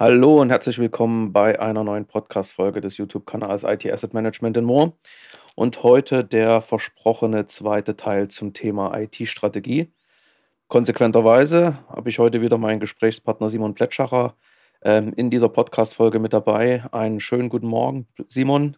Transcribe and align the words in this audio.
Hallo 0.00 0.40
und 0.40 0.50
herzlich 0.50 0.78
willkommen 0.78 1.32
bei 1.32 1.58
einer 1.58 1.82
neuen 1.82 2.06
Podcast-Folge 2.06 2.80
des 2.80 2.98
YouTube-Kanals 2.98 3.64
IT 3.64 3.84
Asset 3.84 4.14
Management 4.14 4.56
in 4.56 4.62
More. 4.62 4.92
Und 5.56 5.82
heute 5.82 6.22
der 6.22 6.62
versprochene 6.62 7.48
zweite 7.48 7.96
Teil 7.96 8.28
zum 8.28 8.52
Thema 8.52 8.96
IT-Strategie. 8.96 9.92
Konsequenterweise 10.68 11.80
habe 11.88 12.10
ich 12.10 12.20
heute 12.20 12.40
wieder 12.40 12.58
meinen 12.58 12.78
Gesprächspartner 12.78 13.48
Simon 13.48 13.74
Plätschacher 13.74 14.36
ähm, 14.82 15.12
in 15.16 15.30
dieser 15.30 15.48
Podcast-Folge 15.48 16.20
mit 16.20 16.32
dabei. 16.32 16.84
Einen 16.92 17.18
schönen 17.18 17.48
guten 17.48 17.66
Morgen, 17.66 18.06
Simon. 18.28 18.76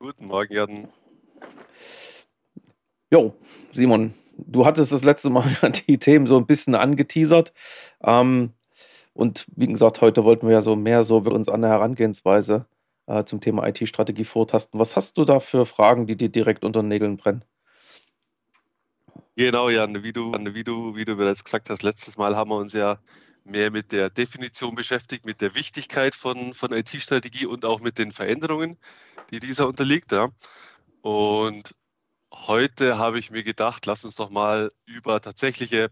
Guten 0.00 0.26
Morgen, 0.26 0.52
Jan. 0.52 0.88
Jo, 3.12 3.32
Simon, 3.70 4.14
du 4.38 4.66
hattest 4.66 4.90
das 4.90 5.04
letzte 5.04 5.30
Mal 5.30 5.44
die 5.86 5.98
Themen 5.98 6.26
so 6.26 6.36
ein 6.36 6.46
bisschen 6.46 6.74
angeteasert. 6.74 7.52
Ähm, 8.02 8.54
und 9.14 9.46
wie 9.54 9.68
gesagt, 9.68 10.00
heute 10.00 10.24
wollten 10.24 10.46
wir 10.46 10.54
ja 10.54 10.62
so 10.62 10.76
mehr 10.76 11.04
so 11.04 11.18
uns 11.18 11.48
an 11.48 11.62
der 11.62 11.70
Herangehensweise 11.70 12.66
äh, 13.06 13.24
zum 13.24 13.40
Thema 13.40 13.66
IT-Strategie 13.66 14.24
vortasten. 14.24 14.78
Was 14.80 14.96
hast 14.96 15.16
du 15.16 15.24
da 15.24 15.40
für 15.40 15.66
Fragen, 15.66 16.06
die 16.06 16.16
dir 16.16 16.28
direkt 16.28 16.64
unter 16.64 16.82
den 16.82 16.88
Nägeln 16.88 17.16
brennen? 17.16 17.44
Genau, 19.36 19.68
Jan, 19.68 20.02
wie 20.02 20.12
du, 20.12 20.32
wie 20.32 20.64
du, 20.64 20.94
wie 20.96 21.04
du 21.04 21.16
bereits 21.16 21.42
gesagt 21.44 21.70
hast, 21.70 21.82
letztes 21.82 22.18
Mal 22.18 22.36
haben 22.36 22.50
wir 22.50 22.56
uns 22.56 22.72
ja 22.72 22.98
mehr 23.44 23.70
mit 23.70 23.92
der 23.92 24.10
Definition 24.10 24.74
beschäftigt, 24.74 25.26
mit 25.26 25.40
der 25.40 25.54
Wichtigkeit 25.54 26.14
von, 26.14 26.54
von 26.54 26.72
IT-Strategie 26.72 27.46
und 27.46 27.64
auch 27.64 27.80
mit 27.80 27.98
den 27.98 28.10
Veränderungen, 28.10 28.78
die 29.30 29.38
dieser 29.38 29.68
unterliegt. 29.68 30.12
Ja. 30.12 30.30
Und 31.02 31.74
heute 32.32 32.98
habe 32.98 33.18
ich 33.18 33.30
mir 33.30 33.42
gedacht, 33.42 33.86
lass 33.86 34.04
uns 34.04 34.16
doch 34.16 34.30
mal 34.30 34.70
über 34.86 35.20
tatsächliche 35.20 35.90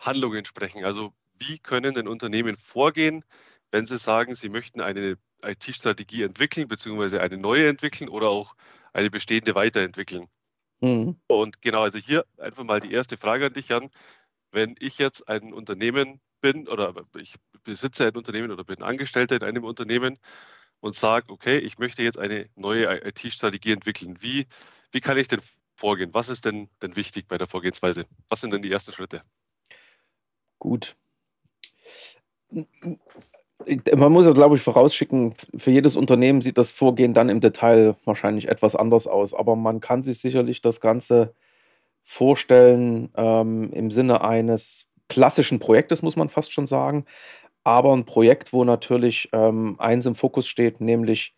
Handlungen 0.00 0.44
sprechen. 0.44 0.84
Also 0.84 1.12
wie 1.38 1.58
können 1.58 1.94
denn 1.94 2.08
Unternehmen 2.08 2.56
vorgehen, 2.56 3.24
wenn 3.70 3.86
sie 3.86 3.98
sagen, 3.98 4.34
sie 4.34 4.48
möchten 4.48 4.80
eine 4.80 5.18
IT-Strategie 5.42 6.22
entwickeln, 6.22 6.68
beziehungsweise 6.68 7.20
eine 7.20 7.36
neue 7.36 7.68
entwickeln 7.68 8.08
oder 8.08 8.28
auch 8.28 8.54
eine 8.92 9.10
bestehende 9.10 9.54
weiterentwickeln. 9.54 10.28
Mhm. 10.80 11.20
Und 11.26 11.60
genau, 11.62 11.82
also 11.82 11.98
hier 11.98 12.24
einfach 12.38 12.64
mal 12.64 12.80
die 12.80 12.92
erste 12.92 13.16
Frage 13.16 13.46
an 13.46 13.52
dich, 13.52 13.68
Jan. 13.68 13.90
Wenn 14.52 14.76
ich 14.78 14.98
jetzt 14.98 15.28
ein 15.28 15.52
Unternehmen 15.52 16.20
bin 16.40 16.68
oder 16.68 16.94
ich 17.16 17.34
besitze 17.64 18.06
ein 18.06 18.16
Unternehmen 18.16 18.52
oder 18.52 18.64
bin 18.64 18.82
Angestellter 18.82 19.36
in 19.36 19.42
einem 19.42 19.64
Unternehmen 19.64 20.18
und 20.80 20.94
sage, 20.94 21.32
okay, 21.32 21.58
ich 21.58 21.78
möchte 21.78 22.02
jetzt 22.02 22.18
eine 22.18 22.48
neue 22.54 23.04
IT-Strategie 23.06 23.72
entwickeln. 23.72 24.18
Wie, 24.20 24.46
wie 24.92 25.00
kann 25.00 25.16
ich 25.16 25.26
denn 25.26 25.40
vorgehen? 25.74 26.12
Was 26.12 26.28
ist 26.28 26.44
denn, 26.44 26.68
denn 26.82 26.94
wichtig 26.94 27.26
bei 27.26 27.38
der 27.38 27.46
Vorgehensweise? 27.46 28.06
Was 28.28 28.40
sind 28.40 28.52
denn 28.52 28.62
die 28.62 28.70
ersten 28.70 28.92
Schritte? 28.92 29.22
Gut. 30.58 30.96
Man 33.96 34.12
muss 34.12 34.26
ja, 34.26 34.32
glaube 34.32 34.56
ich, 34.56 34.62
vorausschicken, 34.62 35.34
für 35.56 35.70
jedes 35.70 35.96
Unternehmen 35.96 36.40
sieht 36.40 36.58
das 36.58 36.70
Vorgehen 36.70 37.14
dann 37.14 37.28
im 37.28 37.40
Detail 37.40 37.96
wahrscheinlich 38.04 38.48
etwas 38.48 38.76
anders 38.76 39.06
aus. 39.06 39.32
Aber 39.34 39.56
man 39.56 39.80
kann 39.80 40.02
sich 40.02 40.18
sicherlich 40.18 40.60
das 40.60 40.80
Ganze 40.80 41.34
vorstellen 42.02 43.10
ähm, 43.16 43.70
im 43.72 43.90
Sinne 43.90 44.20
eines 44.20 44.90
klassischen 45.08 45.58
Projektes, 45.58 46.02
muss 46.02 46.16
man 46.16 46.28
fast 46.28 46.52
schon 46.52 46.66
sagen. 46.66 47.06
Aber 47.64 47.94
ein 47.96 48.04
Projekt, 48.04 48.52
wo 48.52 48.64
natürlich 48.64 49.30
ähm, 49.32 49.76
eins 49.78 50.04
im 50.04 50.14
Fokus 50.14 50.46
steht, 50.46 50.80
nämlich 50.80 51.34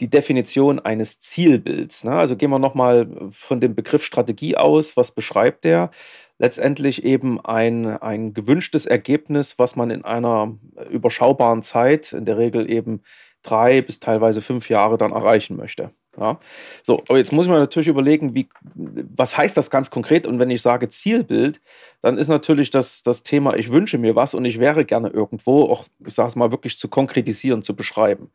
die 0.00 0.10
Definition 0.10 0.78
eines 0.78 1.20
Zielbilds. 1.20 2.04
Ne? 2.04 2.12
Also 2.12 2.36
gehen 2.36 2.50
wir 2.50 2.58
nochmal 2.58 3.08
von 3.30 3.60
dem 3.60 3.74
Begriff 3.74 4.04
Strategie 4.04 4.56
aus. 4.56 4.96
Was 4.96 5.12
beschreibt 5.12 5.64
der? 5.64 5.90
Letztendlich 6.38 7.04
eben 7.04 7.40
ein, 7.42 7.86
ein 7.86 8.34
gewünschtes 8.34 8.84
Ergebnis, 8.84 9.58
was 9.58 9.74
man 9.74 9.90
in 9.90 10.04
einer 10.04 10.58
überschaubaren 10.90 11.62
Zeit, 11.62 12.12
in 12.12 12.26
der 12.26 12.36
Regel 12.36 12.70
eben 12.70 13.02
drei 13.42 13.80
bis 13.80 14.00
teilweise 14.00 14.42
fünf 14.42 14.68
Jahre 14.68 14.98
dann 14.98 15.12
erreichen 15.12 15.56
möchte. 15.56 15.92
Ja. 16.18 16.38
So, 16.82 17.02
aber 17.08 17.18
jetzt 17.18 17.32
muss 17.32 17.46
man 17.46 17.58
natürlich 17.58 17.88
überlegen, 17.88 18.34
wie, 18.34 18.48
was 18.74 19.36
heißt 19.36 19.56
das 19.56 19.70
ganz 19.70 19.90
konkret? 19.90 20.26
Und 20.26 20.38
wenn 20.38 20.50
ich 20.50 20.62
sage 20.62 20.88
Zielbild, 20.88 21.60
dann 22.00 22.16
ist 22.16 22.28
natürlich 22.28 22.70
das, 22.70 23.02
das 23.02 23.22
Thema, 23.22 23.54
ich 23.54 23.70
wünsche 23.70 23.98
mir 23.98 24.16
was 24.16 24.32
und 24.32 24.44
ich 24.44 24.58
wäre 24.58 24.84
gerne 24.84 25.08
irgendwo, 25.08 25.64
auch, 25.64 25.84
ich 26.06 26.14
sage 26.14 26.28
es 26.28 26.36
mal, 26.36 26.50
wirklich 26.50 26.78
zu 26.78 26.88
konkretisieren, 26.88 27.62
zu 27.62 27.76
beschreiben. 27.76 28.30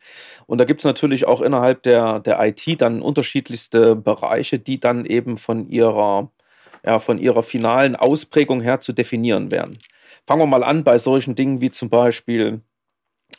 Und 0.45 0.59
da 0.59 0.65
gibt 0.65 0.81
es 0.81 0.85
natürlich 0.85 1.27
auch 1.27 1.41
innerhalb 1.41 1.81
der, 1.83 2.19
der 2.19 2.39
IT 2.45 2.81
dann 2.81 3.01
unterschiedlichste 3.01 3.95
Bereiche, 3.95 4.59
die 4.59 4.79
dann 4.79 5.05
eben 5.05 5.37
von 5.37 5.67
ihrer, 5.67 6.29
ja, 6.85 6.99
von 6.99 7.17
ihrer 7.17 7.41
finalen 7.41 7.95
Ausprägung 7.95 8.61
her 8.61 8.79
zu 8.79 8.93
definieren 8.93 9.49
wären. 9.49 9.77
Fangen 10.27 10.41
wir 10.41 10.45
mal 10.47 10.63
an 10.63 10.83
bei 10.83 10.99
solchen 10.99 11.35
Dingen 11.35 11.61
wie 11.61 11.71
zum 11.71 11.89
Beispiel, 11.89 12.61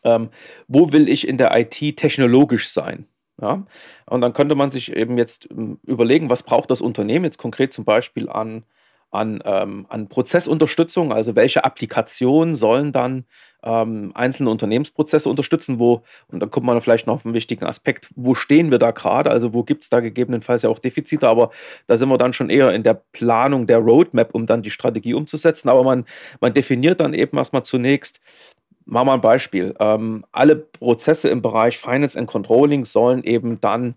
ähm, 0.02 0.30
wo 0.66 0.92
will 0.92 1.08
ich 1.08 1.28
in 1.28 1.38
der 1.38 1.56
IT 1.56 1.96
technologisch 1.96 2.70
sein? 2.70 3.06
Ja? 3.42 3.66
Und 4.06 4.20
dann 4.22 4.32
könnte 4.32 4.54
man 4.54 4.70
sich 4.70 4.96
eben 4.96 5.18
jetzt 5.18 5.50
ähm, 5.50 5.78
überlegen, 5.82 6.30
was 6.30 6.44
braucht 6.44 6.70
das 6.70 6.80
Unternehmen 6.80 7.24
jetzt 7.24 7.38
konkret 7.38 7.72
zum 7.72 7.84
Beispiel 7.84 8.30
an, 8.30 8.64
an, 9.10 9.42
ähm, 9.44 9.86
an 9.90 10.08
Prozessunterstützung, 10.08 11.12
also 11.12 11.36
welche 11.36 11.64
Applikationen 11.64 12.54
sollen 12.54 12.92
dann 12.92 13.26
ähm, 13.64 14.12
einzelne 14.14 14.48
Unternehmensprozesse 14.50 15.28
unterstützen, 15.28 15.78
wo, 15.78 16.02
und 16.28 16.40
dann 16.40 16.50
kommt 16.50 16.66
man 16.66 16.80
vielleicht 16.80 17.06
noch 17.06 17.14
auf 17.14 17.26
einen 17.26 17.34
wichtigen 17.34 17.66
Aspekt, 17.66 18.10
wo 18.16 18.34
stehen 18.34 18.70
wir 18.70 18.78
da 18.78 18.92
gerade, 18.92 19.30
also 19.30 19.52
wo 19.52 19.64
gibt 19.64 19.82
es 19.82 19.90
da 19.90 20.00
gegebenenfalls 20.00 20.62
ja 20.62 20.70
auch 20.70 20.78
Defizite, 20.78 21.28
aber 21.28 21.50
da 21.86 21.96
sind 21.96 22.08
wir 22.08 22.18
dann 22.18 22.32
schon 22.32 22.48
eher 22.48 22.72
in 22.72 22.82
der 22.84 22.94
Planung 23.12 23.66
der 23.66 23.78
Roadmap, 23.78 24.34
um 24.34 24.46
dann 24.46 24.62
die 24.62 24.70
Strategie 24.70 25.14
umzusetzen, 25.14 25.68
aber 25.68 25.84
man, 25.84 26.06
man 26.40 26.54
definiert 26.54 27.00
dann 27.00 27.12
eben 27.12 27.36
erstmal 27.36 27.64
zunächst, 27.64 28.20
Machen 28.84 29.08
wir 29.08 29.12
ein 29.14 29.20
Beispiel. 29.20 29.74
Ähm, 29.78 30.24
alle 30.32 30.56
Prozesse 30.56 31.28
im 31.28 31.42
Bereich 31.42 31.78
Finance 31.78 32.18
and 32.18 32.28
Controlling 32.28 32.84
sollen 32.84 33.22
eben 33.22 33.60
dann 33.60 33.94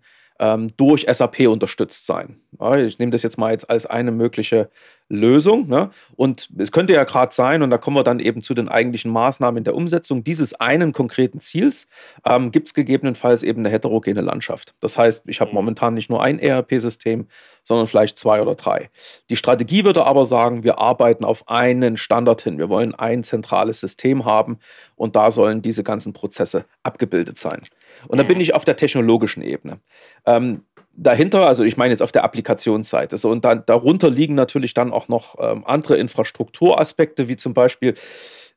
durch 0.75 1.05
SAP 1.09 1.47
unterstützt 1.47 2.05
sein. 2.05 2.41
Ich 2.77 2.99
nehme 2.99 3.11
das 3.11 3.23
jetzt 3.23 3.37
mal 3.37 3.51
jetzt 3.51 3.69
als 3.69 3.85
eine 3.85 4.11
mögliche 4.11 4.69
Lösung. 5.07 5.67
Ne? 5.67 5.91
Und 6.15 6.49
es 6.57 6.71
könnte 6.71 6.93
ja 6.93 7.03
gerade 7.03 7.33
sein, 7.33 7.61
und 7.61 7.69
da 7.69 7.77
kommen 7.77 7.95
wir 7.95 8.03
dann 8.03 8.19
eben 8.19 8.41
zu 8.41 8.53
den 8.53 8.67
eigentlichen 8.67 9.11
Maßnahmen 9.11 9.59
in 9.59 9.63
der 9.63 9.75
Umsetzung 9.75 10.23
dieses 10.23 10.53
einen 10.55 10.93
konkreten 10.93 11.39
Ziels, 11.39 11.87
ähm, 12.25 12.51
gibt 12.51 12.69
es 12.69 12.73
gegebenenfalls 12.73 13.43
eben 13.43 13.59
eine 13.59 13.69
heterogene 13.69 14.21
Landschaft. 14.21 14.73
Das 14.79 14.97
heißt, 14.97 15.29
ich 15.29 15.41
habe 15.41 15.51
mhm. 15.51 15.55
momentan 15.55 15.93
nicht 15.93 16.09
nur 16.09 16.23
ein 16.23 16.39
ERP-System, 16.39 17.27
sondern 17.63 17.87
vielleicht 17.87 18.17
zwei 18.17 18.41
oder 18.41 18.55
drei. 18.55 18.89
Die 19.29 19.35
Strategie 19.35 19.85
würde 19.85 20.05
aber 20.05 20.25
sagen, 20.25 20.63
wir 20.63 20.79
arbeiten 20.79 21.23
auf 21.23 21.47
einen 21.49 21.97
Standard 21.97 22.41
hin. 22.41 22.57
Wir 22.57 22.69
wollen 22.69 22.95
ein 22.95 23.23
zentrales 23.23 23.79
System 23.79 24.25
haben 24.25 24.59
und 24.95 25.15
da 25.15 25.29
sollen 25.29 25.61
diese 25.61 25.83
ganzen 25.83 26.13
Prozesse 26.13 26.65
abgebildet 26.83 27.37
sein. 27.37 27.61
Und 28.07 28.17
da 28.17 28.23
bin 28.23 28.39
ich 28.39 28.53
auf 28.53 28.65
der 28.65 28.75
technologischen 28.75 29.41
Ebene. 29.41 29.79
Ähm, 30.25 30.63
dahinter, 30.95 31.47
also 31.47 31.63
ich 31.63 31.77
meine 31.77 31.91
jetzt 31.91 32.01
auf 32.01 32.11
der 32.11 32.23
Applikationsseite, 32.23 33.17
so 33.17 33.29
und 33.29 33.45
dann 33.45 33.63
darunter 33.65 34.09
liegen 34.09 34.35
natürlich 34.35 34.73
dann 34.73 34.93
auch 34.93 35.07
noch 35.07 35.35
ähm, 35.39 35.63
andere 35.65 35.97
Infrastrukturaspekte, 35.97 37.27
wie 37.27 37.35
zum 37.35 37.53
Beispiel, 37.53 37.95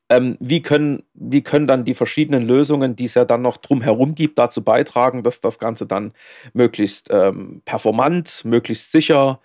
ähm, 0.08 0.36
wie, 0.40 0.62
können, 0.62 1.02
wie 1.14 1.42
können 1.42 1.66
dann 1.66 1.84
die 1.84 1.94
verschiedenen 1.94 2.46
Lösungen, 2.46 2.96
die 2.96 3.04
es 3.04 3.14
ja 3.14 3.24
dann 3.24 3.42
noch 3.42 3.56
drumherum 3.58 4.14
gibt, 4.14 4.38
dazu 4.38 4.62
beitragen, 4.62 5.22
dass 5.22 5.40
das 5.40 5.58
Ganze 5.58 5.86
dann 5.86 6.12
möglichst 6.52 7.10
ähm, 7.10 7.62
performant, 7.64 8.42
möglichst 8.44 8.92
sicher, 8.92 9.40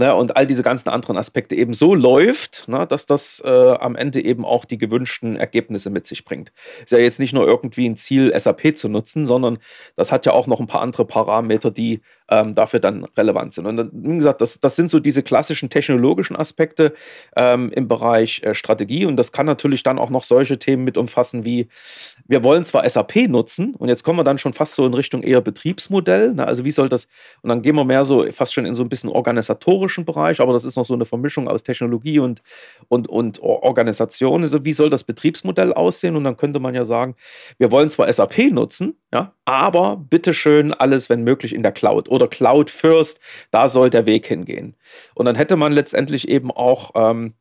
ne, 0.00 0.14
und 0.14 0.36
all 0.36 0.46
diese 0.46 0.62
ganzen 0.62 0.88
anderen 0.88 1.18
Aspekte 1.18 1.54
eben 1.54 1.74
so 1.74 1.94
läuft, 1.94 2.66
ne, 2.68 2.86
dass 2.86 3.04
das 3.04 3.40
äh, 3.44 3.48
am 3.48 3.94
Ende 3.94 4.24
eben 4.24 4.46
auch 4.46 4.64
die 4.64 4.78
gewünschten 4.78 5.36
Ergebnisse 5.36 5.90
mit 5.90 6.06
sich 6.06 6.24
bringt. 6.24 6.52
Ist 6.82 6.90
ja 6.90 6.98
jetzt 6.98 7.20
nicht 7.20 7.34
nur 7.34 7.46
irgendwie 7.46 7.86
ein 7.86 7.96
Ziel, 7.96 8.32
SAP 8.36 8.76
zu 8.76 8.88
nutzen, 8.88 9.26
sondern 9.26 9.58
das 9.96 10.10
hat 10.10 10.24
ja 10.24 10.32
auch 10.32 10.46
noch 10.46 10.58
ein 10.58 10.66
paar 10.66 10.80
andere 10.80 11.04
Parameter, 11.04 11.70
die 11.70 12.00
ähm, 12.30 12.54
dafür 12.54 12.80
dann 12.80 13.04
relevant 13.16 13.52
sind. 13.52 13.66
Und 13.66 13.76
dann, 13.76 13.90
wie 13.92 14.16
gesagt, 14.16 14.40
das, 14.40 14.60
das 14.60 14.76
sind 14.76 14.88
so 14.88 15.00
diese 15.00 15.22
klassischen 15.22 15.68
technologischen 15.68 16.36
Aspekte 16.36 16.94
ähm, 17.36 17.70
im 17.70 17.88
Bereich 17.88 18.42
äh, 18.42 18.54
Strategie. 18.54 19.04
Und 19.04 19.16
das 19.16 19.32
kann 19.32 19.46
natürlich 19.46 19.82
dann 19.82 19.98
auch 19.98 20.10
noch 20.10 20.24
solche 20.24 20.58
Themen 20.58 20.84
mit 20.84 20.96
umfassen 20.96 21.44
wie, 21.44 21.68
wir 22.26 22.44
wollen 22.44 22.64
zwar 22.64 22.88
SAP 22.88 23.28
nutzen, 23.28 23.74
und 23.74 23.88
jetzt 23.88 24.04
kommen 24.04 24.18
wir 24.18 24.24
dann 24.24 24.38
schon 24.38 24.52
fast 24.52 24.74
so 24.74 24.86
in 24.86 24.94
Richtung 24.94 25.22
eher 25.22 25.40
Betriebsmodell. 25.40 26.34
Ne? 26.34 26.46
Also 26.46 26.64
wie 26.64 26.70
soll 26.70 26.88
das, 26.88 27.08
und 27.42 27.48
dann 27.48 27.62
gehen 27.62 27.74
wir 27.74 27.84
mehr 27.84 28.04
so 28.04 28.24
fast 28.32 28.54
schon 28.54 28.66
in 28.66 28.74
so 28.74 28.82
ein 28.82 28.88
bisschen 28.88 29.10
organisatorischen 29.10 30.04
Bereich, 30.04 30.40
aber 30.40 30.52
das 30.52 30.64
ist 30.64 30.76
noch 30.76 30.84
so 30.84 30.94
eine 30.94 31.04
Vermischung 31.06 31.48
aus 31.48 31.64
Technologie 31.64 32.20
und, 32.20 32.42
und, 32.88 33.08
und 33.08 33.40
Organisation. 33.42 34.42
Also 34.42 34.64
wie 34.64 34.72
soll 34.72 34.90
das 34.90 35.04
Betriebsmodell 35.04 35.72
aussehen? 35.72 36.16
Und 36.16 36.24
dann 36.24 36.36
könnte 36.36 36.60
man 36.60 36.74
ja 36.74 36.84
sagen, 36.84 37.16
wir 37.58 37.70
wollen 37.70 37.90
zwar 37.90 38.12
SAP 38.12 38.50
nutzen, 38.52 38.96
ja, 39.12 39.32
aber 39.44 39.96
bitteschön 39.96 40.72
alles, 40.72 41.10
wenn 41.10 41.24
möglich, 41.24 41.54
in 41.54 41.62
der 41.62 41.72
Cloud 41.72 42.08
oder 42.08 42.19
Cloud 42.28 42.70
First, 42.70 43.20
da 43.50 43.68
soll 43.68 43.90
der 43.90 44.06
Weg 44.06 44.26
hingehen. 44.26 44.76
Und 45.14 45.26
dann 45.26 45.36
hätte 45.36 45.56
man 45.56 45.72
letztendlich 45.72 46.28
eben 46.28 46.50
auch 46.50 46.92
ähm, 46.94 47.34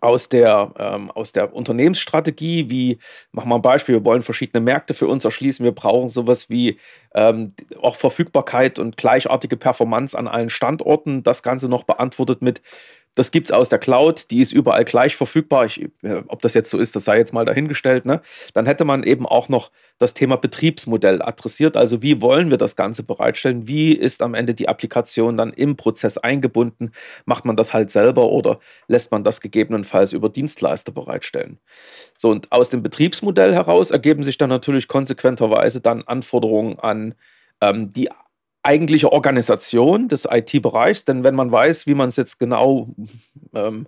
aus 0.00 0.28
der, 0.28 0.72
ähm, 0.78 1.10
aus 1.10 1.32
der 1.32 1.52
Unternehmensstrategie, 1.52 2.70
wie, 2.70 2.98
machen 3.32 3.48
wir 3.48 3.56
ein 3.56 3.62
Beispiel, 3.62 3.96
wir 3.96 4.04
wollen 4.04 4.22
verschiedene 4.22 4.60
Märkte 4.62 4.94
für 4.94 5.08
uns 5.08 5.24
erschließen, 5.24 5.64
wir 5.64 5.72
brauchen 5.72 6.08
sowas 6.08 6.48
wie 6.48 6.78
ähm, 7.14 7.54
auch 7.80 7.96
Verfügbarkeit 7.96 8.78
und 8.78 8.96
gleichartige 8.96 9.56
Performance 9.56 10.16
an 10.16 10.28
allen 10.28 10.50
Standorten, 10.50 11.22
das 11.22 11.42
Ganze 11.42 11.68
noch 11.68 11.82
beantwortet 11.84 12.40
mit 12.40 12.62
Das 13.16 13.32
gibt 13.32 13.48
es 13.48 13.52
aus 13.52 13.68
der 13.68 13.80
Cloud, 13.80 14.30
die 14.30 14.40
ist 14.40 14.52
überall 14.52 14.84
gleich 14.84 15.16
verfügbar. 15.16 15.66
Ich, 15.66 15.82
äh, 16.02 16.22
ob 16.28 16.42
das 16.42 16.54
jetzt 16.54 16.70
so 16.70 16.78
ist, 16.78 16.94
das 16.94 17.04
sei 17.04 17.18
jetzt 17.18 17.32
mal 17.32 17.44
dahingestellt. 17.44 18.06
Ne? 18.06 18.22
Dann 18.54 18.66
hätte 18.66 18.84
man 18.84 19.02
eben 19.02 19.26
auch 19.26 19.48
noch 19.48 19.70
das 19.98 20.14
Thema 20.14 20.36
Betriebsmodell 20.36 21.20
adressiert. 21.20 21.76
Also 21.76 22.02
wie 22.02 22.22
wollen 22.22 22.50
wir 22.50 22.56
das 22.56 22.76
Ganze 22.76 23.02
bereitstellen? 23.02 23.66
Wie 23.66 23.92
ist 23.92 24.22
am 24.22 24.34
Ende 24.34 24.54
die 24.54 24.68
Applikation 24.68 25.36
dann 25.36 25.52
im 25.52 25.76
Prozess 25.76 26.18
eingebunden? 26.18 26.92
Macht 27.24 27.44
man 27.44 27.56
das 27.56 27.74
halt 27.74 27.90
selber 27.90 28.30
oder 28.30 28.60
lässt 28.86 29.10
man 29.10 29.24
das 29.24 29.40
gegebenenfalls 29.40 30.12
über 30.12 30.28
Dienstleister 30.28 30.92
bereitstellen? 30.92 31.58
So, 32.16 32.30
und 32.30 32.52
aus 32.52 32.70
dem 32.70 32.82
Betriebsmodell 32.82 33.52
heraus 33.52 33.90
ergeben 33.90 34.22
sich 34.22 34.38
dann 34.38 34.50
natürlich 34.50 34.88
konsequenterweise 34.88 35.80
dann 35.80 36.02
Anforderungen 36.02 36.78
an 36.78 37.14
ähm, 37.60 37.92
die 37.92 38.08
eigentliche 38.62 39.12
Organisation 39.12 40.08
des 40.08 40.28
IT-Bereichs, 40.30 41.04
denn 41.04 41.24
wenn 41.24 41.34
man 41.34 41.50
weiß, 41.50 41.86
wie 41.86 41.94
man 41.94 42.08
es 42.08 42.16
jetzt 42.16 42.38
genau 42.38 42.94
ähm, 43.54 43.86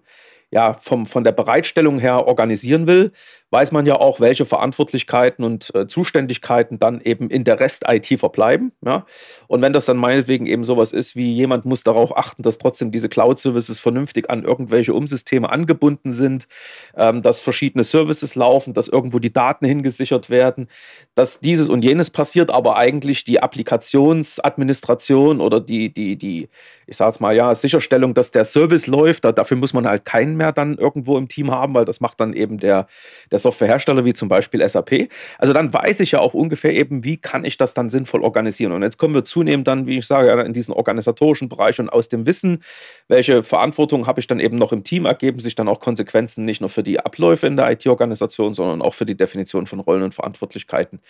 ja, 0.51 0.75
vom, 0.75 1.07
von 1.07 1.25
der 1.25 1.33
Bereitstellung 1.33 1.99
her 1.99 2.27
organisieren 2.27 2.87
will, 2.87 3.13
weiß 3.53 3.71
man 3.71 3.85
ja 3.85 3.97
auch, 3.97 4.19
welche 4.19 4.47
Verantwortlichkeiten 4.47 5.45
und 5.45 5.75
äh, 5.75 5.87
Zuständigkeiten 5.87 6.79
dann 6.79 7.03
eben 7.03 7.29
in 7.29 7.45
der 7.45 7.61
Rest-IT 7.61 8.19
verbleiben. 8.19 8.73
Ja? 8.83 9.05
Und 9.47 9.61
wenn 9.61 9.75
das 9.75 9.85
dann 9.85 9.99
meinetwegen 9.99 10.47
eben 10.47 10.65
sowas 10.65 10.93
ist, 10.93 11.17
wie 11.17 11.35
jemand 11.35 11.67
muss 11.67 11.85
darauf 11.85 12.17
achten, 12.17 12.43
dass 12.43 12.57
trotzdem 12.57 12.91
diese 12.91 13.11
Cloud-Services 13.11 13.79
vernünftig 13.79 14.31
an 14.31 14.43
irgendwelche 14.43 14.95
Umsysteme 14.95 15.51
angebunden 15.51 16.13
sind, 16.13 16.49
ähm, 16.97 17.21
dass 17.21 17.41
verschiedene 17.41 17.85
Services 17.85 18.37
laufen, 18.37 18.73
dass 18.73 18.89
irgendwo 18.89 19.19
die 19.19 19.35
Daten 19.35 19.67
hingesichert 19.67 20.31
werden, 20.31 20.69
dass 21.15 21.41
dieses 21.41 21.69
und 21.69 21.85
jenes 21.85 22.09
passiert, 22.09 22.51
aber 22.51 22.77
eigentlich 22.77 23.25
die 23.25 23.43
Applikationsadministration 23.43 25.43
oder 25.43 25.61
die, 25.61 25.93
die, 25.93 26.17
die, 26.17 26.49
ich 26.87 26.97
sage 26.97 27.11
es 27.11 27.21
mal, 27.21 27.37
ja, 27.37 27.55
Sicherstellung, 27.55 28.15
dass 28.15 28.31
der 28.31 28.47
Service 28.47 28.87
läuft, 28.87 29.27
da, 29.27 29.33
dafür 29.33 29.59
muss 29.59 29.75
man 29.75 29.87
halt 29.87 30.07
keinen 30.07 30.39
mehr 30.39 30.53
dann 30.53 30.79
irgendwo 30.79 31.19
im 31.19 31.29
Team 31.29 31.51
haben, 31.51 31.75
weil 31.75 31.85
das 31.85 32.01
macht 32.01 32.19
dann 32.19 32.33
eben 32.33 32.57
der, 32.57 32.87
der 33.31 33.42
Softwarehersteller 33.43 34.05
wie 34.05 34.13
zum 34.13 34.29
Beispiel 34.29 34.67
SAP. 34.67 35.09
Also 35.39 35.53
dann 35.53 35.73
weiß 35.73 36.01
ich 36.01 36.13
ja 36.13 36.21
auch 36.21 36.35
ungefähr 36.35 36.73
eben, 36.73 37.05
wie 37.05 37.17
kann 37.17 37.45
ich 37.45 37.59
das 37.59 37.75
dann 37.75 37.91
sinnvoll 37.91 38.23
organisieren. 38.23 38.73
Und 38.73 38.83
jetzt 38.83 38.99
kommen 38.99 39.15
wir 39.15 39.25
zunehmend 39.25 39.67
dann, 39.67 39.87
wie 39.87 39.99
ich 39.99 40.07
sage, 40.07 40.31
in 40.43 40.53
diesen 40.53 40.73
organisatorischen 40.73 41.49
Bereich 41.49 41.79
und 41.81 41.89
aus 41.89 42.09
dem 42.09 42.27
Wissen, 42.27 42.63
welche 43.09 43.43
Verantwortung 43.43 44.07
habe 44.07 44.21
ich 44.21 44.27
dann 44.27 44.41
eben 44.41 44.57
noch 44.57 44.73
im 44.73 44.85
Team, 44.85 45.05
ergeben 45.05 45.41
sich 45.41 45.55
dann 45.55 45.69
auch 45.69 45.81
Konsequenzen 45.81 46.45
nicht 46.45 46.61
nur 46.61 46.71
für 46.71 46.83
die 46.83 47.01
Abläufe 47.01 47.47
in 47.47 47.57
der 47.57 47.71
IT-Organisation, 47.71 48.55
sondern 48.55 48.83
auch 48.83 48.95
für 48.95 49.07
die 49.07 49.17
Definition 49.17 49.67
von 49.67 49.81
Rollen 49.81 50.03
und 50.03 50.15
Verantwortlichkeiten 50.15 51.01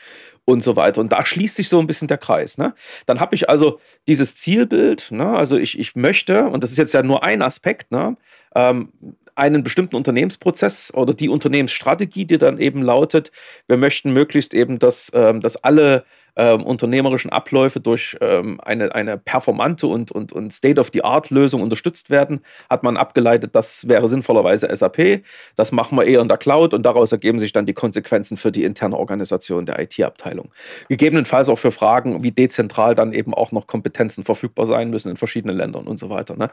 und 0.45 0.63
so 0.63 0.77
weiter. 0.77 1.01
Und 1.01 1.13
da 1.13 1.25
schließt 1.25 1.57
sich 1.57 1.69
so 1.69 1.79
ein 1.79 1.87
bisschen 1.87 2.09
der 2.09 2.19
Kreis. 2.19 2.59
Ne? 2.59 2.75
Dann 3.07 3.21
habe 3.21 3.35
ich 3.35 3.49
also 3.49 3.79
dieses 4.07 4.37
Zielbild, 4.37 5.11
ne? 5.11 5.29
also 5.37 5.57
ich, 5.57 5.79
ich 5.79 5.95
möchte, 5.95 6.45
und 6.47 6.63
das 6.63 6.71
ist 6.71 6.79
jetzt 6.79 6.95
ja 6.95 7.03
nur 7.03 7.23
ein 7.23 7.43
Aspekt, 7.43 7.91
ne? 7.91 8.17
Ähm, 8.55 8.93
einen 9.35 9.63
bestimmten 9.65 9.97
Unternehmensprozess 9.97 10.93
oder 10.95 11.15
die 11.15 11.29
Unternehmensstrategie, 11.29 12.27
die 12.27 12.39
dann 12.39 12.59
eben 12.59 12.83
lautet, 12.83 13.33
wir 13.67 13.77
möchten 13.77 14.13
möglichst 14.13 14.55
eben, 14.55 14.79
dass, 14.79 15.11
ähm, 15.15 15.41
dass 15.41 15.63
alle 15.63 16.05
ähm, 16.35 16.65
unternehmerischen 16.65 17.31
Abläufe 17.31 17.81
durch 17.81 18.17
ähm, 18.21 18.59
eine, 18.63 18.95
eine 18.95 19.19
performante 19.19 19.87
und, 19.87 20.11
und, 20.11 20.33
und 20.33 20.53
State-of-the-Art-Lösung 20.53 21.61
unterstützt 21.61 22.09
werden, 22.09 22.41
hat 22.71 22.83
man 22.83 22.97
abgeleitet, 22.97 23.55
das 23.55 23.87
wäre 23.87 24.09
sinnvollerweise 24.09 24.75
SAP. 24.75 25.23
Das 25.57 25.73
machen 25.73 25.99
wir 25.99 26.05
eher 26.05 26.21
in 26.21 26.29
der 26.29 26.39
Cloud 26.39 26.73
und 26.73 26.85
daraus 26.85 27.13
ergeben 27.13 27.39
sich 27.39 27.53
dann 27.53 27.67
die 27.67 27.75
Konsequenzen 27.75 28.37
für 28.37 28.51
die 28.51 28.65
interne 28.65 28.97
Organisation 28.97 29.67
der 29.67 29.79
IT-Abteilung. 29.81 30.53
Gegebenenfalls 30.89 31.49
auch 31.51 31.59
für 31.59 31.71
Fragen, 31.71 32.23
wie 32.23 32.33
dezentral 32.33 32.95
dann 32.95 33.13
eben 33.13 33.35
auch 33.35 33.53
noch 33.53 33.67
Kompetenzen 33.67 34.25
verfügbar 34.25 34.65
sein 34.65 34.89
müssen 34.89 35.11
in 35.11 35.17
verschiedenen 35.17 35.57
Ländern 35.57 35.87
und 35.87 35.99
so 35.99 36.09
weiter. 36.09 36.37
Ne? 36.37 36.51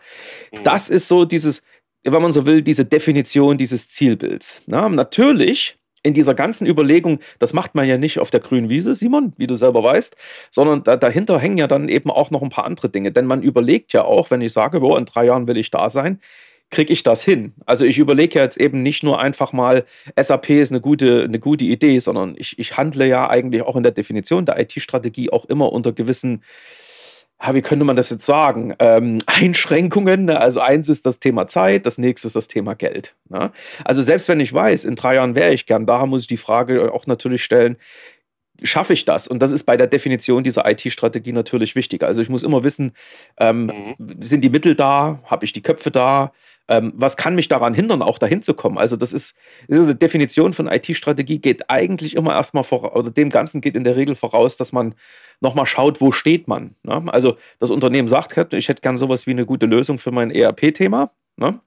Mhm. 0.52 0.64
Das 0.64 0.90
ist 0.90 1.08
so 1.08 1.24
dieses, 1.24 1.64
wenn 2.04 2.22
man 2.22 2.32
so 2.32 2.46
will, 2.46 2.62
diese 2.62 2.86
Definition 2.86 3.58
dieses 3.58 3.90
Zielbilds. 3.90 4.62
Na, 4.68 4.88
natürlich 4.90 5.80
in 6.04 6.14
dieser 6.14 6.34
ganzen 6.34 6.66
Überlegung, 6.66 7.20
das 7.40 7.54
macht 7.54 7.76
man 7.76 7.88
ja 7.88 7.98
nicht 7.98 8.20
auf 8.20 8.32
der 8.32 8.40
grünen 8.40 8.70
Wiese, 8.70 8.96
Simon, 8.96 9.34
wie 9.38 9.48
du 9.48 9.56
selber 9.56 9.84
weißt, 9.84 10.16
sondern 10.50 10.84
da, 10.84 10.96
dahinter 10.96 11.40
hängen 11.40 11.58
ja 11.58 11.68
dann 11.68 11.90
eben 11.90 12.10
auch 12.10 12.32
noch 12.32 12.42
ein 12.42 12.50
paar 12.50 12.66
andere 12.66 12.90
Dinge. 12.90 13.12
Denn 13.12 13.26
man 13.26 13.44
überlegt 13.44 13.92
ja 13.94 14.06
auch, 14.06 14.32
wenn 14.32 14.42
ich 14.42 14.54
sage, 14.54 14.80
boah, 14.80 14.98
in 14.98 15.06
drei 15.06 15.26
Jahren 15.26 15.48
will 15.48 15.58
ich 15.58 15.72
da 15.72 15.90
sein, 15.90 16.22
kriege 16.70 16.94
ich 16.94 17.04
das 17.04 17.24
hin? 17.24 17.54
Also 17.66 17.84
ich 17.84 17.98
überlege 17.98 18.40
ja 18.40 18.46
jetzt 18.46 18.58
eben 18.58 18.84
nicht 18.84 19.04
nur 19.04 19.20
einfach 19.20 19.54
mal, 19.54 19.86
SAP 20.20 20.52
ist 20.52 20.72
eine 20.72 20.82
gute, 20.82 21.24
eine 21.24 21.40
gute 21.40 21.66
Idee, 21.66 22.00
sondern 22.00 22.36
ich, 22.38 22.58
ich 22.60 22.78
handle 22.78 23.08
ja 23.08 23.30
eigentlich 23.30 23.64
auch 23.64 23.76
in 23.76 23.84
der 23.84 23.92
Definition 23.92 24.46
der 24.46 24.60
IT-Strategie 24.60 25.32
auch 25.32 25.46
immer 25.46 25.74
unter 25.74 25.92
gewissen 25.92 26.44
wie 27.54 27.62
könnte 27.62 27.86
man 27.86 27.96
das 27.96 28.10
jetzt 28.10 28.26
sagen, 28.26 28.76
ähm, 28.80 29.22
Einschränkungen. 29.26 30.26
Ne? 30.26 30.40
Also 30.40 30.60
eins 30.60 30.90
ist 30.90 31.06
das 31.06 31.20
Thema 31.20 31.48
Zeit, 31.48 31.86
das 31.86 31.98
nächste 31.98 32.28
ist 32.28 32.36
das 32.36 32.48
Thema 32.48 32.76
Geld. 32.76 33.16
Ne? 33.30 33.52
Also 33.86 34.02
selbst 34.02 34.28
wenn 34.28 34.40
ich 34.40 34.54
weiß, 34.54 34.84
in 34.84 34.96
drei 34.96 35.16
Jahren 35.16 35.36
wäre 35.36 35.54
ich 35.54 35.66
gern 35.66 35.86
da, 35.86 36.06
muss 36.06 36.24
ich 36.24 36.28
die 36.28 36.38
Frage 36.38 36.94
auch 36.94 37.08
natürlich 37.08 37.44
stellen, 37.44 37.78
schaffe 38.64 38.94
ich 38.94 39.06
das? 39.06 39.28
Und 39.28 39.40
das 39.40 39.52
ist 39.52 39.64
bei 39.64 39.78
der 39.78 39.88
Definition 39.88 40.44
dieser 40.44 40.70
IT-Strategie 40.70 41.32
natürlich 41.32 41.76
wichtig. 41.76 42.04
Also 42.04 42.22
ich 42.22 42.30
muss 42.30 42.44
immer 42.44 42.64
wissen, 42.64 42.94
ähm, 43.38 43.72
mhm. 43.98 44.22
sind 44.22 44.44
die 44.44 44.50
Mittel 44.50 44.76
da? 44.76 45.20
Habe 45.26 45.46
ich 45.46 45.54
die 45.54 45.62
Köpfe 45.62 45.92
da? 45.92 46.32
Ähm, 46.68 46.94
was 46.96 47.18
kann 47.18 47.34
mich 47.34 47.48
daran 47.48 47.74
hindern, 47.74 48.04
auch 48.04 48.20
dahin 48.20 48.44
zu 48.44 48.54
kommen? 48.54 48.78
Also 48.78 48.96
das 48.96 49.12
ist, 49.12 49.36
das 49.68 49.80
ist 49.80 49.86
eine 49.86 49.96
Definition 49.96 50.54
von 50.54 50.68
IT-Strategie 50.68 51.40
geht 51.40 51.70
eigentlich 51.70 52.16
immer 52.16 52.36
erstmal 52.36 52.64
vor, 52.64 52.96
oder 52.96 53.10
dem 53.10 53.30
Ganzen 53.30 53.60
geht 53.60 53.76
in 53.76 53.84
der 53.84 53.96
Regel 53.96 54.16
voraus, 54.16 54.56
dass 54.56 54.72
man 54.72 54.94
nochmal 55.42 55.66
schaut, 55.66 56.00
wo 56.00 56.12
steht 56.12 56.48
man. 56.48 56.76
Ne? 56.84 57.04
Also 57.08 57.38
das 57.58 57.72
Unternehmen 57.72 58.08
sagt, 58.08 58.54
ich 58.54 58.68
hätte 58.68 58.82
gern 58.82 58.98
sowas 58.98 59.26
wie 59.26 59.32
eine 59.32 59.48
gute 59.48 59.66
Lösung 59.66 59.98
für 59.98 60.12
mein 60.12 60.30
ERP-Thema. 60.30 61.12
Ne? 61.38 61.60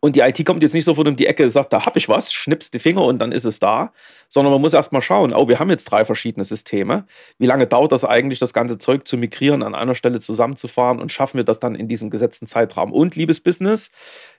Und 0.00 0.14
die 0.14 0.20
IT 0.20 0.44
kommt 0.46 0.62
jetzt 0.62 0.74
nicht 0.74 0.84
sofort 0.84 1.08
um 1.08 1.16
die 1.16 1.26
Ecke 1.26 1.42
und 1.42 1.50
sagt, 1.50 1.72
da 1.72 1.84
habe 1.84 1.98
ich 1.98 2.08
was, 2.08 2.32
schnippst 2.32 2.72
die 2.72 2.78
Finger 2.78 3.04
und 3.04 3.18
dann 3.18 3.32
ist 3.32 3.44
es 3.44 3.58
da, 3.58 3.92
sondern 4.28 4.52
man 4.52 4.60
muss 4.60 4.72
erst 4.72 4.92
mal 4.92 5.00
schauen, 5.00 5.34
oh, 5.34 5.48
wir 5.48 5.58
haben 5.58 5.70
jetzt 5.70 5.86
drei 5.86 6.04
verschiedene 6.04 6.44
Systeme. 6.44 7.04
Wie 7.38 7.46
lange 7.46 7.66
dauert 7.66 7.90
das 7.90 8.04
eigentlich, 8.04 8.38
das 8.38 8.52
ganze 8.52 8.78
Zeug 8.78 9.08
zu 9.08 9.16
migrieren, 9.16 9.64
an 9.64 9.74
einer 9.74 9.96
Stelle 9.96 10.20
zusammenzufahren 10.20 11.00
und 11.00 11.10
schaffen 11.10 11.38
wir 11.38 11.44
das 11.44 11.58
dann 11.58 11.74
in 11.74 11.88
diesem 11.88 12.10
gesetzten 12.10 12.46
Zeitraum? 12.46 12.92
Und 12.92 13.16
liebes 13.16 13.40
Business, 13.40 13.90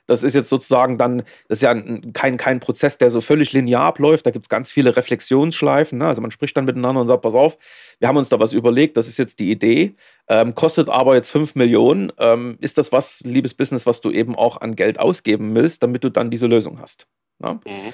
das 0.06 0.22
ist 0.22 0.34
jetzt 0.34 0.48
sozusagen 0.48 0.96
dann, 0.96 1.24
das 1.48 1.58
ist 1.58 1.62
ja 1.62 1.74
kein, 2.14 2.38
kein 2.38 2.60
Prozess, 2.60 2.96
der 2.96 3.10
so 3.10 3.20
völlig 3.20 3.52
linear 3.52 3.82
abläuft. 3.82 4.24
Da 4.24 4.30
gibt 4.30 4.46
es 4.46 4.48
ganz 4.48 4.70
viele 4.70 4.96
Reflexionsschleifen. 4.96 5.98
Ne? 5.98 6.06
Also 6.06 6.22
man 6.22 6.30
spricht 6.30 6.56
dann 6.56 6.64
miteinander 6.64 7.02
und 7.02 7.08
sagt, 7.08 7.22
pass 7.22 7.34
auf, 7.34 7.58
wir 7.98 8.08
haben 8.08 8.16
uns 8.16 8.30
da 8.30 8.40
was 8.40 8.54
überlegt, 8.54 8.96
das 8.96 9.08
ist 9.08 9.18
jetzt 9.18 9.40
die 9.40 9.50
Idee, 9.50 9.94
ähm, 10.30 10.54
kostet 10.54 10.88
aber 10.88 11.16
jetzt 11.16 11.28
5 11.28 11.56
Millionen. 11.56 12.12
Ähm, 12.16 12.56
ist 12.60 12.78
das 12.78 12.92
was, 12.92 13.20
liebes 13.22 13.52
Business, 13.54 13.84
was 13.84 14.00
du 14.00 14.12
eben 14.12 14.36
auch 14.36 14.60
an 14.60 14.76
Geld 14.76 15.00
ausgeben 15.00 15.52
willst, 15.56 15.82
damit 15.82 16.04
du 16.04 16.08
dann 16.08 16.30
diese 16.30 16.46
Lösung 16.46 16.80
hast? 16.80 17.08
Ne? 17.40 17.60
Mhm. 17.66 17.92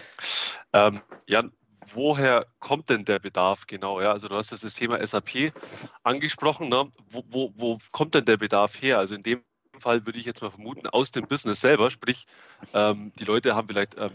Ähm, 0.75 1.01
Jan, 1.27 1.53
woher 1.95 2.45
kommt 2.61 2.91
denn 2.91 3.07
der 3.07 3.21
Bedarf 3.21 3.67
genau? 3.67 4.03
Ja, 4.03 4.13
also 4.13 4.29
du 4.29 4.37
hast 4.37 4.53
das 4.53 4.75
Thema 4.75 5.05
SAP 5.05 5.55
angesprochen. 6.03 6.69
Ne? 6.69 6.91
Wo, 7.09 7.25
wo, 7.27 7.53
wo 7.57 7.79
kommt 7.91 8.15
denn 8.15 8.27
der 8.27 8.37
Bedarf 8.37 8.83
her? 8.83 8.99
Also 8.99 9.15
in 9.15 9.23
dem 9.23 9.43
Fall 9.79 10.05
würde 10.05 10.19
ich 10.19 10.27
jetzt 10.27 10.43
mal 10.43 10.51
vermuten, 10.51 10.87
aus 10.89 11.13
dem 11.13 11.27
Business 11.27 11.63
selber, 11.63 11.91
sprich, 11.91 12.27
ähm, 12.75 13.13
die 13.19 13.25
Leute 13.25 13.55
haben 13.55 13.69
vielleicht 13.69 13.97
ähm, 13.97 14.11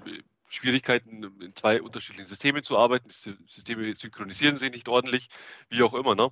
Schwierigkeiten, 0.47 1.23
in 1.41 1.55
zwei 1.55 1.81
unterschiedlichen 1.81 2.27
Systemen 2.27 2.61
zu 2.61 2.77
arbeiten, 2.77 3.09
die 3.09 3.35
Systeme 3.47 3.95
synchronisieren 3.95 4.57
sich 4.57 4.71
nicht 4.71 4.89
ordentlich, 4.89 5.29
wie 5.69 5.81
auch 5.81 5.95
immer. 5.95 6.13
Ne? 6.13 6.29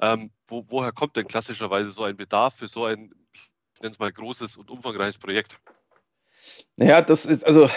Ähm, 0.00 0.30
wo, 0.46 0.64
woher 0.68 0.92
kommt 0.92 1.16
denn 1.16 1.26
klassischerweise 1.26 1.90
so 1.90 2.04
ein 2.04 2.16
Bedarf 2.16 2.54
für 2.56 2.68
so 2.68 2.84
ein, 2.84 3.10
ich 3.32 3.80
nenne 3.80 3.92
es 3.92 3.98
mal, 3.98 4.12
großes 4.12 4.56
und 4.56 4.70
umfangreiches 4.70 5.18
Projekt? 5.18 5.56
Naja, 6.76 7.02
das 7.02 7.26
ist 7.26 7.44
also 7.44 7.68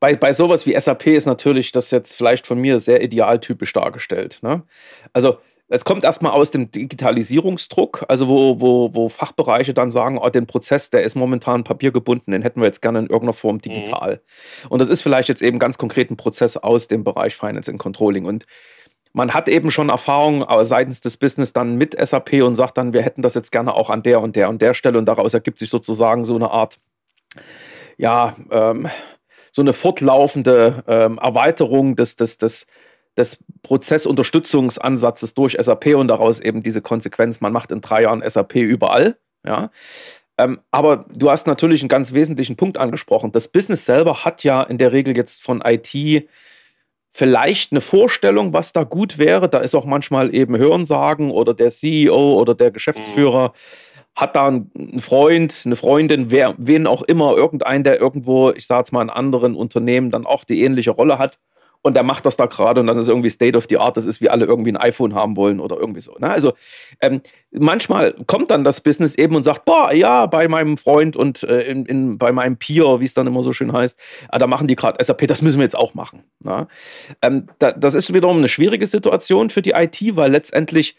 bei, 0.00 0.16
bei 0.16 0.32
sowas 0.32 0.66
wie 0.66 0.78
SAP 0.78 1.06
ist 1.08 1.26
natürlich 1.26 1.70
das 1.70 1.90
jetzt 1.90 2.14
vielleicht 2.14 2.46
von 2.46 2.58
mir 2.58 2.80
sehr 2.80 3.02
idealtypisch 3.02 3.72
dargestellt. 3.72 4.40
Ne? 4.42 4.64
Also 5.12 5.38
es 5.68 5.84
kommt 5.84 6.04
erstmal 6.04 6.32
aus 6.32 6.50
dem 6.50 6.70
Digitalisierungsdruck, 6.70 8.04
also 8.08 8.28
wo, 8.28 8.60
wo, 8.60 8.94
wo 8.94 9.08
Fachbereiche 9.08 9.72
dann 9.72 9.90
sagen, 9.90 10.18
oh, 10.18 10.28
den 10.28 10.46
Prozess, 10.46 10.90
der 10.90 11.02
ist 11.02 11.14
momentan 11.14 11.64
papiergebunden, 11.64 12.32
den 12.32 12.42
hätten 12.42 12.60
wir 12.60 12.66
jetzt 12.66 12.82
gerne 12.82 12.98
in 12.98 13.06
irgendeiner 13.06 13.32
Form 13.32 13.56
mhm. 13.56 13.60
digital. 13.60 14.20
Mhm. 14.64 14.70
Und 14.70 14.78
das 14.80 14.88
ist 14.88 15.02
vielleicht 15.02 15.28
jetzt 15.28 15.40
eben 15.40 15.58
ganz 15.58 15.78
konkret 15.78 16.10
ein 16.10 16.16
Prozess 16.16 16.56
aus 16.56 16.88
dem 16.88 17.04
Bereich 17.04 17.36
Finance 17.36 17.70
and 17.70 17.80
Controlling. 17.80 18.26
Und 18.26 18.44
man 19.12 19.34
hat 19.34 19.48
eben 19.48 19.70
schon 19.70 19.88
Erfahrung 19.90 20.46
seitens 20.64 21.00
des 21.00 21.16
Business 21.16 21.52
dann 21.52 21.76
mit 21.76 21.96
SAP 21.98 22.34
und 22.42 22.54
sagt 22.56 22.78
dann, 22.78 22.92
wir 22.92 23.02
hätten 23.02 23.22
das 23.22 23.34
jetzt 23.34 23.52
gerne 23.52 23.74
auch 23.74 23.90
an 23.90 24.02
der 24.02 24.20
und 24.20 24.36
der 24.36 24.48
und 24.48 24.62
der 24.62 24.74
Stelle. 24.74 24.98
Und 24.98 25.06
daraus 25.06 25.34
ergibt 25.34 25.58
sich 25.58 25.68
sozusagen 25.68 26.24
so 26.24 26.34
eine 26.34 26.50
Art, 26.50 26.78
ja, 27.98 28.34
ähm, 28.50 28.88
so 29.50 29.60
eine 29.60 29.74
fortlaufende 29.74 30.82
ähm, 30.86 31.18
Erweiterung 31.18 31.94
des, 31.94 32.16
des, 32.16 32.38
des, 32.38 32.66
des 33.16 33.44
Prozessunterstützungsansatzes 33.62 35.34
durch 35.34 35.58
SAP 35.60 35.94
und 35.94 36.08
daraus 36.08 36.40
eben 36.40 36.62
diese 36.62 36.80
Konsequenz, 36.80 37.42
man 37.42 37.52
macht 37.52 37.70
in 37.70 37.82
drei 37.82 38.02
Jahren 38.02 38.22
SAP 38.26 38.56
überall. 38.56 39.18
Ja. 39.44 39.70
Ähm, 40.38 40.60
aber 40.70 41.04
du 41.12 41.30
hast 41.30 41.46
natürlich 41.46 41.82
einen 41.82 41.90
ganz 41.90 42.14
wesentlichen 42.14 42.56
Punkt 42.56 42.78
angesprochen. 42.78 43.32
Das 43.32 43.48
Business 43.48 43.84
selber 43.84 44.24
hat 44.24 44.42
ja 44.42 44.62
in 44.62 44.78
der 44.78 44.92
Regel 44.92 45.14
jetzt 45.14 45.42
von 45.42 45.62
IT 45.62 46.26
vielleicht 47.12 47.72
eine 47.72 47.80
Vorstellung, 47.80 48.52
was 48.52 48.72
da 48.72 48.84
gut 48.84 49.18
wäre. 49.18 49.48
Da 49.48 49.58
ist 49.58 49.74
auch 49.74 49.84
manchmal 49.84 50.34
eben 50.34 50.56
Hörensagen 50.56 51.30
oder 51.30 51.54
der 51.54 51.70
CEO 51.70 52.34
oder 52.34 52.54
der 52.54 52.70
Geschäftsführer 52.70 53.52
hat 54.14 54.36
da 54.36 54.48
einen 54.48 55.00
Freund, 55.00 55.62
eine 55.64 55.76
Freundin, 55.76 56.30
wer, 56.30 56.54
wen 56.58 56.86
auch 56.86 57.02
immer, 57.02 57.34
irgendein, 57.34 57.82
der 57.82 57.98
irgendwo, 57.98 58.50
ich 58.50 58.66
sage 58.66 58.80
jetzt 58.80 58.92
mal, 58.92 59.02
in 59.02 59.10
anderen 59.10 59.54
Unternehmen 59.54 60.10
dann 60.10 60.26
auch 60.26 60.44
die 60.44 60.62
ähnliche 60.62 60.90
Rolle 60.90 61.18
hat 61.18 61.38
und 61.82 61.94
der 61.94 62.04
macht 62.04 62.24
das 62.24 62.36
da 62.36 62.46
gerade 62.46 62.80
und 62.80 62.86
dann 62.86 62.96
ist 62.96 63.08
irgendwie 63.08 63.30
State 63.30 63.56
of 63.56 63.66
the 63.68 63.78
Art, 63.78 63.96
das 63.96 64.04
ist 64.04 64.20
wie 64.20 64.28
alle 64.28 64.44
irgendwie 64.44 64.72
ein 64.72 64.76
iPhone 64.76 65.14
haben 65.14 65.36
wollen 65.36 65.60
oder 65.60 65.76
irgendwie 65.76 66.00
so. 66.00 66.14
Ne? 66.18 66.30
Also 66.30 66.52
ähm, 67.00 67.20
manchmal 67.50 68.14
kommt 68.26 68.50
dann 68.50 68.64
das 68.64 68.80
Business 68.80 69.16
eben 69.16 69.34
und 69.34 69.42
sagt, 69.42 69.64
boah, 69.64 69.92
ja, 69.92 70.26
bei 70.26 70.48
meinem 70.48 70.78
Freund 70.78 71.16
und 71.16 71.42
äh, 71.42 71.62
in, 71.62 71.84
in, 71.86 72.18
bei 72.18 72.32
meinem 72.32 72.56
Peer, 72.56 73.00
wie 73.00 73.04
es 73.04 73.14
dann 73.14 73.26
immer 73.26 73.42
so 73.42 73.52
schön 73.52 73.72
heißt, 73.72 73.98
ah, 74.28 74.38
da 74.38 74.46
machen 74.46 74.68
die 74.68 74.76
gerade 74.76 75.02
SAP, 75.02 75.26
das 75.26 75.42
müssen 75.42 75.58
wir 75.58 75.64
jetzt 75.64 75.76
auch 75.76 75.94
machen. 75.94 76.22
Ne? 76.40 76.68
Ähm, 77.20 77.48
da, 77.58 77.72
das 77.72 77.94
ist 77.94 78.14
wiederum 78.14 78.38
eine 78.38 78.48
schwierige 78.48 78.86
Situation 78.86 79.50
für 79.50 79.62
die 79.62 79.72
IT, 79.72 80.00
weil 80.16 80.30
letztendlich 80.30 80.96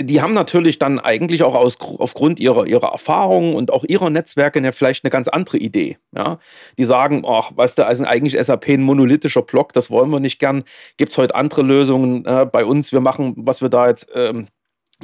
die 0.00 0.22
haben 0.22 0.32
natürlich 0.32 0.78
dann 0.78 1.00
eigentlich 1.00 1.42
auch 1.42 1.56
aus, 1.56 1.76
aufgrund 1.80 2.38
ihrer, 2.38 2.66
ihrer 2.66 2.92
Erfahrungen 2.92 3.54
und 3.54 3.72
auch 3.72 3.84
ihrer 3.84 4.10
Netzwerke 4.10 4.62
ja 4.62 4.70
vielleicht 4.70 5.04
eine 5.04 5.10
ganz 5.10 5.26
andere 5.26 5.58
Idee. 5.58 5.98
Ja? 6.14 6.38
Die 6.78 6.84
sagen, 6.84 7.24
ach, 7.26 7.50
weißt 7.54 7.78
du, 7.78 7.86
also 7.86 8.04
eigentlich 8.04 8.40
SAP 8.40 8.68
ein 8.68 8.82
monolithischer 8.82 9.42
Block, 9.42 9.72
das 9.72 9.90
wollen 9.90 10.10
wir 10.10 10.20
nicht 10.20 10.38
gern. 10.38 10.62
Gibt 10.98 11.12
es 11.12 11.18
heute 11.18 11.34
andere 11.34 11.62
Lösungen 11.62 12.24
äh, 12.26 12.46
bei 12.50 12.64
uns? 12.64 12.92
Wir 12.92 13.00
machen, 13.00 13.34
was 13.38 13.60
wir 13.60 13.68
da 13.70 13.88
jetzt 13.88 14.08
ähm, 14.14 14.42
äh, 14.42 14.44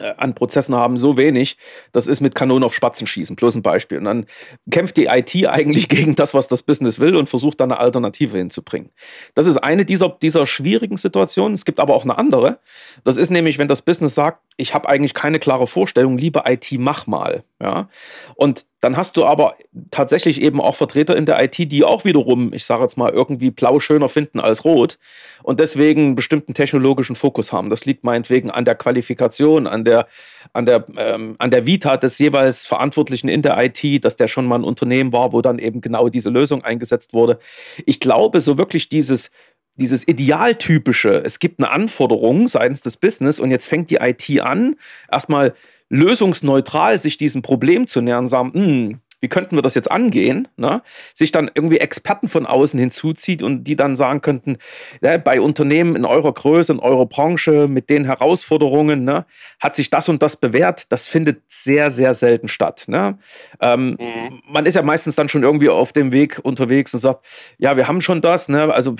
an 0.00 0.34
Prozessen 0.34 0.74
haben, 0.74 0.96
so 0.96 1.16
wenig. 1.16 1.56
Das 1.92 2.06
ist 2.06 2.20
mit 2.20 2.34
Kanonen 2.34 2.64
auf 2.64 2.74
Spatzen 2.74 3.06
schießen, 3.06 3.36
bloß 3.36 3.54
ein 3.54 3.62
Beispiel. 3.62 3.98
Und 3.98 4.04
dann 4.04 4.26
kämpft 4.70 4.96
die 4.96 5.06
IT 5.06 5.34
eigentlich 5.48 5.88
gegen 5.88 6.14
das, 6.14 6.34
was 6.34 6.48
das 6.48 6.62
Business 6.62 6.98
will 6.98 7.16
und 7.16 7.28
versucht 7.28 7.60
dann 7.60 7.70
eine 7.70 7.80
Alternative 7.80 8.36
hinzubringen. 8.36 8.90
Das 9.34 9.46
ist 9.46 9.56
eine 9.58 9.84
dieser, 9.84 10.08
dieser 10.08 10.46
schwierigen 10.46 10.96
Situationen. 10.96 11.54
Es 11.54 11.64
gibt 11.64 11.80
aber 11.80 11.94
auch 11.94 12.04
eine 12.04 12.18
andere. 12.18 12.58
Das 13.04 13.16
ist 13.16 13.30
nämlich, 13.30 13.58
wenn 13.58 13.68
das 13.68 13.82
Business 13.82 14.14
sagt, 14.14 14.40
ich 14.56 14.74
habe 14.74 14.88
eigentlich 14.88 15.14
keine 15.14 15.38
klare 15.38 15.66
Vorstellung, 15.66 16.18
liebe 16.18 16.42
IT, 16.46 16.72
mach 16.78 17.06
mal. 17.06 17.44
Ja? 17.60 17.88
Und 18.34 18.66
dann 18.84 18.98
hast 18.98 19.16
du 19.16 19.24
aber 19.24 19.56
tatsächlich 19.90 20.42
eben 20.42 20.60
auch 20.60 20.74
Vertreter 20.74 21.16
in 21.16 21.24
der 21.24 21.42
IT, 21.42 21.56
die 21.56 21.84
auch 21.84 22.04
wiederum, 22.04 22.52
ich 22.52 22.66
sage 22.66 22.82
jetzt 22.82 22.98
mal, 22.98 23.10
irgendwie 23.10 23.50
blau 23.50 23.80
schöner 23.80 24.10
finden 24.10 24.40
als 24.40 24.66
rot 24.66 24.98
und 25.42 25.58
deswegen 25.58 26.02
einen 26.02 26.14
bestimmten 26.16 26.52
technologischen 26.52 27.16
Fokus 27.16 27.50
haben. 27.50 27.70
Das 27.70 27.86
liegt 27.86 28.04
meinetwegen 28.04 28.50
an 28.50 28.66
der 28.66 28.74
Qualifikation, 28.74 29.66
an 29.66 29.86
der, 29.86 30.06
an 30.52 30.66
der, 30.66 30.84
ähm, 30.98 31.34
an 31.38 31.50
der 31.50 31.64
Vita 31.64 31.96
des 31.96 32.18
jeweils 32.18 32.66
Verantwortlichen 32.66 33.28
in 33.28 33.40
der 33.40 33.56
IT, 33.56 34.04
dass 34.04 34.16
der 34.16 34.28
schon 34.28 34.44
mal 34.44 34.56
ein 34.56 34.64
Unternehmen 34.64 35.14
war, 35.14 35.32
wo 35.32 35.40
dann 35.40 35.58
eben 35.58 35.80
genau 35.80 36.10
diese 36.10 36.28
Lösung 36.28 36.62
eingesetzt 36.62 37.14
wurde. 37.14 37.38
Ich 37.86 38.00
glaube, 38.00 38.42
so 38.42 38.58
wirklich 38.58 38.90
dieses 38.90 39.30
dieses 39.76 40.06
idealtypische, 40.06 41.24
es 41.24 41.40
gibt 41.40 41.58
eine 41.58 41.70
Anforderung 41.70 42.46
seitens 42.46 42.80
des 42.80 42.96
Business 42.96 43.40
und 43.40 43.50
jetzt 43.50 43.66
fängt 43.66 43.90
die 43.90 43.96
IT 43.96 44.40
an, 44.40 44.76
erstmal 45.10 45.54
lösungsneutral 45.90 46.98
sich 46.98 47.18
diesem 47.18 47.42
Problem 47.42 47.86
zu 47.86 48.00
nähern, 48.00 48.26
sagen, 48.26 48.52
hm, 48.52 49.00
wie 49.24 49.28
könnten 49.28 49.56
wir 49.56 49.62
das 49.62 49.74
jetzt 49.74 49.90
angehen, 49.90 50.48
ne? 50.58 50.82
sich 51.14 51.32
dann 51.32 51.50
irgendwie 51.54 51.78
Experten 51.78 52.28
von 52.28 52.44
außen 52.44 52.78
hinzuzieht 52.78 53.42
und 53.42 53.64
die 53.64 53.74
dann 53.74 53.96
sagen 53.96 54.20
könnten, 54.20 54.58
ne, 55.00 55.18
bei 55.18 55.40
Unternehmen 55.40 55.96
in 55.96 56.04
eurer 56.04 56.30
Größe, 56.30 56.74
in 56.74 56.78
eurer 56.78 57.06
Branche, 57.06 57.66
mit 57.68 57.88
den 57.88 58.04
Herausforderungen, 58.04 59.04
ne, 59.04 59.24
hat 59.60 59.76
sich 59.76 59.88
das 59.88 60.10
und 60.10 60.22
das 60.22 60.36
bewährt, 60.36 60.92
das 60.92 61.06
findet 61.06 61.40
sehr, 61.48 61.90
sehr 61.90 62.12
selten 62.12 62.48
statt. 62.48 62.84
Ne? 62.86 63.16
Ähm, 63.62 63.96
mhm. 63.98 64.42
Man 64.46 64.66
ist 64.66 64.74
ja 64.74 64.82
meistens 64.82 65.16
dann 65.16 65.30
schon 65.30 65.42
irgendwie 65.42 65.70
auf 65.70 65.94
dem 65.94 66.12
Weg 66.12 66.40
unterwegs 66.42 66.92
und 66.92 67.00
sagt, 67.00 67.24
ja, 67.56 67.78
wir 67.78 67.88
haben 67.88 68.02
schon 68.02 68.20
das, 68.20 68.50
ne? 68.50 68.74
also 68.74 68.94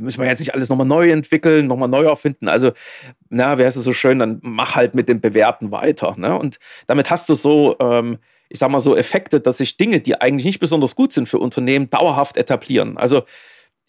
müssen 0.00 0.20
wir 0.20 0.26
jetzt 0.28 0.40
nicht 0.40 0.52
alles 0.52 0.68
nochmal 0.68 0.88
neu 0.88 1.12
entwickeln, 1.12 1.68
nochmal 1.68 1.88
neu 1.88 2.06
erfinden, 2.06 2.48
also 2.48 2.72
na, 3.28 3.56
wäre 3.56 3.68
es 3.68 3.76
so 3.76 3.92
schön, 3.92 4.18
dann 4.18 4.40
mach 4.42 4.74
halt 4.74 4.96
mit 4.96 5.08
dem 5.08 5.20
Bewährten 5.20 5.70
weiter. 5.70 6.16
Ne? 6.18 6.36
Und 6.36 6.58
damit 6.88 7.08
hast 7.08 7.28
du 7.28 7.34
so 7.36 7.76
ähm, 7.78 8.18
ich 8.50 8.58
sag 8.58 8.70
mal 8.70 8.80
so, 8.80 8.96
Effekte, 8.96 9.40
dass 9.40 9.58
sich 9.58 9.76
Dinge, 9.76 10.00
die 10.00 10.20
eigentlich 10.20 10.44
nicht 10.44 10.60
besonders 10.60 10.96
gut 10.96 11.12
sind 11.12 11.28
für 11.28 11.38
Unternehmen, 11.38 11.88
dauerhaft 11.88 12.36
etablieren. 12.36 12.98
Also 12.98 13.22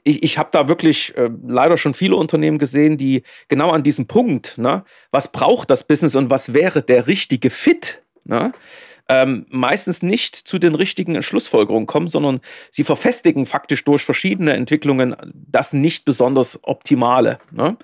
ich, 0.03 0.23
ich 0.23 0.37
habe 0.37 0.49
da 0.51 0.67
wirklich 0.67 1.15
äh, 1.17 1.29
leider 1.45 1.77
schon 1.77 1.93
viele 1.93 2.15
Unternehmen 2.15 2.59
gesehen, 2.59 2.97
die 2.97 3.23
genau 3.47 3.71
an 3.71 3.83
diesem 3.83 4.07
Punkt, 4.07 4.57
ne, 4.57 4.83
was 5.11 5.31
braucht 5.31 5.69
das 5.69 5.85
Business 5.85 6.15
und 6.15 6.29
was 6.29 6.53
wäre 6.53 6.81
der 6.81 7.07
richtige 7.07 7.49
Fit, 7.49 8.01
ne, 8.23 8.53
ähm, 9.09 9.45
meistens 9.49 10.03
nicht 10.03 10.35
zu 10.35 10.57
den 10.57 10.75
richtigen 10.75 11.21
Schlussfolgerungen 11.21 11.85
kommen, 11.85 12.07
sondern 12.07 12.39
sie 12.69 12.83
verfestigen 12.83 13.45
faktisch 13.45 13.83
durch 13.83 14.03
verschiedene 14.03 14.53
Entwicklungen 14.53 15.15
das 15.33 15.73
nicht 15.73 16.05
besonders 16.05 16.59
Optimale. 16.63 17.39
Ne? 17.51 17.77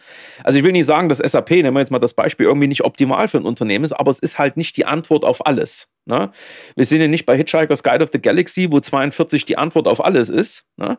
Also 0.43 0.59
ich 0.59 0.63
will 0.63 0.71
nicht 0.71 0.85
sagen, 0.85 1.09
dass 1.09 1.17
SAP, 1.17 1.49
nehmen 1.49 1.75
wir 1.75 1.81
jetzt 1.81 1.91
mal 1.91 1.99
das 1.99 2.13
Beispiel, 2.13 2.45
irgendwie 2.45 2.67
nicht 2.67 2.85
optimal 2.85 3.27
für 3.27 3.39
ein 3.39 3.45
Unternehmen 3.45 3.83
ist, 3.83 3.91
aber 3.91 4.09
es 4.09 4.19
ist 4.19 4.39
halt 4.39 4.55
nicht 4.55 4.77
die 4.77 4.85
Antwort 4.85 5.25
auf 5.25 5.45
alles. 5.45 5.91
Ne? 6.07 6.31
Wir 6.75 6.85
sind 6.85 7.01
ja 7.01 7.07
nicht 7.07 7.25
bei 7.25 7.35
Hitchhiker's 7.35 7.83
Guide 7.83 8.03
of 8.03 8.09
the 8.13 8.21
Galaxy, 8.21 8.71
wo 8.71 8.79
42 8.79 9.43
die 9.43 9.57
Antwort 9.57 9.87
auf 9.87 10.03
alles 10.03 10.29
ist. 10.29 10.65
Ne? 10.77 10.97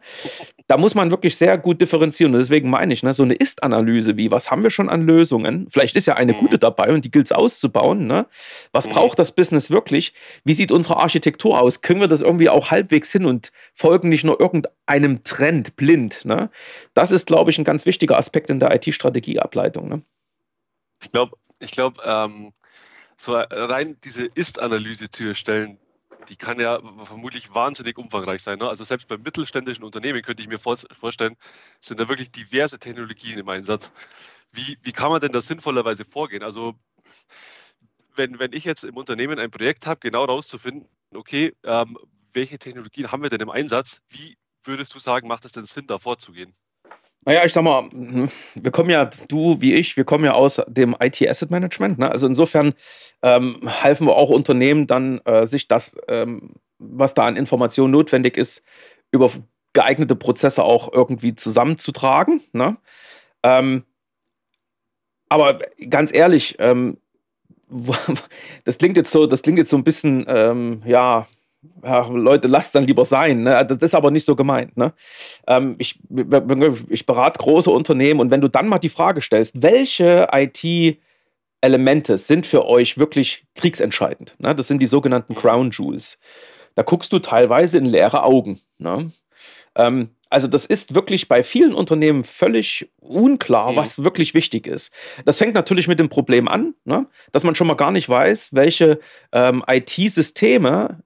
Da 0.67 0.77
muss 0.77 0.95
man 0.95 1.11
wirklich 1.11 1.37
sehr 1.37 1.57
gut 1.57 1.81
differenzieren. 1.81 2.35
Und 2.35 2.41
deswegen 2.41 2.69
meine 2.69 2.93
ich, 2.93 3.03
ne, 3.03 3.15
so 3.15 3.23
eine 3.23 3.35
Ist-Analyse 3.35 4.19
wie, 4.19 4.31
was 4.31 4.51
haben 4.51 4.63
wir 4.63 4.71
schon 4.71 4.91
an 4.91 5.07
Lösungen? 5.07 5.67
Vielleicht 5.71 5.97
ist 5.97 6.07
ja 6.07 6.15
eine 6.15 6.35
mhm. 6.35 6.39
gute 6.39 6.59
dabei 6.59 6.93
und 6.93 7.07
die 7.07 7.11
gilt 7.11 7.27
es 7.27 7.33
auszubauen. 7.33 8.07
Ne? 8.07 8.27
Was 8.73 8.87
mhm. 8.87 8.93
braucht 8.93 9.19
das 9.19 9.33
Business 9.33 9.71
wirklich? 9.71 10.13
Wie 10.45 10.55
sieht 10.55 10.71
unsere 10.71 10.99
Architektur 10.99 11.59
aus? 11.59 11.81
Können 11.81 12.01
wir 12.01 12.09
das 12.09 12.21
irgendwie 12.21 12.51
auch 12.51 12.71
halbwegs 12.71 13.11
hin 13.11 13.25
und 13.25 13.51
folgen 13.73 14.11
nicht 14.11 14.25
nur 14.25 14.39
irgendeinem 14.39 15.25
Trend 15.25 15.77
blind? 15.77 16.27
Ne? 16.27 16.51
Das 16.93 17.13
ist, 17.13 17.27
glaube 17.27 17.51
ich, 17.51 17.59
ein 17.59 17.65
ganz 17.65 17.87
wichtiger 17.87 18.19
Aspekt 18.19 18.51
in 18.51 18.61
der 18.61 18.75
IT-Strategieableitung. 18.75 19.89
Ne? 19.89 20.03
Ich 21.03 21.11
glaube, 21.11 21.37
ich 21.61 21.71
glaube, 21.71 22.03
ähm 22.05 22.53
so 23.21 23.35
rein 23.35 23.97
diese 24.05 24.27
Ist-Analyse 24.27 25.11
zu 25.11 25.25
erstellen, 25.25 25.79
die 26.29 26.37
kann 26.37 26.61
ja 26.61 26.81
vermutlich 27.05 27.55
wahnsinnig 27.55 27.99
umfangreich 27.99 28.43
sein. 28.43 28.59
Ne? 28.59 28.69
Also 28.69 28.85
selbst 28.85 29.09
bei 29.09 29.17
mittelständischen 29.17 29.85
Unternehmen 29.85 30.23
könnte 30.23 30.43
ich 30.43 30.49
mir 30.49 30.59
vorstellen, 30.59 31.37
sind 31.81 32.01
da 32.01 32.09
wirklich 32.09 32.31
diverse 32.31 32.79
Technologien 32.79 33.39
im 33.39 33.49
Einsatz. 33.49 33.93
Wie, 34.53 34.79
wie 34.83 34.93
kann 34.93 35.11
man 35.11 35.21
denn 35.21 35.33
da 35.33 35.41
sinnvollerweise 35.41 36.05
vorgehen? 36.05 36.43
Also 36.43 36.75
wenn, 38.15 38.39
wenn 38.39 38.53
ich 38.53 38.65
jetzt 38.65 38.85
im 38.85 38.97
Unternehmen 38.97 39.39
ein 39.39 39.51
Projekt 39.51 39.87
habe, 39.87 40.01
genau 40.01 40.25
rauszufinden, 40.25 40.89
okay, 41.15 41.55
ähm, 41.65 41.97
welche 42.33 42.59
Technologien 42.59 43.11
haben 43.11 43.23
wir 43.23 43.31
denn 43.31 43.41
im 43.41 43.51
Einsatz? 43.51 44.03
Wie 44.11 44.37
würdest 44.65 44.95
du 44.95 44.99
sagen, 44.99 45.29
macht 45.29 45.45
es 45.45 45.53
denn 45.53 45.65
Sinn, 45.65 45.87
da 45.87 45.99
vorzugehen? 45.99 46.55
Naja, 47.25 47.45
ich 47.45 47.53
sag 47.53 47.63
mal, 47.63 47.89
wir 48.55 48.71
kommen 48.71 48.91
ja, 48.91 49.11
du 49.29 49.61
wie 49.61 49.75
ich, 49.75 49.97
wir 49.97 50.05
kommen 50.05 50.25
ja 50.25 50.33
aus 50.33 50.63
dem 50.67 50.97
IT-Asset 50.99 51.51
Management. 51.51 51.99
Ne? 51.99 52.11
Also 52.11 52.27
insofern 52.27 52.75
ähm, 53.23 53.61
helfen 53.67 54.07
wir 54.07 54.17
auch 54.17 54.31
Unternehmen 54.31 54.87
dann, 54.87 55.21
äh, 55.25 55.47
sich 55.47 55.69
das, 55.69 55.97
ähm, 56.09 56.55
was 56.79 57.15
da 57.15 57.27
an 57.27 57.37
Informationen 57.37 57.93
notwendig 57.93 58.37
ist, 58.37 58.65
über 59.11 59.31
geeignete 59.73 60.17
Prozesse 60.17 60.65
auch 60.65 60.93
irgendwie 60.93 61.35
zusammenzutragen. 61.35 62.41
Ne? 62.53 62.77
Ähm, 63.43 63.85
aber 65.29 65.59
ganz 65.91 66.15
ehrlich, 66.15 66.57
ähm, 66.59 66.99
das 68.65 68.79
klingt 68.79 68.97
jetzt 68.97 69.11
so, 69.11 69.27
das 69.27 69.43
klingt 69.43 69.59
jetzt 69.59 69.71
so 69.71 69.77
ein 69.77 69.85
bisschen, 69.85 70.25
ähm, 70.29 70.83
ja, 70.87 71.27
ja, 71.83 72.07
Leute, 72.07 72.49
lasst 72.49 72.75
dann 72.75 72.85
lieber 72.85 73.05
sein. 73.05 73.43
Ne? 73.43 73.67
Das 73.67 73.79
ist 73.79 73.95
aber 73.95 74.11
nicht 74.11 74.25
so 74.25 74.37
gemeint. 74.37 74.77
Ne? 74.77 74.93
Ähm, 75.47 75.77
ich, 75.79 75.99
ich 76.89 77.07
berate 77.07 77.39
große 77.39 77.71
Unternehmen 77.71 78.21
und 78.21 78.31
wenn 78.31 78.41
du 78.41 78.49
dann 78.49 78.69
mal 78.69 78.79
die 78.79 78.89
Frage 78.89 79.21
stellst, 79.21 79.63
welche 79.63 80.29
IT-Elemente 80.33 82.19
sind 82.19 82.47
für 82.47 82.67
euch 82.67 82.99
wirklich 82.99 83.45
kriegsentscheidend? 83.55 84.37
Ne? 84.39 84.55
Das 84.55 84.69
sind 84.69 84.81
die 84.81 84.87
sogenannten. 84.87 85.35
Crown 85.35 85.71
Jewels. 85.71 86.19
Da 86.75 86.83
guckst 86.83 87.13
du 87.13 87.19
teilweise 87.19 87.79
in 87.79 87.87
leere 87.87 88.23
Augen. 88.23 88.61
Ne? 88.79 89.11
Ähm, 89.75 90.11
also 90.31 90.47
das 90.47 90.65
ist 90.65 90.95
wirklich 90.95 91.29
bei 91.29 91.43
vielen 91.43 91.75
Unternehmen 91.75 92.23
völlig 92.23 92.91
unklar, 93.01 93.73
mhm. 93.73 93.77
was 93.77 94.05
wirklich 94.05 94.35
wichtig 94.35 94.67
ist. 94.67 94.93
Das 95.25 95.39
fängt 95.39 95.55
natürlich 95.55 95.89
mit 95.89 95.99
dem 95.99 96.09
Problem 96.09 96.49
an, 96.49 96.75
ne? 96.85 97.07
dass 97.33 97.45
man 97.45 97.55
schon 97.55 97.67
mal 97.67 97.75
gar 97.75 97.91
nicht 97.91 98.09
weiß, 98.09 98.51
welche 98.53 99.01
ähm, 99.33 99.65
IT-Systeme 99.67 101.03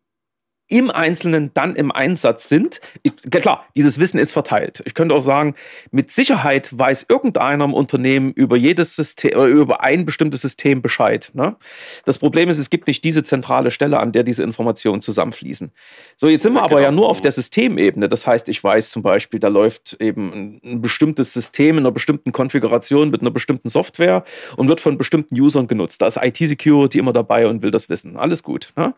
im 0.73 0.91
Einzelnen 0.91 1.51
dann 1.53 1.77
im 1.77 1.93
Einsatz 1.93 2.49
sind. 2.49 2.81
Ich, 3.03 3.13
klar, 3.31 3.67
dieses 3.77 3.99
Wissen 4.01 4.19
ist 4.19 4.33
verteilt. 4.33 4.83
Ich 4.87 4.95
könnte 4.95 5.15
auch 5.15 5.21
sagen, 5.21 5.55
mit 5.91 6.11
Sicherheit 6.11 6.71
weiß 6.77 7.07
irgendeiner 7.11 7.67
im 7.67 7.75
Unternehmen 7.75 8.33
über 8.33 8.57
jedes 8.57 8.97
System, 8.97 9.33
äh, 9.33 9.49
über 9.49 9.83
ein 9.83 10.07
bestimmtes 10.07 10.41
System 10.41 10.81
Bescheid. 10.81 11.31
Ne? 11.35 11.57
Das 12.07 12.19
Problem 12.19 12.49
ist, 12.49 12.59
es 12.59 12.71
gibt 12.71 12.87
nicht 12.87 13.05
diese 13.05 13.23
zentrale 13.23 13.71
Stelle, 13.71 14.01
an 14.01 14.13
der 14.13 14.23
diese 14.23 14.43
Informationen 14.45 15.03
zusammenfließen. 15.03 15.73
So, 16.17 16.29
jetzt 16.29 16.43
sind 16.43 16.55
wir 16.55 16.63
aber 16.63 16.77
genau. 16.77 16.83
ja 16.83 16.91
nur 16.91 17.11
auf 17.11 17.21
der 17.21 17.33
Systemebene. 17.33 18.09
Das 18.09 18.27
heißt, 18.27 18.49
ich 18.49 18.65
weiß 18.65 18.91
zum 18.93 19.03
Beispiel, 19.03 19.41
da 19.41 19.49
läuft 19.49 19.99
eben 20.01 20.33
ein, 20.33 20.61
ein 20.65 20.81
bestimmtes 20.81 21.35
System 21.35 21.77
in 21.77 21.85
einer 21.85 21.93
bestimmten 21.93 22.33
Konfiguration 22.33 23.11
mit 23.11 23.21
einer 23.21 23.31
bestimmten 23.31 23.69
Software 23.69 24.25
und 24.57 24.69
wird 24.69 24.81
von 24.81 24.97
bestimmten 24.97 25.39
Usern 25.39 25.69
genutzt. 25.69 26.01
Da 26.01 26.07
ist 26.07 26.17
IT-Security 26.17 26.99
immer 26.99 27.13
dabei 27.13 27.47
und 27.47 27.63
will 27.63 27.71
das 27.71 27.91
wissen. 27.91 28.17
Alles 28.17 28.43
gut. 28.43 28.73
Ne? 28.75 28.95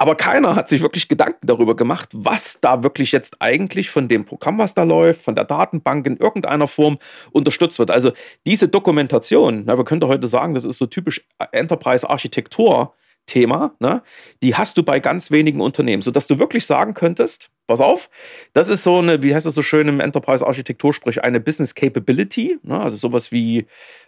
Aber 0.00 0.14
keiner 0.14 0.56
hat 0.56 0.70
sich 0.70 0.80
wirklich 0.80 1.08
Gedanken 1.08 1.46
darüber 1.46 1.76
gemacht, 1.76 2.08
was 2.14 2.62
da 2.62 2.82
wirklich 2.82 3.12
jetzt 3.12 3.36
eigentlich 3.42 3.90
von 3.90 4.08
dem 4.08 4.24
Programm, 4.24 4.56
was 4.56 4.72
da 4.72 4.82
läuft, 4.82 5.20
von 5.20 5.34
der 5.34 5.44
Datenbank 5.44 6.06
in 6.06 6.16
irgendeiner 6.16 6.66
Form 6.68 6.98
unterstützt 7.32 7.78
wird. 7.78 7.90
Also 7.90 8.12
diese 8.46 8.68
Dokumentation, 8.68 9.64
na, 9.66 9.76
wir 9.76 9.84
könnten 9.84 10.08
heute 10.08 10.26
sagen, 10.26 10.54
das 10.54 10.64
ist 10.64 10.78
so 10.78 10.86
typisch 10.86 11.28
Enterprise-Architektur, 11.52 12.94
Thema, 13.26 13.74
ne, 13.78 14.02
die 14.42 14.54
hast 14.54 14.76
du 14.76 14.82
bei 14.82 15.00
ganz 15.00 15.30
wenigen 15.30 15.60
Unternehmen, 15.60 16.02
sodass 16.02 16.26
du 16.26 16.38
wirklich 16.38 16.66
sagen 16.66 16.94
könntest, 16.94 17.50
pass 17.66 17.80
auf, 17.80 18.10
das 18.52 18.68
ist 18.68 18.82
so 18.82 18.98
eine, 18.98 19.22
wie 19.22 19.34
heißt 19.34 19.46
das 19.46 19.54
so 19.54 19.62
schön 19.62 19.86
im 19.86 20.00
Enterprise-Architektursprich, 20.00 21.22
eine 21.22 21.38
Business 21.38 21.74
Capability, 21.74 22.58
ne, 22.62 22.80
also 22.80 22.96
sowas 22.96 23.30
wie 23.30 23.66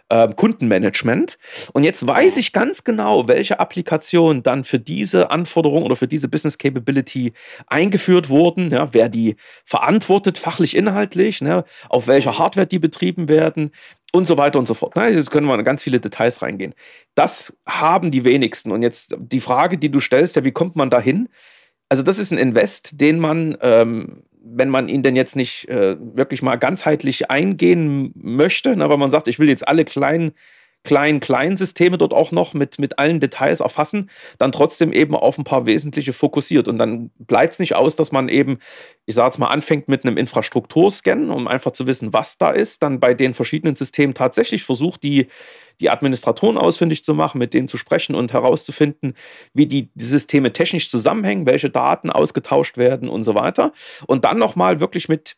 äh, 0.09 0.27
Kundenmanagement. 0.33 1.37
Und 1.71 1.83
jetzt 1.85 2.05
weiß 2.05 2.37
ich 2.37 2.51
ganz 2.51 2.83
genau, 2.83 3.27
welche 3.27 3.59
Applikationen 3.59 4.43
dann 4.43 4.65
für 4.65 4.79
diese 4.79 5.31
Anforderung 5.31 5.83
oder 5.83 5.95
für 5.95 6.07
diese 6.07 6.27
Business 6.27 6.57
Capability 6.57 7.31
eingeführt 7.67 8.29
wurden, 8.29 8.69
ja, 8.69 8.93
wer 8.93 9.07
die 9.07 9.37
verantwortet, 9.63 10.37
fachlich, 10.37 10.75
inhaltlich, 10.75 11.41
ne, 11.41 11.63
auf 11.87 12.07
welcher 12.07 12.37
Hardware 12.37 12.67
die 12.67 12.79
betrieben 12.79 13.29
werden, 13.29 13.71
und 14.13 14.25
so 14.25 14.37
weiter 14.37 14.59
und 14.59 14.67
so 14.67 14.75
fort. 14.75 14.95
Jetzt 14.95 15.31
können 15.31 15.47
wir 15.47 15.57
in 15.57 15.65
ganz 15.65 15.83
viele 15.83 15.99
Details 15.99 16.41
reingehen. 16.41 16.75
Das 17.15 17.57
haben 17.67 18.11
die 18.11 18.23
wenigsten. 18.23 18.71
Und 18.71 18.83
jetzt 18.83 19.15
die 19.17 19.41
Frage, 19.41 19.77
die 19.77 19.89
du 19.89 19.99
stellst, 19.99 20.35
ja, 20.35 20.43
wie 20.43 20.51
kommt 20.51 20.75
man 20.75 20.89
da 20.89 20.99
hin? 20.99 21.29
Also, 21.89 22.03
das 22.03 22.19
ist 22.19 22.31
ein 22.31 22.37
Invest, 22.37 23.01
den 23.01 23.19
man, 23.19 23.57
ähm, 23.61 24.23
wenn 24.43 24.69
man 24.69 24.87
ihn 24.87 25.01
denn 25.01 25.15
jetzt 25.15 25.35
nicht 25.35 25.67
äh, 25.67 25.97
wirklich 25.99 26.41
mal 26.43 26.57
ganzheitlich 26.57 27.31
eingehen 27.31 28.11
möchte, 28.15 28.75
na, 28.75 28.87
weil 28.87 28.97
man 28.97 29.11
sagt, 29.11 29.27
ich 29.27 29.39
will 29.39 29.49
jetzt 29.49 29.67
alle 29.67 29.83
kleinen 29.83 30.33
kleinen, 30.83 31.19
kleinen 31.19 31.57
Systeme 31.57 31.97
dort 31.97 32.13
auch 32.13 32.31
noch 32.31 32.53
mit, 32.53 32.77
mit 32.77 32.99
allen 32.99 33.19
Details 33.19 33.61
erfassen, 33.61 34.09
dann 34.37 34.51
trotzdem 34.51 34.91
eben 34.91 35.15
auf 35.15 35.37
ein 35.37 35.43
paar 35.43 35.65
wesentliche 35.65 36.13
fokussiert. 36.13 36.67
Und 36.67 36.77
dann 36.77 37.09
bleibt 37.17 37.53
es 37.53 37.59
nicht 37.59 37.75
aus, 37.75 37.95
dass 37.95 38.11
man 38.11 38.29
eben, 38.29 38.59
ich 39.05 39.15
sage 39.15 39.27
jetzt 39.27 39.37
mal, 39.37 39.47
anfängt 39.47 39.87
mit 39.87 40.05
einem 40.05 40.17
Infrastrukturscan, 40.17 41.29
um 41.29 41.47
einfach 41.47 41.71
zu 41.71 41.87
wissen, 41.87 42.13
was 42.13 42.37
da 42.37 42.51
ist, 42.51 42.83
dann 42.83 42.99
bei 42.99 43.13
den 43.13 43.33
verschiedenen 43.33 43.75
Systemen 43.75 44.13
tatsächlich 44.13 44.63
versucht, 44.63 45.03
die, 45.03 45.27
die 45.79 45.89
Administratoren 45.89 46.57
ausfindig 46.57 47.03
zu 47.03 47.13
machen, 47.13 47.37
mit 47.37 47.53
denen 47.53 47.67
zu 47.67 47.77
sprechen 47.77 48.13
und 48.13 48.33
herauszufinden, 48.33 49.13
wie 49.53 49.67
die, 49.67 49.89
die 49.93 50.05
Systeme 50.05 50.51
technisch 50.51 50.89
zusammenhängen, 50.89 51.45
welche 51.45 51.69
Daten 51.69 52.09
ausgetauscht 52.09 52.77
werden 52.77 53.07
und 53.09 53.23
so 53.23 53.35
weiter. 53.35 53.73
Und 54.05 54.25
dann 54.25 54.37
nochmal 54.37 54.79
wirklich 54.79 55.07
mit 55.07 55.37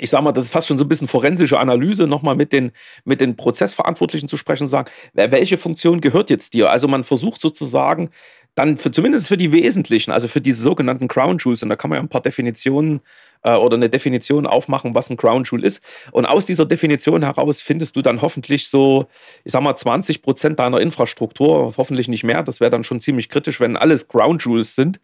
ich 0.00 0.10
sage 0.10 0.24
mal, 0.24 0.32
das 0.32 0.44
ist 0.44 0.50
fast 0.50 0.68
schon 0.68 0.78
so 0.78 0.84
ein 0.84 0.88
bisschen 0.88 1.08
forensische 1.08 1.58
Analyse, 1.58 2.06
nochmal 2.06 2.36
mit 2.36 2.52
den, 2.52 2.72
mit 3.04 3.20
den 3.20 3.36
Prozessverantwortlichen 3.36 4.28
zu 4.28 4.36
sprechen 4.36 4.64
und 4.64 4.68
sagen, 4.68 4.90
welche 5.12 5.58
Funktion 5.58 6.00
gehört 6.00 6.30
jetzt 6.30 6.54
dir? 6.54 6.70
Also 6.70 6.88
man 6.88 7.04
versucht 7.04 7.40
sozusagen 7.40 8.10
dann 8.58 8.76
für, 8.76 8.90
zumindest 8.90 9.28
für 9.28 9.36
die 9.36 9.52
wesentlichen, 9.52 10.10
also 10.10 10.26
für 10.26 10.40
diese 10.40 10.62
sogenannten 10.62 11.06
Crown 11.06 11.38
Jewels, 11.38 11.62
und 11.62 11.68
da 11.68 11.76
kann 11.76 11.90
man 11.90 11.98
ja 11.98 12.02
ein 12.02 12.08
paar 12.08 12.20
Definitionen 12.20 13.00
äh, 13.42 13.54
oder 13.54 13.76
eine 13.76 13.88
Definition 13.88 14.46
aufmachen, 14.46 14.94
was 14.96 15.10
ein 15.10 15.16
Crown 15.16 15.44
Jewel 15.44 15.64
ist. 15.64 15.84
Und 16.10 16.26
aus 16.26 16.44
dieser 16.44 16.66
Definition 16.66 17.22
heraus 17.22 17.60
findest 17.60 17.94
du 17.94 18.02
dann 18.02 18.20
hoffentlich 18.20 18.68
so, 18.68 19.06
ich 19.44 19.52
sag 19.52 19.62
mal, 19.62 19.76
20 19.76 20.22
Prozent 20.22 20.58
deiner 20.58 20.80
Infrastruktur, 20.80 21.74
hoffentlich 21.76 22.08
nicht 22.08 22.24
mehr. 22.24 22.42
Das 22.42 22.58
wäre 22.60 22.70
dann 22.70 22.82
schon 22.82 22.98
ziemlich 22.98 23.28
kritisch, 23.28 23.60
wenn 23.60 23.76
alles 23.76 24.08
Crown 24.08 24.38
Jewels 24.38 24.74
sind. 24.74 25.00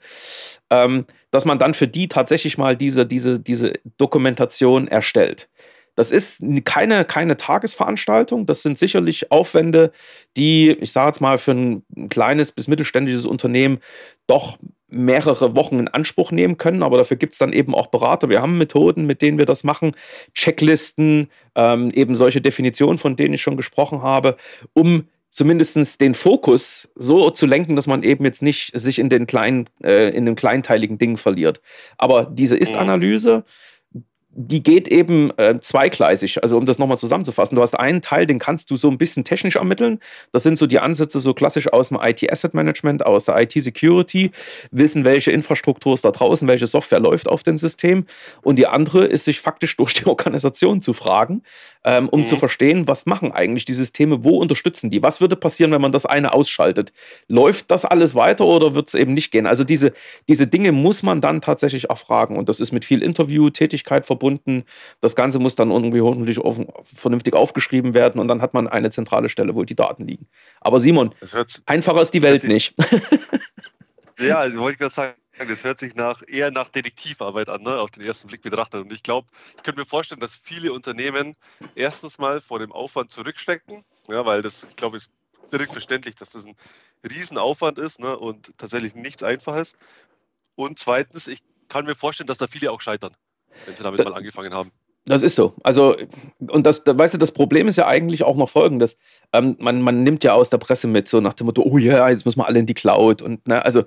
Ähm, 0.71 1.07
dass 1.31 1.45
man 1.45 1.59
dann 1.59 1.75
für 1.75 1.89
die 1.89 2.09
tatsächlich 2.09 2.59
mal 2.59 2.77
diese, 2.77 3.07
diese, 3.07 3.41
diese 3.41 3.75
Dokumentation 3.99 4.89
erstellt. 4.89 5.49
Das 5.95 6.11
ist 6.11 6.43
keine, 6.65 7.05
keine 7.05 7.37
Tagesveranstaltung. 7.37 8.47
Das 8.47 8.63
sind 8.63 8.79
sicherlich 8.79 9.31
Aufwände, 9.31 9.93
die, 10.37 10.71
ich 10.71 10.93
sage 10.93 11.09
jetzt 11.09 11.21
mal, 11.21 11.39
für 11.39 11.53
ein 11.53 12.09
kleines 12.09 12.53
bis 12.53 12.69
mittelständisches 12.69 13.27
Unternehmen 13.27 13.79
doch 14.27 14.59
mehrere 14.89 15.57
Wochen 15.57 15.79
in 15.79 15.89
Anspruch 15.89 16.31
nehmen 16.31 16.57
können. 16.57 16.83
Aber 16.83 16.99
dafür 16.99 17.17
gibt 17.17 17.35
es 17.35 17.39
dann 17.39 17.53
eben 17.53 17.75
auch 17.75 17.89
Berater. 17.89 18.29
Wir 18.29 18.43
haben 18.43 18.59
Methoden, 18.59 19.07
mit 19.07 19.23
denen 19.23 19.39
wir 19.39 19.47
das 19.47 19.65
machen, 19.65 19.93
Checklisten, 20.35 21.29
ähm, 21.55 21.91
eben 21.91 22.15
solche 22.15 22.41
Definitionen, 22.41 22.99
von 22.99 23.17
denen 23.17 23.35
ich 23.35 23.43
schon 23.43 23.57
gesprochen 23.57 24.03
habe, 24.03 24.37
um 24.73 25.09
zumindest 25.35 26.01
den 26.01 26.15
Fokus 26.15 26.93
so 26.95 27.29
zu 27.31 27.47
lenken, 27.47 27.75
dass 27.75 27.89
man 27.89 28.05
eben 28.05 28.25
jetzt 28.25 28.41
nicht 28.41 28.71
sich 28.79 29.01
in 29.01 29.09
den 29.09 29.27
kleinen, 29.27 29.69
äh, 29.83 30.11
in 30.11 30.27
den 30.27 30.37
kleinteiligen 30.37 30.97
Dingen 30.97 31.17
verliert. 31.17 31.61
Aber 31.99 32.25
diese 32.27 32.57
Ist-Analyse, 32.57 33.45
die 34.37 34.63
geht 34.63 34.89
eben 34.89 35.31
äh, 35.39 35.61
zweigleisig. 35.61 36.43
Also 36.43 36.57
um 36.57 36.67
das 36.67 36.79
nochmal 36.79 36.99
zusammenzufassen, 36.99 37.55
du 37.55 37.63
hast 37.63 37.75
einen 37.75 38.03
Teil, 38.03 38.27
den 38.27 38.39
kannst 38.39 38.71
du 38.71 38.77
so 38.77 38.91
ein 38.91 38.99
bisschen 38.99 39.25
technisch 39.25 39.57
ermitteln. 39.57 40.01
Das 40.33 40.43
sind 40.43 40.59
so 40.59 40.67
die 40.67 40.81
Ansätze 40.81 41.21
so 41.21 41.35
klassisch 41.35 41.73
aus 41.73 41.91
dem 41.91 41.99
IT-Asset-Management, 42.01 43.07
aus 43.07 43.27
der 43.27 43.41
IT-Security, 43.41 44.33
wissen, 44.73 45.05
welche 45.05 45.31
Infrastruktur 45.31 45.95
ist 45.95 46.05
da 46.05 46.11
draußen, 46.11 46.49
welche 46.49 46.67
Software 46.67 47.01
läuft 47.01 47.29
auf 47.29 47.43
dem 47.43 47.57
System. 47.57 48.07
Und 48.43 48.59
die 48.59 48.67
andere 48.67 49.05
ist, 49.05 49.25
sich 49.25 49.41
faktisch 49.41 49.77
durch 49.85 49.95
die 49.95 50.07
Organisation 50.07 50.81
zu 50.81 50.93
fragen, 50.93 51.43
ähm, 51.85 52.09
um 52.09 52.21
mhm. 52.21 52.27
zu 52.27 52.37
verstehen, 52.37 52.89
was 52.89 53.07
machen 53.07 53.33
eigentlich 53.33 53.65
die 53.65 53.75
Systeme, 53.75 54.25
wo 54.25 54.39
unterstützen 54.39 54.91
die, 54.91 55.03
was 55.03 55.21
würde 55.21 55.37
passieren, 55.37 55.73
wenn 55.73 55.81
man 55.81 55.93
das 55.93 56.07
eine 56.07 56.33
ausschaltet. 56.33 56.93
Läuft 57.29 57.71
das 57.71 57.85
alles 57.85 58.15
weiter 58.15 58.47
oder 58.47 58.75
wird 58.75 58.89
es 58.89 58.95
eben 58.95 59.15
nicht 59.15 59.31
gehen? 59.31 59.47
Also 59.47 59.65
diese, 59.65 59.93
diese 60.29 60.47
Dinge 60.47 60.73
muss 60.73 61.03
man 61.03 61.21
dann 61.21 61.41
tatsächlich 61.41 61.91
erfragen. 61.91 62.37
Und 62.37 62.49
das 62.49 62.61
ist 62.61 62.73
mit 62.73 62.85
viel 62.85 63.03
Interview-Tätigkeit 63.03 64.07
verbunden 64.07 64.25
verbunden. 64.25 64.65
Das 65.01 65.17
Ganze 65.17 65.39
muss 65.39 65.57
dann 65.57 65.71
irgendwie 65.71 66.01
hoffentlich 66.01 66.39
auf, 66.39 66.59
vernünftig 66.85 67.35
aufgeschrieben 67.35 67.95
werden 67.95 68.21
und 68.21 68.29
dann 68.29 68.41
hat 68.41 68.55
man 68.55 68.69
eine 68.69 68.91
zentrale 68.91 69.29
Stelle, 69.29 69.55
wo 69.55 69.65
die 69.65 69.75
Daten 69.75 70.07
liegen. 70.07 70.27
Aber 70.61 70.81
Simon, 70.81 71.15
einfacher 71.67 72.01
ist 72.01 72.15
die 72.15 72.23
Welt 72.23 72.45
nicht. 72.45 72.75
ja, 74.19 74.39
also 74.39 74.61
wollte 74.61 74.73
ich 74.73 74.79
gerade 74.79 74.95
sagen, 74.95 75.15
das 75.39 75.65
hört 75.65 75.81
sich 75.81 75.95
nach, 75.95 76.23
eher 76.27 76.51
nach 76.51 76.69
Detektivarbeit 76.69 77.49
an, 77.49 77.63
ne, 77.63 77.79
auf 77.79 77.91
den 77.91 78.05
ersten 78.05 78.29
Blick 78.29 78.43
betrachtet. 78.43 78.81
Und 78.81 78.93
ich 78.93 79.03
glaube, 79.03 79.29
ich 79.57 79.63
könnte 79.63 79.81
mir 79.81 79.87
vorstellen, 79.87 80.21
dass 80.21 80.35
viele 80.35 80.73
Unternehmen 80.73 81.37
erstens 81.75 82.19
mal 82.19 82.41
vor 82.41 82.59
dem 82.59 82.73
Aufwand 82.73 83.11
zurückstecken, 83.11 83.85
ja, 84.09 84.25
weil 84.25 84.43
das, 84.43 84.65
ich 84.69 84.77
glaube, 84.77 84.97
ist 84.97 85.11
direkt 85.53 85.73
verständlich, 85.73 86.15
dass 86.15 86.31
das 86.31 86.47
ein 86.47 86.57
Riesenaufwand 87.09 87.79
ist 87.79 88.01
ne, 88.01 88.17
und 88.17 88.57
tatsächlich 88.59 88.95
nichts 88.95 89.23
Einfaches. 89.23 89.77
Und 90.55 90.79
zweitens, 90.79 91.27
ich 91.27 91.43
kann 91.69 91.85
mir 91.85 91.95
vorstellen, 91.95 92.29
dass 92.29 92.39
da 92.39 92.47
viele 92.47 92.71
auch 92.71 92.81
scheitern 92.81 93.17
wenn 93.67 93.77
sie 93.77 93.83
damit 93.83 94.01
da, 94.01 94.05
mal 94.05 94.15
angefangen 94.15 94.55
haben. 94.55 94.71
Das 95.07 95.23
ist 95.23 95.35
so. 95.35 95.53
Also, 95.63 95.97
und 96.49 96.65
das, 96.65 96.83
weißt 96.87 97.15
du, 97.15 97.19
das 97.19 97.33
Problem 97.33 97.69
ist 97.69 97.77
ja 97.77 97.87
eigentlich 97.87 98.23
auch 98.23 98.37
noch 98.37 98.49
folgendes. 98.49 98.97
Ähm, 99.35 99.57
man, 99.59 99.83
man 99.83 100.03
nimmt 100.03 100.25
ja 100.25 100.33
aus 100.33 100.49
der 100.49 100.57
Presse 100.59 100.87
mit, 100.87 101.09
so 101.09 101.21
nach 101.21 101.35
dem 101.35 101.47
Motto, 101.47 101.63
oh 101.63 101.77
ja, 101.77 101.95
yeah, 101.95 102.11
jetzt 102.11 102.25
müssen 102.25 102.39
wir 102.39 102.47
alle 102.47 102.59
in 102.59 102.67
die 102.67 102.75
Cloud. 102.75 103.21
Und 103.21 103.47
ne, 103.47 103.63
also 103.63 103.85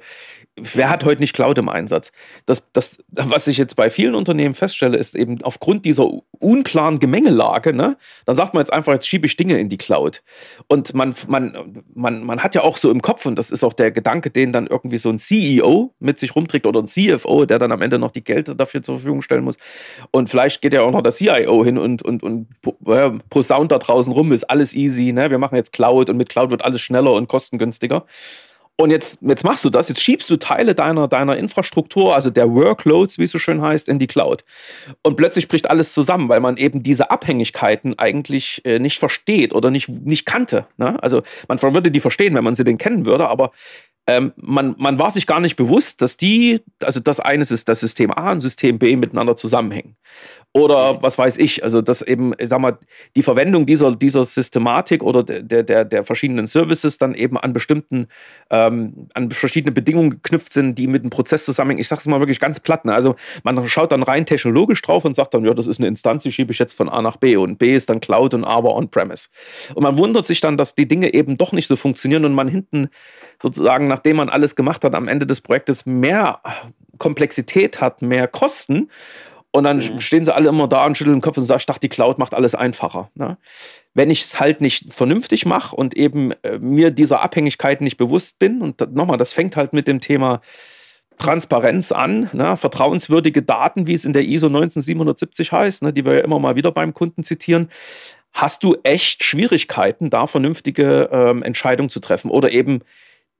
wer 0.58 0.89
hat 0.89 1.06
heute 1.06 1.21
nicht 1.21 1.34
Cloud 1.34 1.58
im 1.58 1.69
Einsatz? 1.69 2.12
Das, 2.45 2.67
das, 2.73 2.99
was 3.08 3.47
ich 3.47 3.58
jetzt 3.58 3.75
bei 3.75 3.89
vielen 3.89 4.15
Unternehmen 4.15 4.53
feststelle, 4.53 4.97
ist 4.97 5.15
eben 5.15 5.41
aufgrund 5.43 5.86
dieser 5.86 6.08
unklaren 6.39 6.99
Gemengelage, 6.99 7.73
ne, 7.73 7.97
dann 8.25 8.36
sagt 8.36 8.53
man 8.53 8.62
jetzt 8.62 8.73
einfach, 8.73 8.93
jetzt 8.93 9.08
schiebe 9.08 9.25
ich 9.25 9.38
Dinge 9.38 9.60
in 9.60 9.69
die 9.69 9.77
Cloud. 9.77 10.23
Und 10.67 10.93
man, 10.93 11.15
man, 11.27 11.84
man, 11.93 12.23
man 12.23 12.43
hat 12.43 12.56
ja 12.56 12.63
auch 12.63 12.77
so 12.77 12.91
im 12.91 13.01
Kopf, 13.01 13.25
und 13.25 13.38
das 13.38 13.49
ist 13.49 13.63
auch 13.63 13.73
der 13.73 13.91
Gedanke, 13.91 14.30
den 14.30 14.51
dann 14.51 14.67
irgendwie 14.67 14.97
so 14.97 15.10
ein 15.10 15.19
CEO 15.19 15.93
mit 15.99 16.19
sich 16.19 16.36
rumträgt 16.36 16.65
oder 16.65 16.82
ein 16.82 16.88
CFO, 16.88 17.45
der 17.45 17.60
dann 17.60 17.71
am 17.71 17.82
Ende 17.82 17.97
noch 17.97 18.12
die 18.12 18.23
Gelder 18.23 18.56
dafür 18.56 18.82
zur 18.82 18.95
Verfügung 18.95 19.21
stellen 19.21 19.43
muss. 19.43 19.58
Und 20.12 20.30
vielleicht 20.30 20.62
geht 20.62 20.73
ja 20.73 20.82
auch 20.82 20.91
noch 20.91 21.01
der 21.08 21.13
CIO 21.13 21.63
hin 21.63 21.78
und, 21.78 22.04
und, 22.04 22.24
und 22.24 22.48
äh, 22.86 23.12
posaunt 23.30 23.72
da 23.72 23.78
draußen 23.80 24.13
rum, 24.13 24.32
ist 24.32 24.46
alles 24.46 24.74
easy, 24.74 25.13
ne? 25.13 25.30
wir 25.30 25.38
machen 25.38 25.56
jetzt 25.56 25.74
Cloud 25.74 26.10
und 26.10 26.17
mit 26.17 26.30
Cloud 26.30 26.50
wird 26.52 26.63
alles 26.63 26.82
schneller 26.82 27.13
und 27.13 27.28
kostengünstiger. 27.28 28.06
Und 28.80 28.91
jetzt, 28.91 29.24
jetzt 29.24 29.43
machst 29.43 29.65
du 29.65 29.72
das, 29.72 29.89
jetzt 29.89 30.04
schiebst 30.04 30.30
du 30.30 30.38
Teile 30.38 30.76
deiner, 30.76 31.08
deiner 31.08 31.36
Infrastruktur, 31.36 32.13
also 32.13 32.30
der 32.30 32.54
Workloads, 32.54 33.17
wie 33.17 33.24
es 33.24 33.32
so 33.32 33.39
schön 33.39 33.60
heißt, 33.60 33.89
in 33.89 33.98
die 33.98 34.06
Cloud. 34.06 34.43
Und 35.02 35.17
plötzlich 35.17 35.48
bricht 35.48 35.67
alles 35.67 35.93
zusammen, 35.93 36.30
weil 36.30 36.41
man 36.41 36.58
eben 36.58 36.84
diese 36.84 37.10
Abhängigkeiten 37.10 37.98
eigentlich 37.98 38.62
äh, 38.65 38.78
nicht 38.78 39.00
versteht 39.00 39.56
oder 39.56 39.72
nicht, 39.72 39.89
nicht 39.89 40.28
kannte. 40.28 40.67
Ne? 40.78 41.02
Also 41.02 41.24
man 41.48 41.60
würde 41.60 41.89
die 41.89 42.00
verstehen, 42.00 42.36
wenn 42.36 42.43
man 42.43 42.54
sie 42.54 42.63
denn 42.63 42.78
kennen 42.78 43.08
würde, 43.08 43.28
aber 43.28 43.52
ähm, 44.06 44.32
man, 44.38 44.76
man 44.78 45.00
war 45.00 45.10
sich 45.10 45.26
gar 45.26 45.39
nicht 45.39 45.56
bewusst, 45.56 46.04
dass 46.04 46.15
die, 46.15 46.62
also 46.84 47.00
das 47.00 47.20
eine 47.20 47.41
ist 47.41 47.67
das 47.67 47.80
System 47.80 48.12
A 48.12 48.32
und 48.32 48.41
System 48.41 48.78
B 48.78 48.96
miteinander 48.96 49.36
zusammenhängen. 49.36 49.98
Oder 50.53 50.93
mhm. 50.93 50.97
was 51.01 51.17
weiß 51.17 51.38
ich, 51.38 51.63
also 51.63 51.81
dass 51.81 52.01
eben, 52.01 52.33
ich 52.39 52.49
sag 52.49 52.60
mal, 52.60 52.77
die 53.15 53.23
Verwendung 53.23 53.65
dieser, 53.65 53.95
dieser 53.95 54.25
Systematik 54.25 55.03
oder 55.03 55.23
der, 55.23 55.63
der, 55.63 55.86
der 55.86 56.03
verschiedenen 56.03 56.47
Services 56.47 56.97
dann 56.97 57.13
eben 57.13 57.38
an 57.38 57.53
bestimmten, 57.53 58.07
ähm, 58.49 59.07
an 59.13 59.29
verschiedene 59.29 59.71
Bedingungen 59.71 60.10
geknüpft 60.10 60.53
sind, 60.53 60.75
die 60.79 60.88
mit 60.88 61.03
dem 61.03 61.10
Prozess 61.10 61.45
zusammenhängen. 61.45 61.81
Ich 61.81 61.88
sag's 61.88 62.07
mal 62.07 62.19
wirklich 62.19 62.39
ganz 62.39 62.60
platt. 62.60 62.86
Ne? 62.86 62.93
Also 62.93 63.15
man 63.43 63.67
schaut 63.67 63.91
dann 63.91 64.03
rein 64.03 64.25
technologisch 64.25 64.81
drauf 64.81 65.05
und 65.05 65.15
sagt 65.15 65.33
dann, 65.33 65.45
ja, 65.45 65.53
das 65.53 65.67
ist 65.67 65.79
eine 65.79 65.88
Instanz, 65.88 66.23
die 66.23 66.31
schiebe 66.31 66.51
ich 66.51 66.60
jetzt 66.60 66.73
von 66.73 66.89
A 66.89 67.01
nach 67.01 67.17
B 67.17 67.38
und 67.38 67.60
B 67.60 67.75
ist 67.75 67.89
dann 67.89 67.99
Cloud 67.99 68.33
und 68.33 68.43
A 68.43 68.63
war 68.63 68.73
On-Premise. 68.73 69.29
Und 69.75 69.83
man 69.83 69.97
wundert 69.97 70.25
sich 70.25 70.41
dann, 70.41 70.57
dass 70.57 70.75
die 70.75 70.88
Dinge 70.88 71.13
eben 71.13 71.38
doch 71.38 71.51
nicht 71.51 71.67
so 71.67 71.75
funktionieren 71.75 72.25
und 72.25 72.33
man 72.33 72.47
hinten 72.47 72.89
sozusagen, 73.41 73.88
nachdem 73.88 74.17
man 74.17 74.29
alles 74.29 74.55
gemacht 74.55 74.83
hat, 74.83 74.95
am 74.95 75.07
Ende 75.07 75.27
des 75.27 75.41
Projektes 75.41 75.86
mehr 75.86 76.41
Komplexität 76.97 77.79
hat, 77.79 78.01
mehr 78.01 78.27
Kosten 78.27 78.89
und 79.51 79.63
dann 79.63 79.77
mhm. 79.77 80.01
stehen 80.01 80.25
sie 80.25 80.33
alle 80.33 80.49
immer 80.49 80.67
da 80.67 80.86
und 80.86 80.97
schütteln 80.97 81.17
den 81.17 81.21
Kopf 81.21 81.38
und 81.38 81.43
sagen, 81.43 81.60
ich 81.60 81.65
dachte, 81.65 81.79
die 81.79 81.89
Cloud 81.89 82.17
macht 82.19 82.33
alles 82.33 82.53
einfacher. 82.53 83.10
Ne? 83.15 83.38
Wenn 83.93 84.10
ich 84.10 84.23
es 84.23 84.39
halt 84.39 84.62
nicht 84.62 84.93
vernünftig 84.93 85.45
mache 85.45 85.75
und 85.75 85.95
eben 85.95 86.31
äh, 86.43 86.60
mir 86.60 86.91
dieser 86.91 87.21
Abhängigkeit 87.21 87.81
nicht 87.81 87.97
bewusst 87.97 88.39
bin, 88.39 88.62
und 88.62 88.93
nochmal, 88.93 89.17
das 89.17 89.33
fängt 89.33 89.55
halt 89.55 89.73
mit 89.73 89.88
dem 89.88 90.01
Thema 90.01 90.41
Transparenz 91.17 91.91
an, 91.91 92.29
ne? 92.33 92.57
vertrauenswürdige 92.57 93.41
Daten, 93.41 93.88
wie 93.88 93.93
es 93.93 94.05
in 94.05 94.13
der 94.13 94.23
ISO 94.23 94.49
19770 94.49 95.51
heißt, 95.51 95.83
ne? 95.83 95.93
die 95.93 96.05
wir 96.05 96.15
ja 96.15 96.23
immer 96.23 96.39
mal 96.39 96.55
wieder 96.55 96.71
beim 96.71 96.93
Kunden 96.93 97.23
zitieren, 97.23 97.69
hast 98.33 98.63
du 98.63 98.75
echt 98.83 99.23
Schwierigkeiten, 99.23 100.10
da 100.10 100.27
vernünftige 100.27 101.10
ähm, 101.12 101.41
Entscheidungen 101.41 101.89
zu 101.89 101.99
treffen 101.99 102.29
oder 102.29 102.51
eben 102.51 102.81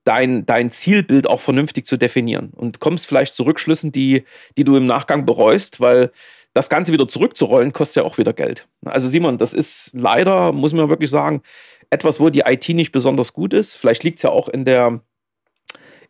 dein, 0.08 0.46
dein 0.46 0.72
Zielbild 0.72 1.28
auch 1.28 1.42
vernünftig 1.42 1.86
zu 1.86 1.98
definieren 1.98 2.52
und 2.56 2.80
kommst 2.80 3.08
vielleicht 3.08 3.34
zu 3.34 3.44
Rückschlüssen, 3.44 3.92
die, 3.92 4.24
die 4.58 4.64
du 4.64 4.76
im 4.76 4.86
Nachgang 4.86 5.26
bereust, 5.26 5.82
weil 5.82 6.12
das 6.54 6.70
Ganze 6.70 6.94
wieder 6.94 7.08
zurückzurollen, 7.08 7.74
kostet 7.74 8.04
ja 8.04 8.04
auch 8.04 8.18
wieder 8.18 8.34
Geld. 8.34 8.68
Also 8.86 9.08
Simon, 9.08 9.38
das 9.38 9.54
ist 9.54 9.92
leider, 9.94 10.52
muss 10.54 10.74
man 10.74 10.90
wirklich 10.90 11.10
sagen, 11.10 11.42
etwas, 11.90 12.20
wo 12.20 12.30
die 12.30 12.44
IT 12.46 12.68
nicht 12.70 12.92
besonders 12.92 13.34
gut 13.34 13.54
ist. 13.54 13.76
Vielleicht 13.76 14.04
liegt 14.04 14.20
es 14.20 14.24
ja 14.24 14.30
auch 14.30 14.50
in 14.50 14.66
der, 14.66 15.02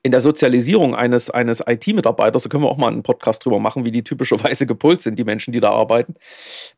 in 0.04 0.12
der 0.12 0.22
Sozialisierung 0.22 0.96
eines, 0.96 1.30
eines 1.30 1.64
IT-Mitarbeiters, 1.66 2.44
da 2.44 2.50
können 2.50 2.64
wir 2.64 2.70
auch 2.70 2.78
mal 2.78 2.88
einen 2.88 3.04
Podcast 3.04 3.46
drüber 3.46 3.60
machen, 3.60 3.86
wie 3.86 3.92
die 3.92 4.04
typischerweise 4.04 4.66
gepolt 4.68 5.02
sind, 5.02 5.18
die 5.18 5.24
Menschen, 5.24 5.52
die 5.52 5.60
da 5.60 5.72
arbeiten. 5.72 6.16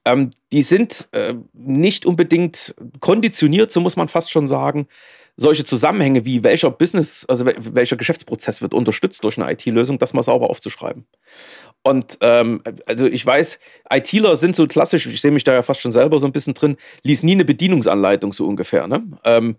Ähm, 0.06 0.32
die 0.52 0.64
sind 0.64 1.10
äh, 1.12 1.36
nicht 1.54 2.06
unbedingt 2.06 2.76
konditioniert, 3.00 3.72
so 3.72 3.82
muss 3.82 3.96
man 3.96 4.08
fast 4.08 4.32
schon 4.32 4.48
sagen, 4.48 4.88
solche 5.40 5.64
Zusammenhänge 5.64 6.26
wie 6.26 6.44
welcher 6.44 6.70
Business, 6.70 7.26
also 7.28 7.46
welcher 7.46 7.96
Geschäftsprozess 7.96 8.62
wird 8.62 8.74
unterstützt 8.74 9.24
durch 9.24 9.40
eine 9.40 9.52
IT-Lösung, 9.52 9.98
das 9.98 10.14
mal 10.14 10.24
sauber 10.24 10.50
aufzuschreiben. 10.50 11.06
Und 11.82 12.18
ähm, 12.22 12.62
also 12.86 13.06
ich 13.06 13.26
weiß, 13.26 13.60
ITler 13.90 14.36
sind 14.36 14.56
so 14.56 14.68
klassisch, 14.68 15.06
ich 15.06 15.22
sehe 15.22 15.32
mich 15.32 15.46
da 15.46 15.54
ja 15.54 15.64
fast 15.64 15.80
schon 15.80 15.94
selber 15.94 16.20
so 16.20 16.26
ein 16.26 16.34
bisschen 16.34 16.54
drin, 16.54 16.76
liest 17.04 17.24
nie 17.24 17.32
eine 17.34 17.46
Bedienungsanleitung 17.46 18.34
so 18.34 18.46
ungefähr. 18.48 18.88
Ne? 18.88 19.04
Ähm, 19.24 19.56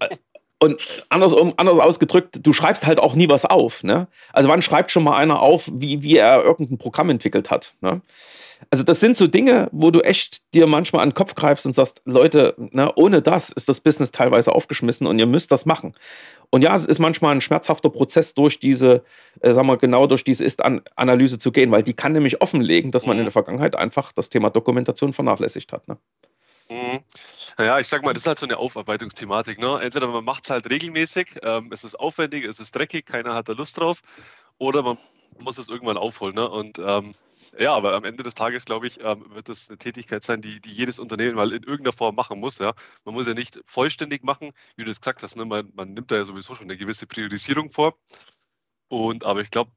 und 0.60 0.80
anders, 1.08 1.34
anders 1.56 1.78
ausgedrückt, 1.78 2.40
du 2.42 2.52
schreibst 2.52 2.86
halt 2.86 3.00
auch 3.00 3.14
nie 3.14 3.28
was 3.28 3.44
auf. 3.44 3.82
Ne? 3.82 4.08
Also 4.32 4.48
wann 4.48 4.62
schreibt 4.62 4.90
schon 4.90 5.04
mal 5.04 5.16
einer 5.16 5.40
auf, 5.40 5.70
wie, 5.72 6.02
wie 6.02 6.16
er 6.16 6.42
irgendein 6.42 6.78
Programm 6.78 7.10
entwickelt 7.10 7.50
hat? 7.50 7.74
Ne? 7.80 8.00
Also 8.70 8.82
das 8.84 9.00
sind 9.00 9.16
so 9.16 9.26
Dinge, 9.26 9.68
wo 9.72 9.90
du 9.90 10.00
echt 10.00 10.42
dir 10.54 10.66
manchmal 10.66 11.02
an 11.02 11.10
den 11.10 11.14
Kopf 11.14 11.34
greifst 11.34 11.66
und 11.66 11.74
sagst, 11.74 12.02
Leute, 12.04 12.54
ne, 12.56 12.92
ohne 12.94 13.22
das 13.22 13.50
ist 13.50 13.68
das 13.68 13.80
Business 13.80 14.10
teilweise 14.10 14.54
aufgeschmissen 14.54 15.06
und 15.06 15.18
ihr 15.18 15.26
müsst 15.26 15.52
das 15.52 15.66
machen. 15.66 15.94
Und 16.50 16.62
ja, 16.62 16.74
es 16.74 16.86
ist 16.86 16.98
manchmal 16.98 17.34
ein 17.34 17.40
schmerzhafter 17.40 17.90
Prozess 17.90 18.34
durch 18.34 18.60
diese, 18.60 19.04
äh, 19.40 19.52
sagen 19.52 19.66
wir 19.66 19.76
genau 19.76 20.06
durch 20.06 20.24
diese 20.24 20.44
Ist-Analyse 20.44 21.38
zu 21.38 21.52
gehen, 21.52 21.70
weil 21.72 21.82
die 21.82 21.94
kann 21.94 22.12
nämlich 22.12 22.40
offenlegen, 22.40 22.90
dass 22.90 23.06
man 23.06 23.18
in 23.18 23.24
der 23.24 23.32
Vergangenheit 23.32 23.74
einfach 23.74 24.12
das 24.12 24.30
Thema 24.30 24.50
Dokumentation 24.50 25.12
vernachlässigt 25.12 25.72
hat. 25.72 25.88
Ne? 25.88 25.98
Mhm. 26.68 27.04
Naja, 27.58 27.78
ich 27.78 27.88
sag 27.88 28.02
mal, 28.02 28.14
das 28.14 28.22
ist 28.22 28.26
halt 28.26 28.38
so 28.38 28.46
eine 28.46 28.56
Aufarbeitungsthematik. 28.56 29.58
Ne? 29.58 29.80
Entweder 29.80 30.08
man 30.08 30.24
macht 30.24 30.44
es 30.44 30.50
halt 30.50 30.68
regelmäßig, 30.70 31.36
ähm, 31.42 31.70
es 31.72 31.84
ist 31.84 31.94
aufwendig, 31.94 32.44
es 32.44 32.58
ist 32.58 32.74
dreckig, 32.74 33.06
keiner 33.06 33.34
hat 33.34 33.48
da 33.48 33.52
Lust 33.52 33.78
drauf, 33.78 34.00
oder 34.58 34.82
man 34.82 34.98
muss 35.38 35.58
es 35.58 35.68
irgendwann 35.68 35.98
aufholen. 35.98 36.34
Ne? 36.34 36.48
Und 36.48 36.78
ähm, 36.78 37.14
ja, 37.58 37.74
aber 37.74 37.94
am 37.94 38.04
Ende 38.04 38.22
des 38.22 38.34
Tages, 38.34 38.64
glaube 38.64 38.86
ich, 38.86 39.00
ähm, 39.00 39.26
wird 39.34 39.48
das 39.48 39.68
eine 39.68 39.78
Tätigkeit 39.78 40.24
sein, 40.24 40.40
die, 40.40 40.60
die 40.60 40.72
jedes 40.72 40.98
Unternehmen 40.98 41.36
mal 41.36 41.52
in 41.52 41.62
irgendeiner 41.62 41.92
Form 41.92 42.14
machen 42.14 42.40
muss. 42.40 42.58
Ja? 42.58 42.74
Man 43.04 43.14
muss 43.14 43.26
ja 43.26 43.34
nicht 43.34 43.60
vollständig 43.66 44.24
machen, 44.24 44.52
wie 44.76 44.84
du 44.84 44.90
das 44.90 45.00
gesagt 45.00 45.22
hast. 45.22 45.36
Ne? 45.36 45.44
Man, 45.44 45.70
man 45.74 45.92
nimmt 45.92 46.10
da 46.10 46.16
ja 46.16 46.24
sowieso 46.24 46.54
schon 46.54 46.66
eine 46.66 46.76
gewisse 46.76 47.06
Priorisierung 47.06 47.68
vor. 47.68 47.96
Und 48.88 49.24
aber 49.24 49.40
ich 49.40 49.50
glaube, 49.50 49.70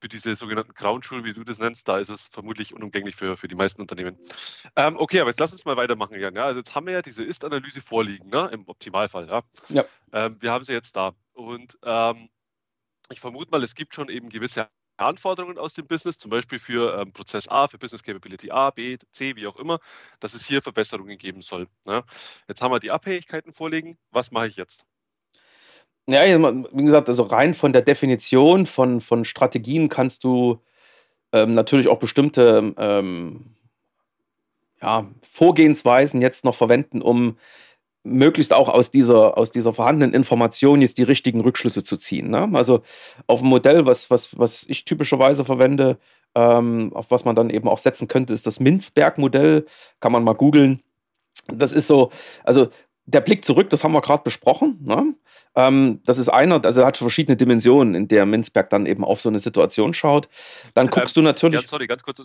für 0.00 0.08
diese 0.08 0.34
sogenannten 0.34 0.72
Groundschulen, 0.74 1.24
wie 1.24 1.32
du 1.32 1.44
das 1.44 1.58
nennst, 1.58 1.86
da 1.86 1.98
ist 1.98 2.08
es 2.08 2.28
vermutlich 2.28 2.74
unumgänglich 2.74 3.14
für, 3.16 3.36
für 3.36 3.48
die 3.48 3.54
meisten 3.54 3.80
Unternehmen. 3.80 4.18
Ähm, 4.76 4.96
okay, 4.96 5.20
aber 5.20 5.30
jetzt 5.30 5.40
lass 5.40 5.52
uns 5.52 5.64
mal 5.64 5.76
weitermachen, 5.76 6.18
Jan. 6.18 6.34
Ja, 6.34 6.44
also 6.44 6.60
jetzt 6.60 6.74
haben 6.74 6.86
wir 6.86 6.94
ja 6.94 7.02
diese 7.02 7.22
Ist-Analyse 7.22 7.80
vorliegen, 7.80 8.30
ne? 8.30 8.48
im 8.52 8.66
Optimalfall. 8.66 9.28
Ja. 9.28 9.42
ja. 9.68 9.84
Ähm, 10.12 10.40
wir 10.40 10.52
haben 10.52 10.64
sie 10.64 10.72
jetzt 10.72 10.96
da. 10.96 11.14
Und 11.32 11.78
ähm, 11.84 12.30
ich 13.10 13.20
vermute 13.20 13.50
mal, 13.50 13.62
es 13.62 13.74
gibt 13.74 13.94
schon 13.94 14.08
eben 14.08 14.28
gewisse 14.28 14.68
Anforderungen 14.96 15.58
aus 15.58 15.72
dem 15.74 15.86
Business, 15.86 16.18
zum 16.18 16.30
Beispiel 16.30 16.58
für 16.58 16.98
ähm, 17.00 17.12
Prozess 17.12 17.48
A, 17.48 17.68
für 17.68 17.78
Business 17.78 18.02
Capability 18.02 18.50
A, 18.50 18.70
B, 18.70 18.98
C, 19.12 19.36
wie 19.36 19.46
auch 19.46 19.56
immer, 19.56 19.80
dass 20.20 20.34
es 20.34 20.46
hier 20.46 20.62
Verbesserungen 20.62 21.16
geben 21.18 21.40
soll. 21.40 21.68
Ja. 21.86 22.04
Jetzt 22.48 22.60
haben 22.60 22.72
wir 22.72 22.80
die 22.80 22.90
Abhängigkeiten 22.90 23.52
vorliegen. 23.52 23.98
Was 24.10 24.30
mache 24.30 24.46
ich 24.46 24.56
jetzt? 24.56 24.86
Ja, 26.06 26.24
wie 26.72 26.84
gesagt, 26.84 27.08
also 27.08 27.24
rein 27.24 27.54
von 27.54 27.72
der 27.72 27.82
Definition 27.82 28.66
von, 28.66 29.00
von 29.00 29.24
Strategien 29.24 29.88
kannst 29.88 30.24
du 30.24 30.60
ähm, 31.32 31.54
natürlich 31.54 31.88
auch 31.88 31.98
bestimmte 31.98 32.74
ähm, 32.76 33.54
ja, 34.82 35.06
Vorgehensweisen 35.22 36.20
jetzt 36.20 36.44
noch 36.44 36.54
verwenden, 36.54 37.02
um 37.02 37.36
möglichst 38.02 38.52
auch 38.52 38.68
aus 38.68 38.90
dieser, 38.90 39.36
aus 39.36 39.50
dieser 39.50 39.72
vorhandenen 39.72 40.14
Information 40.14 40.80
jetzt 40.80 40.98
die 40.98 41.02
richtigen 41.02 41.42
Rückschlüsse 41.42 41.82
zu 41.82 41.96
ziehen. 41.96 42.30
Ne? 42.30 42.48
Also 42.54 42.82
auf 43.26 43.42
ein 43.42 43.48
Modell, 43.48 43.86
was, 43.86 44.10
was, 44.10 44.38
was 44.38 44.64
ich 44.68 44.84
typischerweise 44.84 45.44
verwende, 45.44 45.98
ähm, 46.34 46.92
auf 46.94 47.10
was 47.10 47.24
man 47.24 47.36
dann 47.36 47.50
eben 47.50 47.68
auch 47.68 47.78
setzen 47.78 48.08
könnte, 48.08 48.32
ist 48.32 48.46
das 48.46 48.60
Minzberg-Modell. 48.60 49.66
Kann 50.00 50.12
man 50.12 50.24
mal 50.24 50.34
googeln. 50.34 50.82
Das 51.46 51.72
ist 51.72 51.86
so, 51.86 52.10
also 52.44 52.68
der 53.06 53.20
Blick 53.20 53.44
zurück, 53.44 53.70
das 53.70 53.82
haben 53.82 53.92
wir 53.92 54.00
gerade 54.00 54.22
besprochen. 54.22 54.78
Ne? 54.82 55.14
Ähm, 55.54 56.00
das 56.04 56.18
ist 56.18 56.28
einer, 56.28 56.64
also 56.64 56.80
er 56.80 56.86
hat 56.86 56.96
verschiedene 56.96 57.36
Dimensionen, 57.36 57.94
in 57.94 58.08
der 58.08 58.26
Minzberg 58.26 58.70
dann 58.70 58.86
eben 58.86 59.04
auf 59.04 59.20
so 59.20 59.28
eine 59.28 59.38
Situation 59.38 59.94
schaut. 59.94 60.28
Dann 60.74 60.86
ähm, 60.86 60.90
guckst 60.90 61.16
ähm, 61.16 61.24
du 61.24 61.28
natürlich. 61.28 61.60
Ja, 61.60 61.66
sorry, 61.66 61.86
ganz 61.86 62.02
kurz. 62.02 62.22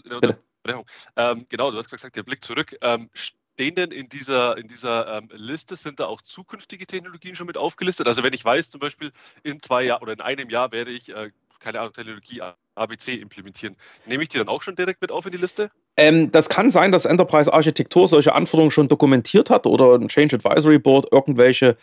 Ähm, 1.15 1.45
genau, 1.49 1.71
du 1.71 1.77
hast 1.77 1.89
gesagt, 1.89 2.15
der 2.15 2.23
Blick 2.23 2.43
zurück. 2.43 2.75
Ähm, 2.81 3.09
stehen 3.13 3.75
denn 3.75 3.91
in 3.91 4.09
dieser, 4.09 4.57
in 4.57 4.67
dieser 4.67 5.17
ähm, 5.17 5.29
Liste, 5.33 5.75
sind 5.75 5.99
da 5.99 6.05
auch 6.05 6.21
zukünftige 6.21 6.85
Technologien 6.85 7.35
schon 7.35 7.47
mit 7.47 7.57
aufgelistet? 7.57 8.07
Also 8.07 8.21
wenn 8.21 8.33
ich 8.33 8.43
weiß, 8.43 8.69
zum 8.69 8.79
Beispiel 8.79 9.11
in 9.43 9.61
zwei 9.61 9.83
Jahren 9.83 10.01
oder 10.01 10.13
in 10.13 10.21
einem 10.21 10.49
Jahr 10.49 10.71
werde 10.71 10.91
ich, 10.91 11.09
äh, 11.09 11.31
keine 11.59 11.79
Ahnung, 11.79 11.93
Technologie 11.93 12.41
ABC 12.75 13.15
implementieren, 13.15 13.75
nehme 14.05 14.23
ich 14.23 14.29
die 14.29 14.37
dann 14.37 14.49
auch 14.49 14.61
schon 14.61 14.75
direkt 14.75 15.01
mit 15.01 15.11
auf 15.11 15.25
in 15.25 15.31
die 15.31 15.37
Liste? 15.37 15.71
Ähm, 15.97 16.31
das 16.31 16.49
kann 16.49 16.69
sein, 16.69 16.91
dass 16.91 17.05
Enterprise 17.05 17.51
Architektur 17.51 18.07
solche 18.07 18.35
Anforderungen 18.35 18.71
schon 18.71 18.87
dokumentiert 18.87 19.49
hat 19.49 19.65
oder 19.65 19.95
ein 19.95 20.07
Change 20.09 20.35
Advisory 20.35 20.79
Board 20.79 21.07
irgendwelche 21.11 21.77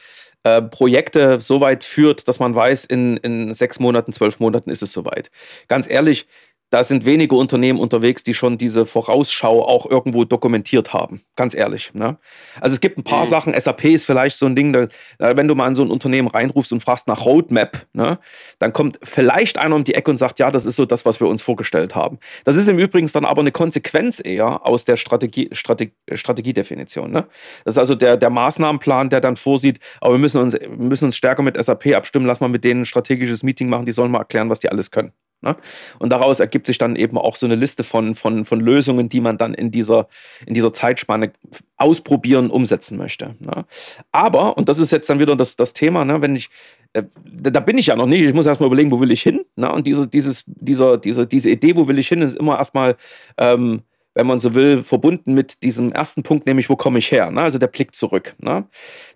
äh, 0.45 0.61
Projekte 0.61 1.41
so 1.41 1.61
weit 1.61 1.85
führt, 1.85 2.29
dass 2.29 2.39
man 2.39 2.55
weiß, 2.55 2.85
in, 2.85 3.17
in 3.19 3.55
sechs 3.55 3.79
Monaten, 3.79 4.13
zwölf 4.13 4.41
Monaten 4.41 4.71
ist 4.71 4.83
es 4.83 4.93
soweit. 4.93 5.31
Ganz 5.69 5.89
ehrlich, 5.89 6.27
da 6.73 6.83
sind 6.85 7.05
wenige 7.05 7.35
Unternehmen 7.35 7.79
unterwegs, 7.79 8.23
die 8.23 8.33
schon 8.33 8.57
diese 8.57 8.87
Vorausschau 8.87 9.63
auch 9.63 9.85
irgendwo 9.85 10.25
dokumentiert 10.25 10.95
haben. 10.95 11.21
Ganz 11.37 11.55
ehrlich. 11.55 11.93
Ne? 11.93 12.17
Also 12.63 12.73
es 12.73 12.81
gibt 12.81 12.97
ein 12.97 13.05
paar 13.05 13.27
mhm. 13.27 13.29
Sachen. 13.29 13.61
SAP 13.61 13.85
ist 13.85 14.07
vielleicht 14.07 14.39
so 14.39 14.47
ein 14.47 14.57
Ding, 14.57 14.73
da, 14.73 14.89
wenn 15.19 15.49
du 15.49 15.55
mal 15.55 15.69
in 15.69 15.75
so 15.75 15.83
ein 15.83 15.91
Unternehmen 15.91 16.29
reinrufst 16.29 16.73
und 16.73 16.83
fragst 16.83 17.09
nach 17.09 17.27
Roadmap, 17.27 17.85
ne, 17.93 18.19
dann 18.59 18.73
kommt 18.73 18.99
vielleicht 19.03 19.59
einer 19.59 19.77
um 19.77 19.85
die 19.85 19.95
Ecke 19.95 20.11
und 20.11 20.17
sagt, 20.17 20.39
ja, 20.39 20.51
das 20.51 20.65
ist 20.65 20.77
so 20.77 20.87
das, 20.87 21.05
was 21.05 21.21
wir 21.21 21.29
uns 21.29 21.43
vorgestellt 21.43 21.95
haben. 21.95 22.19
Das 22.45 22.57
ist 22.57 22.69
im 22.69 22.79
Übrigen 22.79 23.07
dann 23.13 23.27
aber 23.27 23.43
eine 23.43 23.53
Konsequenz 23.53 24.23
eher 24.25 24.65
aus 24.65 24.87
der 24.87 24.97
Strategie, 24.97 25.51
Strategie, 25.53 25.93
Strategiedefinition. 26.15 27.11
Ne? 27.11 27.27
Das 27.67 27.75
ist 27.75 27.79
also 27.79 27.95
der, 27.95 28.17
der 28.17 28.31
Maßnahmenplan, 28.31 29.11
der 29.11 29.21
dann 29.21 29.37
vorsieht, 29.37 29.79
aber 30.01 30.15
wir 30.15 30.19
müssen 30.19 30.41
uns, 30.41 30.55
wir 30.55 30.71
müssen 30.71 31.05
uns 31.05 31.17
stärker 31.17 31.43
mit 31.43 31.63
SAP 31.63 31.89
abstimmen, 31.89 32.25
lass 32.25 32.41
mal 32.41 32.49
mit 32.49 32.65
denen 32.65 32.83
ein 32.83 32.87
strategisches 32.87 33.43
Meeting 33.43 33.69
machen, 33.69 33.85
die 33.85 33.93
sollen 33.93 34.11
mal 34.11 34.21
erklären, 34.21 34.49
was 34.49 34.61
die 34.61 34.71
alles 34.71 34.91
können. 34.91 35.13
Ne? 35.43 35.57
Und 35.99 36.11
daraus 36.11 36.41
ergibt 36.41 36.67
sich 36.67 36.79
dann 36.79 36.97
eben 36.97 37.19
auch 37.19 37.37
so 37.37 37.47
eine 37.47 37.57
Liste 37.57 37.85
von, 37.85 38.15
von, 38.15 38.45
von 38.45 38.61
Lösungen, 38.61 39.09
die 39.09 39.21
man 39.21 39.39
dann 39.39 39.55
in 39.55 39.71
dieser, 39.71 40.09
in 40.47 40.55
dieser 40.55 40.73
Zeitspanne 40.73 41.33
ausprobieren, 41.77 42.49
umsetzen 42.49 42.97
möchte. 42.97 43.35
Ne? 43.41 43.65
Aber, 44.13 44.57
und 44.57 44.69
das 44.69 44.79
ist 44.79 44.93
jetzt 44.93 45.11
dann 45.11 45.19
wieder 45.19 45.35
das, 45.35 45.57
das 45.57 45.75
Thema, 45.75 46.05
ne, 46.05 46.23
wenn 46.23 46.37
ich, 46.37 46.49
äh, 46.93 47.03
da 47.25 47.61
bin 47.61 47.77
ich 47.77 47.87
ja 47.87 47.97
noch 47.97 48.07
nicht, 48.07 48.23
ich 48.23 48.35
muss 48.35 48.47
erstmal 48.47 48.69
überlegen, 48.69 48.93
wo 48.93 49.01
will 49.01 49.11
ich 49.11 49.23
hin? 49.23 49.45
Ne? 49.57 49.71
Und 49.71 49.87
diese, 49.87 50.07
dieses, 50.07 50.45
dieser, 50.47 50.97
diese, 50.97 51.27
diese 51.27 51.51
Idee, 51.51 51.77
wo 51.77 51.89
will 51.89 51.99
ich 51.99 52.09
hin, 52.09 52.23
ist 52.23 52.37
immer 52.37 52.59
erstmal 52.59 52.97
ähm, 53.37 53.83
wenn 54.15 54.27
man 54.27 54.39
so 54.39 54.55
will, 54.55 54.85
verbunden 54.85 55.33
mit 55.33 55.63
diesem 55.63 55.93
ersten 55.93 56.23
Punkt, 56.23 56.47
nämlich 56.47 56.69
wo 56.69 56.77
komme 56.77 56.99
ich 56.99 57.11
her, 57.11 57.31
ne? 57.31 57.43
also 57.43 57.59
der 57.59 57.67
Blick 57.67 57.95
zurück. 57.95 58.35
Ne? 58.39 58.65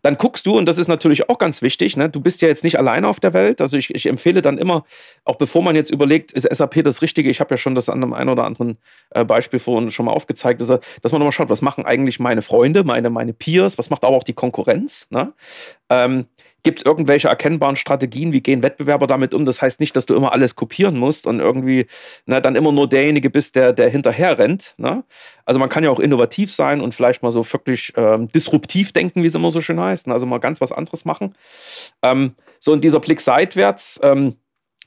Dann 0.02 0.16
guckst 0.16 0.46
du, 0.46 0.56
und 0.56 0.66
das 0.66 0.78
ist 0.78 0.88
natürlich 0.88 1.28
auch 1.28 1.38
ganz 1.38 1.60
wichtig, 1.62 1.96
ne? 1.96 2.08
du 2.08 2.20
bist 2.20 2.40
ja 2.42 2.48
jetzt 2.48 2.64
nicht 2.64 2.78
alleine 2.78 3.08
auf 3.08 3.20
der 3.20 3.34
Welt, 3.34 3.60
also 3.60 3.76
ich, 3.76 3.94
ich, 3.94 4.06
empfehle 4.06 4.40
dann 4.40 4.58
immer, 4.58 4.84
auch 5.24 5.36
bevor 5.36 5.62
man 5.62 5.76
jetzt 5.76 5.90
überlegt, 5.90 6.32
ist 6.32 6.48
SAP 6.50 6.82
das 6.82 7.02
Richtige, 7.02 7.28
ich 7.28 7.40
habe 7.40 7.54
ja 7.54 7.58
schon 7.58 7.74
das 7.74 7.88
an 7.88 8.02
einem 8.02 8.12
einen 8.12 8.30
oder 8.30 8.44
anderen 8.44 8.78
äh, 9.10 9.24
Beispiel 9.24 9.58
vorhin 9.58 9.90
schon 9.90 10.06
mal 10.06 10.12
aufgezeigt, 10.12 10.60
dass, 10.60 10.68
dass 10.68 11.12
man 11.12 11.18
nochmal 11.18 11.32
schaut, 11.32 11.50
was 11.50 11.62
machen 11.62 11.84
eigentlich 11.84 12.18
meine 12.18 12.42
Freunde, 12.42 12.84
meine, 12.84 13.10
meine 13.10 13.32
Peers, 13.32 13.78
was 13.78 13.90
macht 13.90 14.04
aber 14.04 14.16
auch 14.16 14.24
die 14.24 14.32
Konkurrenz. 14.32 15.08
Ne? 15.10 15.32
Ähm, 15.90 16.26
Gibt 16.66 16.80
es 16.80 16.84
irgendwelche 16.84 17.28
erkennbaren 17.28 17.76
Strategien? 17.76 18.32
Wie 18.32 18.40
gehen 18.40 18.60
Wettbewerber 18.60 19.06
damit 19.06 19.34
um? 19.34 19.46
Das 19.46 19.62
heißt 19.62 19.78
nicht, 19.78 19.94
dass 19.94 20.04
du 20.04 20.16
immer 20.16 20.32
alles 20.32 20.56
kopieren 20.56 20.98
musst 20.98 21.28
und 21.28 21.38
irgendwie 21.38 21.86
ne, 22.24 22.42
dann 22.42 22.56
immer 22.56 22.72
nur 22.72 22.88
derjenige 22.88 23.30
bist, 23.30 23.54
der, 23.54 23.72
der 23.72 23.88
hinterher 23.88 24.36
rennt. 24.36 24.74
Ne? 24.76 25.04
Also 25.44 25.60
man 25.60 25.68
kann 25.68 25.84
ja 25.84 25.90
auch 25.90 26.00
innovativ 26.00 26.52
sein 26.52 26.80
und 26.80 26.92
vielleicht 26.92 27.22
mal 27.22 27.30
so 27.30 27.44
wirklich 27.52 27.92
ähm, 27.96 28.26
disruptiv 28.32 28.90
denken, 28.90 29.22
wie 29.22 29.28
es 29.28 29.36
immer 29.36 29.52
so 29.52 29.60
schön 29.60 29.78
heißt. 29.78 30.08
Ne? 30.08 30.12
Also 30.12 30.26
mal 30.26 30.40
ganz 30.40 30.60
was 30.60 30.72
anderes 30.72 31.04
machen. 31.04 31.36
Ähm, 32.02 32.34
so 32.58 32.72
in 32.72 32.80
dieser 32.80 32.98
Blick 32.98 33.20
seitwärts, 33.20 34.00
ähm, 34.02 34.34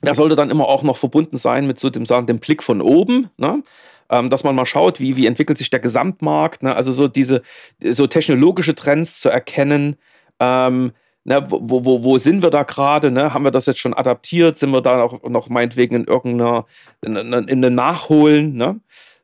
der 0.02 0.16
sollte 0.16 0.36
dann 0.36 0.50
immer 0.50 0.68
auch 0.68 0.84
noch 0.84 0.98
verbunden 0.98 1.38
sein 1.38 1.66
mit 1.66 1.80
so 1.80 1.90
dem, 1.90 2.06
sagen, 2.06 2.28
dem 2.28 2.40
Blick 2.40 2.62
von 2.62 2.82
oben. 2.82 3.30
Ne? 3.38 3.64
Ähm, 4.10 4.30
dass 4.30 4.44
man 4.44 4.54
mal 4.54 4.66
schaut, 4.66 5.00
wie, 5.00 5.16
wie 5.16 5.28
entwickelt 5.28 5.58
sich 5.58 5.70
der 5.70 5.80
Gesamtmarkt, 5.80 6.62
ne? 6.62 6.76
also 6.76 6.92
so 6.92 7.08
diese 7.08 7.42
so 7.82 8.06
technologische 8.06 8.76
Trends 8.76 9.22
zu 9.22 9.30
erkennen, 9.30 9.96
ähm, 10.42 10.92
Ne, 11.26 11.46
wo, 11.50 11.84
wo, 11.86 12.04
wo 12.04 12.18
sind 12.18 12.42
wir 12.42 12.50
da 12.50 12.64
gerade? 12.64 13.12
Ne? 13.12 13.34
Haben 13.34 13.44
wir 13.44 13.52
das 13.52 13.66
jetzt 13.66 13.80
schon 13.80 13.94
adaptiert? 13.94 14.58
Sind 14.58 14.72
wir 14.72 14.82
da 14.82 14.98
noch, 14.98 15.22
noch 15.24 15.50
meinetwegen 15.50 15.96
in 15.96 16.04
irgendeiner, 16.06 16.66
in, 17.02 17.16
in, 17.16 17.34
in 17.34 17.66
einem 17.66 17.76
Nachholen? 17.76 18.56
Ne? 18.56 18.80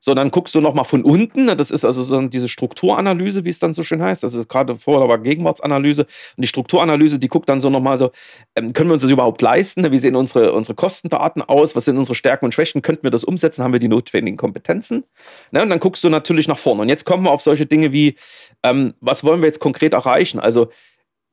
So, 0.05 0.13
dann 0.13 0.29
guckst 0.29 0.53
du 0.53 0.61
nochmal 0.61 0.85
von 0.85 1.03
unten. 1.03 1.47
Das 1.57 1.71
ist 1.71 1.83
also 1.83 2.03
so 2.03 2.21
diese 2.27 2.47
Strukturanalyse, 2.47 3.43
wie 3.43 3.49
es 3.49 3.57
dann 3.57 3.73
so 3.73 3.81
schön 3.81 4.03
heißt. 4.03 4.23
Also 4.23 4.45
gerade 4.45 4.75
vorher 4.75 5.09
war 5.09 5.17
Gegenwartsanalyse. 5.17 6.03
Und 6.03 6.43
die 6.43 6.47
Strukturanalyse, 6.47 7.17
die 7.17 7.27
guckt 7.27 7.49
dann 7.49 7.59
so 7.59 7.71
nochmal 7.71 7.97
so, 7.97 8.11
ähm, 8.55 8.71
können 8.73 8.87
wir 8.87 8.93
uns 8.93 9.01
das 9.01 9.09
überhaupt 9.09 9.41
leisten? 9.41 9.91
Wie 9.91 9.97
sehen 9.97 10.15
unsere, 10.15 10.53
unsere 10.53 10.75
Kostendaten 10.75 11.41
aus? 11.41 11.75
Was 11.75 11.85
sind 11.85 11.97
unsere 11.97 12.13
Stärken 12.13 12.45
und 12.45 12.51
Schwächen? 12.51 12.83
Könnten 12.83 13.01
wir 13.01 13.09
das 13.09 13.23
umsetzen? 13.23 13.63
Haben 13.63 13.73
wir 13.73 13.79
die 13.79 13.87
notwendigen 13.87 14.37
Kompetenzen? 14.37 15.05
Ne? 15.49 15.63
Und 15.63 15.71
dann 15.71 15.79
guckst 15.79 16.03
du 16.03 16.09
natürlich 16.09 16.47
nach 16.47 16.59
vorne. 16.59 16.83
Und 16.83 16.89
jetzt 16.89 17.05
kommen 17.05 17.23
wir 17.23 17.31
auf 17.31 17.41
solche 17.41 17.65
Dinge 17.65 17.91
wie, 17.91 18.15
ähm, 18.61 18.93
was 19.01 19.23
wollen 19.23 19.41
wir 19.41 19.47
jetzt 19.47 19.59
konkret 19.59 19.93
erreichen? 19.93 20.39
Also, 20.39 20.69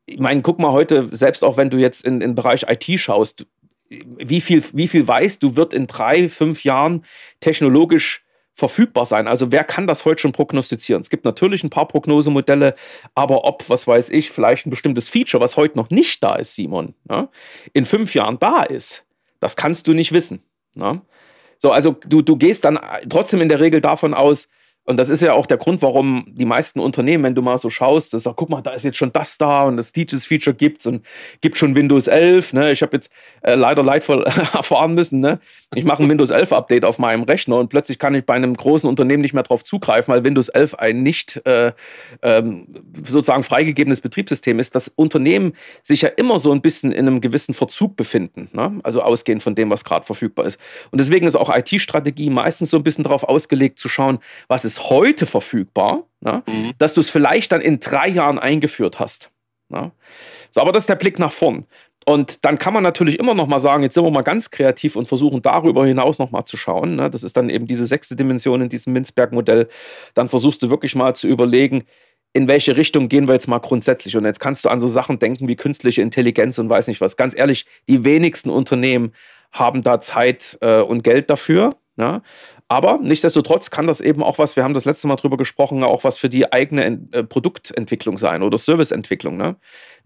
ich 0.06 0.18
meine, 0.18 0.42
guck 0.42 0.58
mal 0.58 0.72
heute, 0.72 1.08
selbst 1.12 1.44
auch 1.44 1.56
wenn 1.56 1.70
du 1.70 1.78
jetzt 1.78 2.04
in 2.04 2.20
den 2.20 2.34
Bereich 2.34 2.64
IT 2.68 3.00
schaust, 3.00 3.46
wie 3.88 4.40
viel, 4.40 4.64
wie 4.72 4.88
viel 4.88 5.06
weißt 5.06 5.42
du, 5.42 5.56
wird 5.56 5.74
in 5.74 5.86
drei, 5.86 6.28
fünf 6.28 6.64
Jahren 6.64 7.04
technologisch 7.40 8.24
verfügbar 8.54 9.06
sein. 9.06 9.28
Also 9.28 9.50
wer 9.50 9.64
kann 9.64 9.86
das 9.86 10.04
heute 10.04 10.20
schon 10.20 10.32
prognostizieren? 10.32 11.00
Es 11.00 11.10
gibt 11.10 11.24
natürlich 11.24 11.64
ein 11.64 11.70
paar 11.70 11.88
Prognosemodelle, 11.88 12.74
aber 13.14 13.44
ob, 13.44 13.68
was 13.68 13.86
weiß 13.86 14.10
ich, 14.10 14.30
vielleicht 14.30 14.66
ein 14.66 14.70
bestimmtes 14.70 15.08
Feature, 15.08 15.42
was 15.42 15.56
heute 15.56 15.76
noch 15.76 15.90
nicht 15.90 16.22
da 16.22 16.34
ist, 16.34 16.54
Simon, 16.54 16.94
ja, 17.08 17.28
in 17.72 17.86
fünf 17.86 18.14
Jahren 18.14 18.38
da 18.38 18.62
ist, 18.62 19.06
das 19.40 19.56
kannst 19.56 19.86
du 19.86 19.94
nicht 19.94 20.12
wissen. 20.12 20.42
Ja. 20.74 21.00
So, 21.58 21.70
also 21.70 21.96
du, 22.06 22.22
du 22.22 22.36
gehst 22.36 22.64
dann 22.64 22.78
trotzdem 23.08 23.40
in 23.40 23.48
der 23.48 23.60
Regel 23.60 23.80
davon 23.80 24.14
aus, 24.14 24.48
und 24.84 24.96
das 24.96 25.10
ist 25.10 25.20
ja 25.20 25.32
auch 25.32 25.46
der 25.46 25.58
Grund, 25.58 25.80
warum 25.80 26.24
die 26.26 26.44
meisten 26.44 26.80
Unternehmen, 26.80 27.22
wenn 27.22 27.36
du 27.36 27.42
mal 27.42 27.56
so 27.56 27.70
schaust, 27.70 28.14
das 28.14 28.24
sagt, 28.24 28.36
guck 28.36 28.50
mal, 28.50 28.62
da 28.62 28.72
ist 28.72 28.84
jetzt 28.84 28.96
schon 28.96 29.12
das 29.12 29.38
da 29.38 29.62
und 29.62 29.76
das 29.76 29.92
Teachers-Feature 29.92 30.56
gibt's 30.56 30.86
und 30.86 31.06
gibt 31.40 31.56
schon 31.56 31.76
Windows 31.76 32.08
11. 32.08 32.52
Ne? 32.52 32.72
Ich 32.72 32.82
habe 32.82 32.96
jetzt 32.96 33.12
äh, 33.42 33.54
leider 33.54 33.84
leidvoll 33.84 34.24
erfahren 34.52 34.94
müssen, 34.94 35.20
ne? 35.20 35.38
ich 35.74 35.84
mache 35.84 36.02
ein 36.02 36.10
Windows 36.10 36.32
11-Update 36.32 36.84
auf 36.84 36.98
meinem 36.98 37.22
Rechner 37.22 37.58
und 37.58 37.68
plötzlich 37.68 38.00
kann 38.00 38.14
ich 38.16 38.26
bei 38.26 38.34
einem 38.34 38.54
großen 38.54 38.88
Unternehmen 38.88 39.22
nicht 39.22 39.34
mehr 39.34 39.44
darauf 39.44 39.62
zugreifen, 39.62 40.12
weil 40.12 40.24
Windows 40.24 40.48
11 40.48 40.74
ein 40.74 41.04
nicht 41.04 41.40
äh, 41.46 41.72
ähm, 42.22 42.66
sozusagen 43.04 43.44
freigegebenes 43.44 44.00
Betriebssystem 44.00 44.58
ist. 44.58 44.74
Das 44.74 44.88
Unternehmen 44.88 45.52
sich 45.84 46.02
ja 46.02 46.08
immer 46.08 46.40
so 46.40 46.50
ein 46.50 46.60
bisschen 46.60 46.90
in 46.90 47.06
einem 47.06 47.20
gewissen 47.20 47.54
Verzug 47.54 47.96
befinden, 47.96 48.48
ne? 48.52 48.80
also 48.82 49.00
ausgehend 49.00 49.44
von 49.44 49.54
dem, 49.54 49.70
was 49.70 49.84
gerade 49.84 50.04
verfügbar 50.04 50.44
ist. 50.44 50.58
Und 50.90 50.98
deswegen 50.98 51.28
ist 51.28 51.36
auch 51.36 51.54
IT-Strategie 51.54 52.30
meistens 52.30 52.70
so 52.70 52.78
ein 52.78 52.82
bisschen 52.82 53.04
darauf 53.04 53.22
ausgelegt 53.22 53.78
zu 53.78 53.88
schauen, 53.88 54.18
was 54.48 54.64
ist 54.64 54.71
ist 54.72 54.90
heute 54.90 55.26
verfügbar, 55.26 56.04
ne? 56.20 56.42
mhm. 56.46 56.72
dass 56.78 56.94
du 56.94 57.00
es 57.00 57.10
vielleicht 57.10 57.52
dann 57.52 57.60
in 57.60 57.80
drei 57.80 58.08
Jahren 58.08 58.38
eingeführt 58.38 58.98
hast. 58.98 59.30
Ne? 59.68 59.92
So, 60.50 60.60
aber 60.60 60.72
das 60.72 60.84
ist 60.84 60.88
der 60.88 60.96
Blick 60.96 61.18
nach 61.18 61.32
vorn. 61.32 61.66
Und 62.04 62.44
dann 62.44 62.58
kann 62.58 62.74
man 62.74 62.82
natürlich 62.82 63.18
immer 63.18 63.34
noch 63.34 63.46
mal 63.46 63.60
sagen, 63.60 63.82
jetzt 63.82 63.94
sind 63.94 64.04
wir 64.04 64.10
mal 64.10 64.22
ganz 64.22 64.50
kreativ 64.50 64.96
und 64.96 65.06
versuchen 65.06 65.40
darüber 65.40 65.86
hinaus 65.86 66.18
noch 66.18 66.30
mal 66.30 66.44
zu 66.44 66.56
schauen. 66.56 66.96
Ne? 66.96 67.10
Das 67.10 67.22
ist 67.22 67.36
dann 67.36 67.48
eben 67.48 67.66
diese 67.66 67.86
sechste 67.86 68.16
Dimension 68.16 68.60
in 68.60 68.68
diesem 68.68 68.92
Minzberg-Modell. 68.92 69.68
Dann 70.14 70.28
versuchst 70.28 70.62
du 70.62 70.70
wirklich 70.70 70.94
mal 70.94 71.14
zu 71.14 71.28
überlegen, 71.28 71.84
in 72.32 72.48
welche 72.48 72.76
Richtung 72.76 73.08
gehen 73.08 73.28
wir 73.28 73.34
jetzt 73.34 73.46
mal 73.46 73.58
grundsätzlich. 73.58 74.16
Und 74.16 74.24
jetzt 74.24 74.40
kannst 74.40 74.64
du 74.64 74.68
an 74.68 74.80
so 74.80 74.88
Sachen 74.88 75.18
denken 75.18 75.48
wie 75.48 75.56
künstliche 75.56 76.02
Intelligenz 76.02 76.58
und 76.58 76.68
weiß 76.68 76.88
nicht 76.88 77.00
was. 77.00 77.16
Ganz 77.16 77.36
ehrlich, 77.36 77.66
die 77.88 78.04
wenigsten 78.04 78.50
Unternehmen 78.50 79.12
haben 79.52 79.82
da 79.82 80.00
Zeit 80.00 80.58
äh, 80.60 80.80
und 80.80 81.04
Geld 81.04 81.30
dafür. 81.30 81.70
Ne? 81.96 82.22
Aber 82.72 82.98
nichtsdestotrotz 83.02 83.70
kann 83.70 83.86
das 83.86 84.00
eben 84.00 84.22
auch 84.22 84.38
was, 84.38 84.56
wir 84.56 84.64
haben 84.64 84.72
das 84.72 84.86
letzte 84.86 85.06
Mal 85.06 85.16
drüber 85.16 85.36
gesprochen, 85.36 85.84
auch 85.84 86.04
was 86.04 86.16
für 86.16 86.30
die 86.30 86.54
eigene 86.54 87.00
äh, 87.12 87.22
Produktentwicklung 87.22 88.16
sein 88.16 88.42
oder 88.42 88.56
Serviceentwicklung. 88.56 89.36
Ne? 89.36 89.56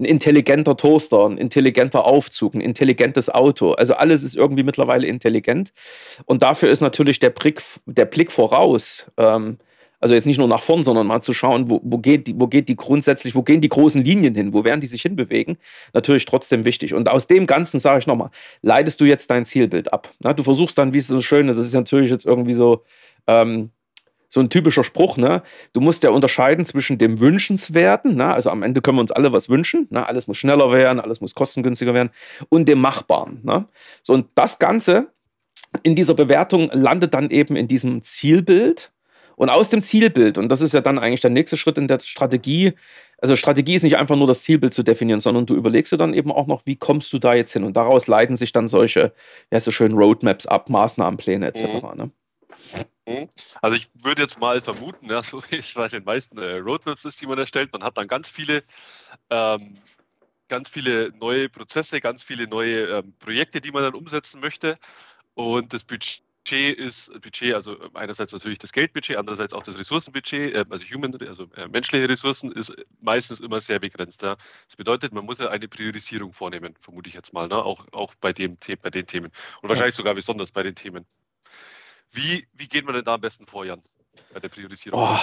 Ein 0.00 0.04
intelligenter 0.04 0.76
Toaster, 0.76 1.26
ein 1.28 1.38
intelligenter 1.38 2.04
Aufzug, 2.04 2.56
ein 2.56 2.60
intelligentes 2.60 3.32
Auto. 3.32 3.74
Also 3.74 3.94
alles 3.94 4.24
ist 4.24 4.34
irgendwie 4.34 4.64
mittlerweile 4.64 5.06
intelligent. 5.06 5.72
Und 6.24 6.42
dafür 6.42 6.68
ist 6.68 6.80
natürlich 6.80 7.20
der 7.20 7.30
Blick, 7.30 7.62
der 7.86 8.04
Blick 8.04 8.32
voraus 8.32 9.12
ähm, 9.16 9.58
also 10.00 10.14
jetzt 10.14 10.26
nicht 10.26 10.38
nur 10.38 10.48
nach 10.48 10.62
vorn, 10.62 10.82
sondern 10.82 11.06
mal 11.06 11.22
zu 11.22 11.32
schauen, 11.32 11.70
wo, 11.70 11.80
wo, 11.82 11.98
geht 11.98 12.26
die, 12.26 12.38
wo 12.38 12.46
geht 12.46 12.68
die 12.68 12.76
grundsätzlich, 12.76 13.34
wo 13.34 13.42
gehen 13.42 13.60
die 13.60 13.68
großen 13.68 14.02
Linien 14.04 14.34
hin, 14.34 14.52
wo 14.52 14.64
werden 14.64 14.80
die 14.80 14.86
sich 14.86 15.02
hinbewegen, 15.02 15.58
natürlich 15.92 16.24
trotzdem 16.24 16.64
wichtig. 16.64 16.94
Und 16.94 17.08
aus 17.08 17.26
dem 17.26 17.46
Ganzen 17.46 17.80
sage 17.80 18.00
ich 18.00 18.06
nochmal, 18.06 18.30
leitest 18.62 19.00
du 19.00 19.04
jetzt 19.04 19.30
dein 19.30 19.44
Zielbild 19.44 19.92
ab. 19.92 20.12
Na, 20.20 20.32
du 20.32 20.42
versuchst 20.42 20.76
dann, 20.78 20.92
wie 20.92 20.98
es 20.98 21.06
so 21.06 21.20
schön 21.20 21.48
ist, 21.48 21.58
das 21.58 21.66
ist 21.66 21.74
natürlich 21.74 22.10
jetzt 22.10 22.26
irgendwie 22.26 22.54
so, 22.54 22.82
ähm, 23.26 23.70
so 24.28 24.40
ein 24.40 24.50
typischer 24.50 24.84
Spruch, 24.84 25.16
ne? 25.16 25.42
Du 25.72 25.80
musst 25.80 26.02
ja 26.02 26.10
unterscheiden 26.10 26.64
zwischen 26.64 26.98
dem 26.98 27.20
Wünschenswerten, 27.20 28.16
ne? 28.16 28.34
also 28.34 28.50
am 28.50 28.62
Ende 28.62 28.82
können 28.82 28.98
wir 28.98 29.02
uns 29.02 29.12
alle 29.12 29.32
was 29.32 29.48
wünschen, 29.48 29.86
ne? 29.90 30.06
alles 30.06 30.26
muss 30.26 30.36
schneller 30.36 30.70
werden, 30.72 31.00
alles 31.00 31.20
muss 31.20 31.34
kostengünstiger 31.34 31.94
werden, 31.94 32.10
und 32.48 32.66
dem 32.66 32.80
Machbaren. 32.80 33.40
Ne? 33.44 33.66
So, 34.02 34.12
und 34.12 34.26
das 34.34 34.58
Ganze 34.58 35.12
in 35.82 35.94
dieser 35.94 36.14
Bewertung 36.14 36.70
landet 36.72 37.14
dann 37.14 37.30
eben 37.30 37.56
in 37.56 37.68
diesem 37.68 38.02
Zielbild 38.02 38.92
und 39.36 39.50
aus 39.50 39.68
dem 39.68 39.82
Zielbild, 39.82 40.38
und 40.38 40.48
das 40.48 40.60
ist 40.60 40.72
ja 40.72 40.80
dann 40.80 40.98
eigentlich 40.98 41.20
der 41.20 41.30
nächste 41.30 41.56
Schritt 41.56 41.78
in 41.78 41.88
der 41.88 42.00
Strategie, 42.00 42.74
also 43.18 43.36
Strategie 43.36 43.74
ist 43.74 43.82
nicht 43.82 43.96
einfach 43.96 44.16
nur 44.16 44.26
das 44.26 44.42
Zielbild 44.42 44.74
zu 44.74 44.82
definieren, 44.82 45.20
sondern 45.20 45.46
du 45.46 45.54
überlegst 45.54 45.92
dir 45.92 45.96
dann 45.96 46.12
eben 46.12 46.30
auch 46.30 46.46
noch, 46.46 46.66
wie 46.66 46.76
kommst 46.76 47.12
du 47.12 47.18
da 47.18 47.34
jetzt 47.34 47.52
hin? 47.52 47.64
Und 47.64 47.74
daraus 47.74 48.08
leiten 48.08 48.36
sich 48.36 48.52
dann 48.52 48.68
solche, 48.68 49.14
ja, 49.50 49.60
so 49.60 49.70
schön 49.70 49.92
Roadmaps 49.92 50.46
ab, 50.46 50.68
Maßnahmenpläne 50.68 51.46
etc. 51.46 51.62
Mhm. 51.62 51.96
Ne? 51.96 52.10
Mhm. 53.06 53.28
Also 53.62 53.76
ich 53.76 53.88
würde 53.94 54.22
jetzt 54.22 54.38
mal 54.38 54.60
vermuten, 54.60 55.08
ja, 55.08 55.22
so 55.22 55.42
wie 55.48 55.56
es 55.56 55.72
bei 55.74 55.88
den 55.88 56.04
meisten 56.04 56.38
äh, 56.38 56.56
Roadmaps 56.56 57.04
ist, 57.04 57.20
die 57.20 57.26
man 57.26 57.38
erstellt, 57.38 57.72
man 57.72 57.82
hat 57.82 57.96
dann 57.96 58.08
ganz 58.08 58.28
viele, 58.28 58.62
ähm, 59.30 59.78
ganz 60.48 60.68
viele 60.68 61.10
neue 61.18 61.48
Prozesse, 61.48 62.00
ganz 62.00 62.22
viele 62.22 62.46
neue 62.46 62.98
ähm, 62.98 63.14
Projekte, 63.18 63.60
die 63.60 63.70
man 63.70 63.82
dann 63.82 63.94
umsetzen 63.94 64.40
möchte. 64.40 64.76
Und 65.34 65.72
das 65.72 65.84
Budget 65.84 66.22
Budget 66.46 66.78
ist 66.78 67.12
Budget, 67.20 67.54
also 67.54 67.76
einerseits 67.94 68.32
natürlich 68.32 68.60
das 68.60 68.70
Geldbudget, 68.70 69.16
andererseits 69.16 69.52
auch 69.52 69.64
das 69.64 69.78
Ressourcenbudget, 69.78 70.54
äh, 70.54 70.64
also 70.70 70.84
Human, 70.94 71.12
also 71.26 71.48
äh, 71.56 71.66
menschliche 71.66 72.08
Ressourcen 72.08 72.52
ist 72.52 72.72
meistens 73.00 73.40
immer 73.40 73.60
sehr 73.60 73.80
begrenzt. 73.80 74.22
Das 74.22 74.36
bedeutet, 74.76 75.12
man 75.12 75.24
muss 75.24 75.38
ja 75.38 75.48
eine 75.48 75.66
Priorisierung 75.66 76.32
vornehmen, 76.32 76.74
vermute 76.78 77.08
ich 77.08 77.14
jetzt 77.14 77.32
mal, 77.32 77.48
ne? 77.48 77.56
auch, 77.56 77.84
auch 77.92 78.14
bei, 78.20 78.32
dem, 78.32 78.58
bei 78.80 78.90
den 78.90 79.06
Themen 79.06 79.32
und 79.60 79.68
wahrscheinlich 79.68 79.96
sogar 79.96 80.14
besonders 80.14 80.52
bei 80.52 80.62
den 80.62 80.76
Themen. 80.76 81.04
Wie, 82.12 82.46
wie 82.52 82.68
geht 82.68 82.84
man 82.84 82.94
denn 82.94 83.04
da 83.04 83.14
am 83.14 83.20
besten 83.20 83.48
vor, 83.48 83.64
Jan, 83.64 83.82
bei 84.32 84.38
der 84.38 84.48
Priorisierung? 84.48 85.00
Oh. 85.00 85.18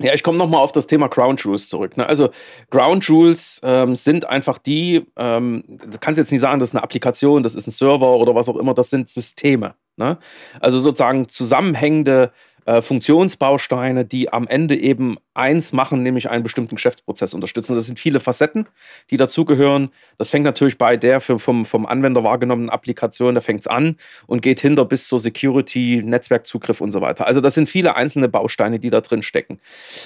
Ja, 0.00 0.14
ich 0.14 0.22
komme 0.22 0.38
nochmal 0.38 0.60
auf 0.60 0.70
das 0.70 0.86
Thema 0.86 1.08
Ground 1.08 1.42
Jewels 1.42 1.68
zurück. 1.68 1.96
Ne? 1.96 2.08
Also 2.08 2.30
Ground 2.70 3.06
Jewels 3.08 3.60
ähm, 3.64 3.96
sind 3.96 4.26
einfach 4.26 4.58
die, 4.58 5.04
ähm, 5.16 5.64
du 5.66 5.98
kannst 5.98 6.18
jetzt 6.18 6.30
nicht 6.30 6.40
sagen, 6.40 6.60
das 6.60 6.70
ist 6.70 6.76
eine 6.76 6.84
Applikation, 6.84 7.42
das 7.42 7.56
ist 7.56 7.66
ein 7.66 7.72
Server 7.72 8.16
oder 8.16 8.34
was 8.34 8.48
auch 8.48 8.56
immer, 8.56 8.74
das 8.74 8.90
sind 8.90 9.08
Systeme. 9.08 9.74
Ne? 9.96 10.18
Also 10.60 10.78
sozusagen 10.78 11.28
zusammenhängende 11.28 12.32
äh, 12.68 12.82
Funktionsbausteine, 12.82 14.04
die 14.04 14.30
am 14.30 14.46
Ende 14.46 14.76
eben 14.76 15.16
eins 15.32 15.72
machen, 15.72 16.02
nämlich 16.02 16.28
einen 16.28 16.42
bestimmten 16.42 16.74
Geschäftsprozess 16.74 17.32
unterstützen. 17.32 17.74
Das 17.74 17.86
sind 17.86 17.98
viele 17.98 18.20
Facetten, 18.20 18.68
die 19.10 19.16
dazugehören. 19.16 19.88
Das 20.18 20.28
fängt 20.28 20.44
natürlich 20.44 20.76
bei 20.76 20.98
der 20.98 21.22
für, 21.22 21.38
vom, 21.38 21.64
vom 21.64 21.86
Anwender 21.86 22.24
wahrgenommenen 22.24 22.68
Applikation, 22.68 23.34
da 23.34 23.40
fängt 23.40 23.60
es 23.60 23.68
an 23.68 23.96
und 24.26 24.42
geht 24.42 24.60
hinter 24.60 24.84
bis 24.84 25.08
zur 25.08 25.18
Security, 25.18 26.02
Netzwerkzugriff 26.04 26.82
und 26.82 26.92
so 26.92 27.00
weiter. 27.00 27.26
Also 27.26 27.40
das 27.40 27.54
sind 27.54 27.70
viele 27.70 27.96
einzelne 27.96 28.28
Bausteine, 28.28 28.78
die 28.78 28.90
da 28.90 29.00
drin 29.00 29.22
stecken. 29.22 29.60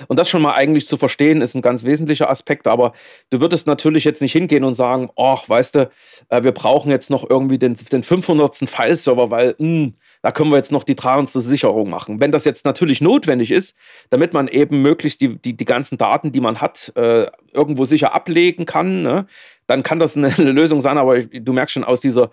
Und 0.07 0.20
das 0.20 0.29
schon 0.29 0.42
mal 0.42 0.55
eigentlich 0.55 0.87
zu 0.87 0.96
verstehen, 0.96 1.40
ist 1.40 1.57
ein 1.57 1.62
ganz 1.62 1.83
wesentlicher 1.83 2.31
Aspekt, 2.31 2.68
aber 2.68 2.92
du 3.31 3.40
würdest 3.40 3.66
natürlich 3.66 4.05
jetzt 4.05 4.22
nicht 4.22 4.33
hingehen 4.33 4.62
und 4.62 4.75
sagen, 4.75 5.11
ach, 5.16 5.48
weißt 5.48 5.75
du, 5.75 5.90
äh, 6.29 6.44
wir 6.44 6.53
brauchen 6.53 6.92
jetzt 6.92 7.11
noch 7.11 7.29
irgendwie 7.29 7.59
den, 7.59 7.75
den 7.90 8.05
500. 8.05 8.68
File-Server, 8.68 9.33
weil, 9.33 9.57
mh, 9.59 9.66
hm, 9.66 9.94
da 10.23 10.33
können 10.33 10.51
wir 10.51 10.57
jetzt 10.57 10.73
noch 10.73 10.85
die 10.85 10.97
300. 10.97 11.29
Sicherung 11.29 11.91
machen. 11.91 12.21
Wenn 12.21 12.33
das 12.33 12.45
jetzt 12.45 12.65
natürlich 12.65 13.01
notwendig 13.01 13.51
ist, 13.51 13.77
damit 14.11 14.33
man 14.33 14.49
eben 14.49 14.81
möglichst 14.81 15.21
die, 15.21 15.37
die, 15.37 15.57
die 15.57 15.65
ganzen 15.65 15.99
Daten, 15.99 16.33
die 16.33 16.41
man 16.41 16.61
hat, 16.61 16.93
äh, 16.97 17.27
irgendwo 17.53 17.85
sicher 17.85 18.15
ablegen 18.15 18.65
kann, 18.65 19.03
ne, 19.03 19.27
dann 19.67 19.83
kann 19.83 19.99
das 19.99 20.17
eine, 20.17 20.29
eine 20.29 20.53
Lösung 20.53 20.81
sein, 20.81 20.97
aber 20.97 21.21
du 21.23 21.53
merkst 21.53 21.75
schon 21.75 21.85
aus 21.85 22.01
dieser 22.01 22.31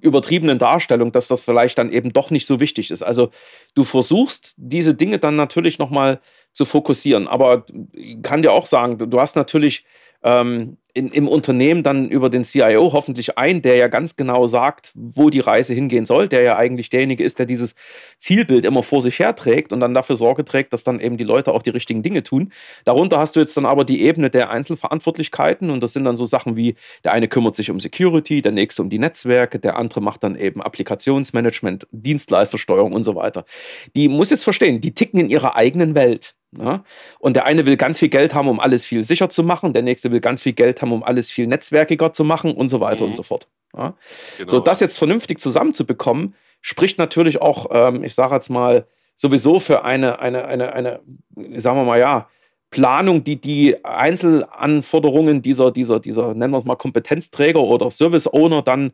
übertriebenen 0.00 0.58
Darstellung, 0.58 1.12
dass 1.12 1.28
das 1.28 1.42
vielleicht 1.42 1.76
dann 1.78 1.92
eben 1.92 2.12
doch 2.12 2.30
nicht 2.30 2.46
so 2.46 2.60
wichtig 2.60 2.90
ist. 2.90 3.02
Also 3.02 3.30
du 3.74 3.84
versuchst 3.84 4.54
diese 4.56 4.94
Dinge 4.94 5.18
dann 5.18 5.36
natürlich 5.36 5.78
nochmal 5.78 6.20
zu 6.52 6.64
fokussieren, 6.64 7.28
aber 7.28 7.66
ich 7.92 8.22
kann 8.22 8.42
dir 8.42 8.52
auch 8.52 8.66
sagen, 8.66 8.98
du 8.98 9.20
hast 9.20 9.36
natürlich 9.36 9.84
ähm, 10.22 10.78
in, 10.94 11.08
im 11.08 11.26
Unternehmen 11.26 11.82
dann 11.82 12.08
über 12.08 12.28
den 12.28 12.44
CIO 12.44 12.92
hoffentlich 12.92 13.38
ein, 13.38 13.62
der 13.62 13.76
ja 13.76 13.88
ganz 13.88 14.16
genau 14.16 14.46
sagt, 14.46 14.92
wo 14.94 15.30
die 15.30 15.40
Reise 15.40 15.72
hingehen 15.72 16.04
soll, 16.04 16.28
der 16.28 16.42
ja 16.42 16.56
eigentlich 16.56 16.90
derjenige 16.90 17.24
ist, 17.24 17.38
der 17.38 17.46
dieses 17.46 17.74
Zielbild 18.18 18.66
immer 18.66 18.82
vor 18.82 19.00
sich 19.00 19.18
herträgt 19.18 19.72
und 19.72 19.80
dann 19.80 19.94
dafür 19.94 20.16
Sorge 20.16 20.44
trägt, 20.44 20.72
dass 20.72 20.84
dann 20.84 21.00
eben 21.00 21.16
die 21.16 21.24
Leute 21.24 21.52
auch 21.52 21.62
die 21.62 21.70
richtigen 21.70 22.02
Dinge 22.02 22.22
tun. 22.22 22.52
Darunter 22.84 23.18
hast 23.18 23.36
du 23.36 23.40
jetzt 23.40 23.56
dann 23.56 23.64
aber 23.64 23.84
die 23.84 24.02
Ebene 24.02 24.28
der 24.28 24.50
Einzelverantwortlichkeiten 24.50 25.70
und 25.70 25.82
das 25.82 25.94
sind 25.94 26.04
dann 26.04 26.16
so 26.16 26.26
Sachen 26.26 26.56
wie, 26.56 26.74
der 27.04 27.12
eine 27.12 27.26
kümmert 27.26 27.56
sich 27.56 27.70
um 27.70 27.80
Security, 27.80 28.42
der 28.42 28.52
nächste 28.52 28.82
um 28.82 28.90
die 28.90 28.98
Netzwerke, 28.98 29.58
der 29.58 29.76
andere 29.76 30.02
macht 30.02 30.22
dann 30.22 30.36
eben 30.36 30.60
Applikationsmanagement, 30.60 31.86
Dienstleistersteuerung 31.90 32.92
und 32.92 33.04
so 33.04 33.14
weiter. 33.14 33.46
Die 33.96 34.08
muss 34.08 34.30
jetzt 34.30 34.44
verstehen, 34.44 34.82
die 34.82 34.92
ticken 34.92 35.20
in 35.20 35.30
ihrer 35.30 35.56
eigenen 35.56 35.94
Welt. 35.94 36.34
Ja? 36.58 36.84
Und 37.18 37.36
der 37.36 37.46
eine 37.46 37.64
will 37.66 37.76
ganz 37.76 37.98
viel 37.98 38.08
Geld 38.08 38.34
haben, 38.34 38.48
um 38.48 38.60
alles 38.60 38.84
viel 38.84 39.04
sicher 39.04 39.30
zu 39.30 39.42
machen, 39.42 39.72
der 39.72 39.82
nächste 39.82 40.10
will 40.10 40.20
ganz 40.20 40.42
viel 40.42 40.52
Geld 40.52 40.81
haben, 40.82 40.92
um 40.92 41.02
alles 41.02 41.30
viel 41.30 41.46
netzwerkiger 41.46 42.12
zu 42.12 42.24
machen 42.24 42.52
und 42.52 42.68
so 42.68 42.80
weiter 42.80 43.04
mhm. 43.04 43.10
und 43.10 43.16
so 43.16 43.22
fort. 43.22 43.48
Ja? 43.76 43.94
Genau. 44.38 44.50
So, 44.50 44.60
das 44.60 44.80
jetzt 44.80 44.98
vernünftig 44.98 45.40
zusammenzubekommen, 45.40 46.34
spricht 46.60 46.98
natürlich 46.98 47.40
auch, 47.40 47.66
ähm, 47.70 48.04
ich 48.04 48.14
sage 48.14 48.34
jetzt 48.34 48.50
mal, 48.50 48.86
sowieso 49.16 49.58
für 49.60 49.84
eine, 49.84 50.18
eine, 50.20 50.44
eine, 50.46 50.72
eine, 50.72 51.00
sagen 51.60 51.78
wir 51.78 51.84
mal, 51.84 51.98
ja, 51.98 52.28
Planung, 52.70 53.22
die 53.22 53.40
die 53.40 53.84
Einzelanforderungen 53.84 55.42
dieser, 55.42 55.70
dieser, 55.70 56.00
dieser, 56.00 56.34
nennen 56.34 56.52
wir 56.52 56.58
es 56.58 56.64
mal, 56.64 56.76
Kompetenzträger 56.76 57.60
oder 57.60 57.90
Service 57.90 58.26
Owner 58.32 58.62
dann 58.62 58.92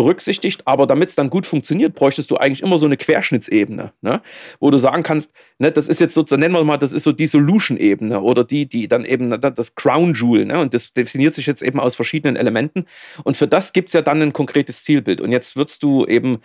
berücksichtigt, 0.00 0.62
aber 0.64 0.86
damit 0.86 1.10
es 1.10 1.14
dann 1.14 1.28
gut 1.28 1.44
funktioniert, 1.44 1.94
bräuchtest 1.94 2.30
du 2.30 2.38
eigentlich 2.38 2.62
immer 2.62 2.78
so 2.78 2.86
eine 2.86 2.96
Querschnittsebene, 2.96 3.92
ne? 4.00 4.22
wo 4.58 4.70
du 4.70 4.78
sagen 4.78 5.02
kannst, 5.02 5.34
ne, 5.58 5.70
das 5.70 5.88
ist 5.88 6.00
jetzt 6.00 6.14
sozusagen, 6.14 6.40
nennen 6.40 6.54
wir 6.54 6.64
mal, 6.64 6.78
das 6.78 6.94
ist 6.94 7.02
so 7.02 7.12
die 7.12 7.26
Solution-Ebene 7.26 8.22
oder 8.22 8.42
die, 8.42 8.64
die 8.64 8.88
dann 8.88 9.04
eben 9.04 9.28
ne, 9.28 9.38
das 9.38 9.74
Crown 9.74 10.14
Jewel, 10.14 10.46
ne? 10.46 10.58
und 10.58 10.72
das 10.72 10.94
definiert 10.94 11.34
sich 11.34 11.44
jetzt 11.44 11.60
eben 11.60 11.78
aus 11.78 11.96
verschiedenen 11.96 12.36
Elementen 12.36 12.86
und 13.24 13.36
für 13.36 13.46
das 13.46 13.74
gibt 13.74 13.90
es 13.90 13.92
ja 13.92 14.00
dann 14.00 14.22
ein 14.22 14.32
konkretes 14.32 14.84
Zielbild 14.84 15.20
und 15.20 15.32
jetzt 15.32 15.54
wirst 15.54 15.82
du 15.82 16.06
eben 16.06 16.40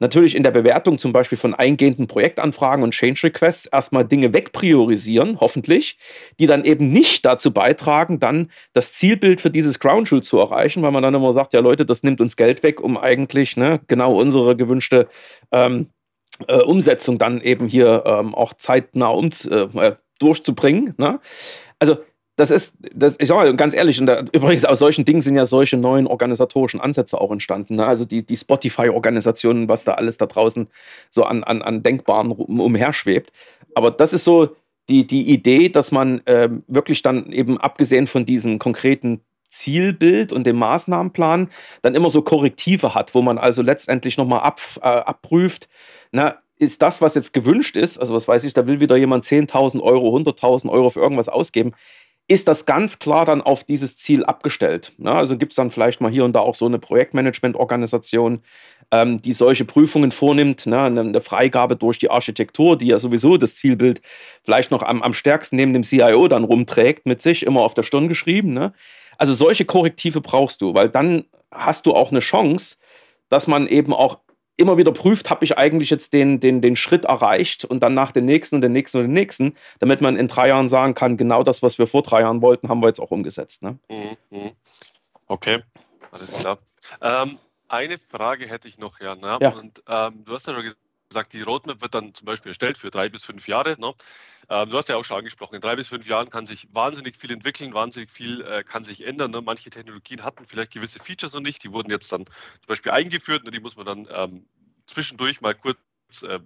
natürlich 0.00 0.34
in 0.34 0.42
der 0.42 0.50
Bewertung 0.50 0.98
zum 0.98 1.12
Beispiel 1.12 1.38
von 1.38 1.54
eingehenden 1.54 2.06
Projektanfragen 2.06 2.84
und 2.84 2.92
Change 2.92 3.24
Requests 3.24 3.66
erstmal 3.66 4.04
Dinge 4.04 4.32
wegpriorisieren, 4.32 5.40
hoffentlich, 5.40 5.98
die 6.38 6.46
dann 6.46 6.64
eben 6.64 6.92
nicht 6.92 7.24
dazu 7.24 7.52
beitragen, 7.52 8.18
dann 8.18 8.50
das 8.72 8.92
Zielbild 8.92 9.40
für 9.40 9.50
dieses 9.50 9.78
Ground 9.78 10.10
Jewel 10.10 10.22
zu 10.22 10.38
erreichen, 10.38 10.82
weil 10.82 10.92
man 10.92 11.02
dann 11.02 11.14
immer 11.14 11.32
sagt, 11.32 11.52
ja 11.52 11.60
Leute, 11.60 11.86
das 11.86 12.02
nimmt 12.02 12.20
uns 12.20 12.36
Geld 12.36 12.62
weg, 12.62 12.80
um 12.80 12.96
eigentlich 12.96 13.56
ne, 13.56 13.80
genau 13.86 14.14
unsere 14.18 14.56
gewünschte 14.56 15.08
ähm, 15.52 15.88
äh, 16.46 16.62
Umsetzung 16.62 17.18
dann 17.18 17.40
eben 17.40 17.66
hier 17.66 18.04
ähm, 18.06 18.34
auch 18.34 18.54
zeitnah 18.54 19.08
um, 19.08 19.30
äh, 19.50 19.96
durchzubringen. 20.18 20.94
Ne? 20.98 21.20
Also 21.78 21.98
das 22.38 22.52
ist, 22.52 22.78
das, 22.94 23.16
ich 23.18 23.26
sag 23.26 23.36
mal 23.36 23.56
ganz 23.56 23.74
ehrlich, 23.74 24.00
und 24.00 24.06
da, 24.06 24.22
übrigens 24.32 24.64
aus 24.64 24.78
solchen 24.78 25.04
Dingen 25.04 25.22
sind 25.22 25.34
ja 25.34 25.44
solche 25.44 25.76
neuen 25.76 26.06
organisatorischen 26.06 26.80
Ansätze 26.80 27.20
auch 27.20 27.32
entstanden. 27.32 27.74
Ne? 27.74 27.84
Also 27.84 28.04
die, 28.04 28.24
die 28.24 28.36
Spotify-Organisationen, 28.36 29.68
was 29.68 29.84
da 29.84 29.94
alles 29.94 30.18
da 30.18 30.26
draußen 30.26 30.68
so 31.10 31.24
an, 31.24 31.42
an, 31.42 31.62
an 31.62 31.82
Denkbaren 31.82 32.30
umherschwebt. 32.30 33.32
Aber 33.74 33.90
das 33.90 34.12
ist 34.12 34.22
so 34.22 34.54
die, 34.88 35.04
die 35.04 35.28
Idee, 35.32 35.68
dass 35.68 35.90
man 35.90 36.24
äh, 36.26 36.48
wirklich 36.68 37.02
dann 37.02 37.32
eben 37.32 37.58
abgesehen 37.58 38.06
von 38.06 38.24
diesem 38.24 38.60
konkreten 38.60 39.20
Zielbild 39.50 40.32
und 40.32 40.44
dem 40.44 40.58
Maßnahmenplan 40.58 41.50
dann 41.82 41.94
immer 41.96 42.08
so 42.08 42.22
Korrektive 42.22 42.94
hat, 42.94 43.16
wo 43.16 43.22
man 43.22 43.38
also 43.38 43.62
letztendlich 43.62 44.16
nochmal 44.16 44.42
ab, 44.42 44.60
äh, 44.76 44.86
abprüft, 44.86 45.68
na, 46.12 46.38
ist 46.56 46.82
das, 46.82 47.00
was 47.00 47.14
jetzt 47.14 47.32
gewünscht 47.32 47.76
ist, 47.76 47.98
also 47.98 48.14
was 48.14 48.28
weiß 48.28 48.44
ich, 48.44 48.52
da 48.52 48.66
will 48.66 48.80
wieder 48.80 48.96
jemand 48.96 49.24
10.000 49.24 49.80
Euro, 49.80 50.16
100.000 50.16 50.68
Euro 50.68 50.90
für 50.90 51.00
irgendwas 51.00 51.28
ausgeben, 51.28 51.72
ist 52.28 52.46
das 52.46 52.66
ganz 52.66 52.98
klar 52.98 53.24
dann 53.24 53.40
auf 53.40 53.64
dieses 53.64 53.96
Ziel 53.96 54.22
abgestellt. 54.22 54.92
Ne? 54.98 55.10
Also 55.10 55.38
gibt 55.38 55.52
es 55.52 55.56
dann 55.56 55.70
vielleicht 55.70 56.02
mal 56.02 56.10
hier 56.10 56.26
und 56.26 56.34
da 56.34 56.40
auch 56.40 56.54
so 56.54 56.66
eine 56.66 56.78
Projektmanagement-Organisation, 56.78 58.40
ähm, 58.90 59.22
die 59.22 59.32
solche 59.32 59.64
Prüfungen 59.64 60.10
vornimmt, 60.10 60.66
ne? 60.66 60.82
eine, 60.82 61.20
Freigabe 61.22 61.76
durch 61.76 61.98
die 61.98 62.10
Architektur, 62.10 62.76
die 62.76 62.88
ja 62.88 62.98
sowieso 62.98 63.38
das 63.38 63.56
Zielbild 63.56 64.02
vielleicht 64.44 64.70
noch 64.70 64.82
am, 64.82 65.02
am 65.02 65.14
stärksten 65.14 65.56
neben 65.56 65.72
dem 65.72 65.84
CIO 65.84 66.28
dann 66.28 66.44
rumträgt, 66.44 67.06
mit 67.06 67.22
sich 67.22 67.46
immer 67.46 67.62
auf 67.62 67.72
der 67.72 67.82
Stirn 67.82 68.08
geschrieben. 68.08 68.52
Ne? 68.52 68.74
Also 69.16 69.32
solche 69.32 69.64
Korrektive 69.64 70.20
brauchst 70.20 70.60
du, 70.60 70.74
weil 70.74 70.90
dann 70.90 71.24
hast 71.50 71.86
du 71.86 71.94
auch 71.94 72.10
eine 72.10 72.20
Chance, 72.20 72.76
dass 73.30 73.46
man 73.46 73.66
eben 73.66 73.94
auch 73.94 74.18
immer 74.58 74.76
wieder 74.76 74.92
prüft, 74.92 75.30
habe 75.30 75.44
ich 75.44 75.56
eigentlich 75.56 75.88
jetzt 75.88 76.12
den, 76.12 76.40
den, 76.40 76.60
den 76.60 76.76
Schritt 76.76 77.04
erreicht 77.04 77.64
und 77.64 77.80
dann 77.80 77.94
nach 77.94 78.10
den 78.10 78.24
nächsten 78.26 78.56
und 78.56 78.60
den 78.60 78.72
nächsten 78.72 78.98
und 78.98 79.04
den 79.04 79.12
nächsten, 79.12 79.54
damit 79.78 80.00
man 80.00 80.16
in 80.16 80.28
drei 80.28 80.48
Jahren 80.48 80.68
sagen 80.68 80.94
kann, 80.94 81.16
genau 81.16 81.42
das, 81.42 81.62
was 81.62 81.78
wir 81.78 81.86
vor 81.86 82.02
drei 82.02 82.20
Jahren 82.20 82.42
wollten, 82.42 82.68
haben 82.68 82.82
wir 82.82 82.88
jetzt 82.88 83.00
auch 83.00 83.10
umgesetzt. 83.10 83.62
Ne? 83.62 83.78
Mhm, 83.88 84.16
mhm. 84.30 84.50
Okay, 85.26 85.62
alles 86.10 86.32
klar. 86.32 86.58
Ähm, 87.00 87.38
eine 87.68 87.98
Frage 87.98 88.46
hätte 88.46 88.66
ich 88.66 88.78
noch, 88.78 89.00
Jan. 89.00 89.20
Ja? 89.20 89.38
ja. 89.40 89.50
Und 89.50 89.82
ähm, 89.88 90.24
du 90.24 90.34
hast 90.34 90.46
ja 90.46 90.54
schon 90.54 90.62
gesagt, 90.62 90.82
die 91.32 91.42
Roadmap 91.42 91.80
wird 91.80 91.94
dann 91.94 92.14
zum 92.14 92.26
Beispiel 92.26 92.50
erstellt 92.50 92.78
für 92.78 92.90
drei 92.90 93.08
bis 93.08 93.24
fünf 93.24 93.48
Jahre. 93.48 93.76
Ne? 93.78 93.94
Ähm, 94.48 94.70
du 94.70 94.76
hast 94.76 94.88
ja 94.88 94.96
auch 94.96 95.04
schon 95.04 95.18
angesprochen, 95.18 95.56
in 95.56 95.60
drei 95.60 95.76
bis 95.76 95.88
fünf 95.88 96.06
Jahren 96.06 96.30
kann 96.30 96.46
sich 96.46 96.68
wahnsinnig 96.72 97.16
viel 97.16 97.30
entwickeln, 97.30 97.74
wahnsinnig 97.74 98.10
viel 98.10 98.42
äh, 98.42 98.62
kann 98.64 98.84
sich 98.84 99.06
ändern. 99.06 99.30
Ne? 99.30 99.40
Manche 99.42 99.70
Technologien 99.70 100.24
hatten 100.24 100.44
vielleicht 100.44 100.72
gewisse 100.72 101.00
Features 101.00 101.34
noch 101.34 101.40
nicht, 101.40 101.64
die 101.64 101.72
wurden 101.72 101.90
jetzt 101.90 102.10
dann 102.12 102.26
zum 102.26 102.66
Beispiel 102.66 102.92
eingeführt, 102.92 103.44
ne? 103.44 103.50
die 103.50 103.60
muss 103.60 103.76
man 103.76 103.86
dann 103.86 104.08
ähm, 104.10 104.46
zwischendurch 104.86 105.40
mal 105.40 105.54
kurz 105.54 105.78
äh, 106.22 106.40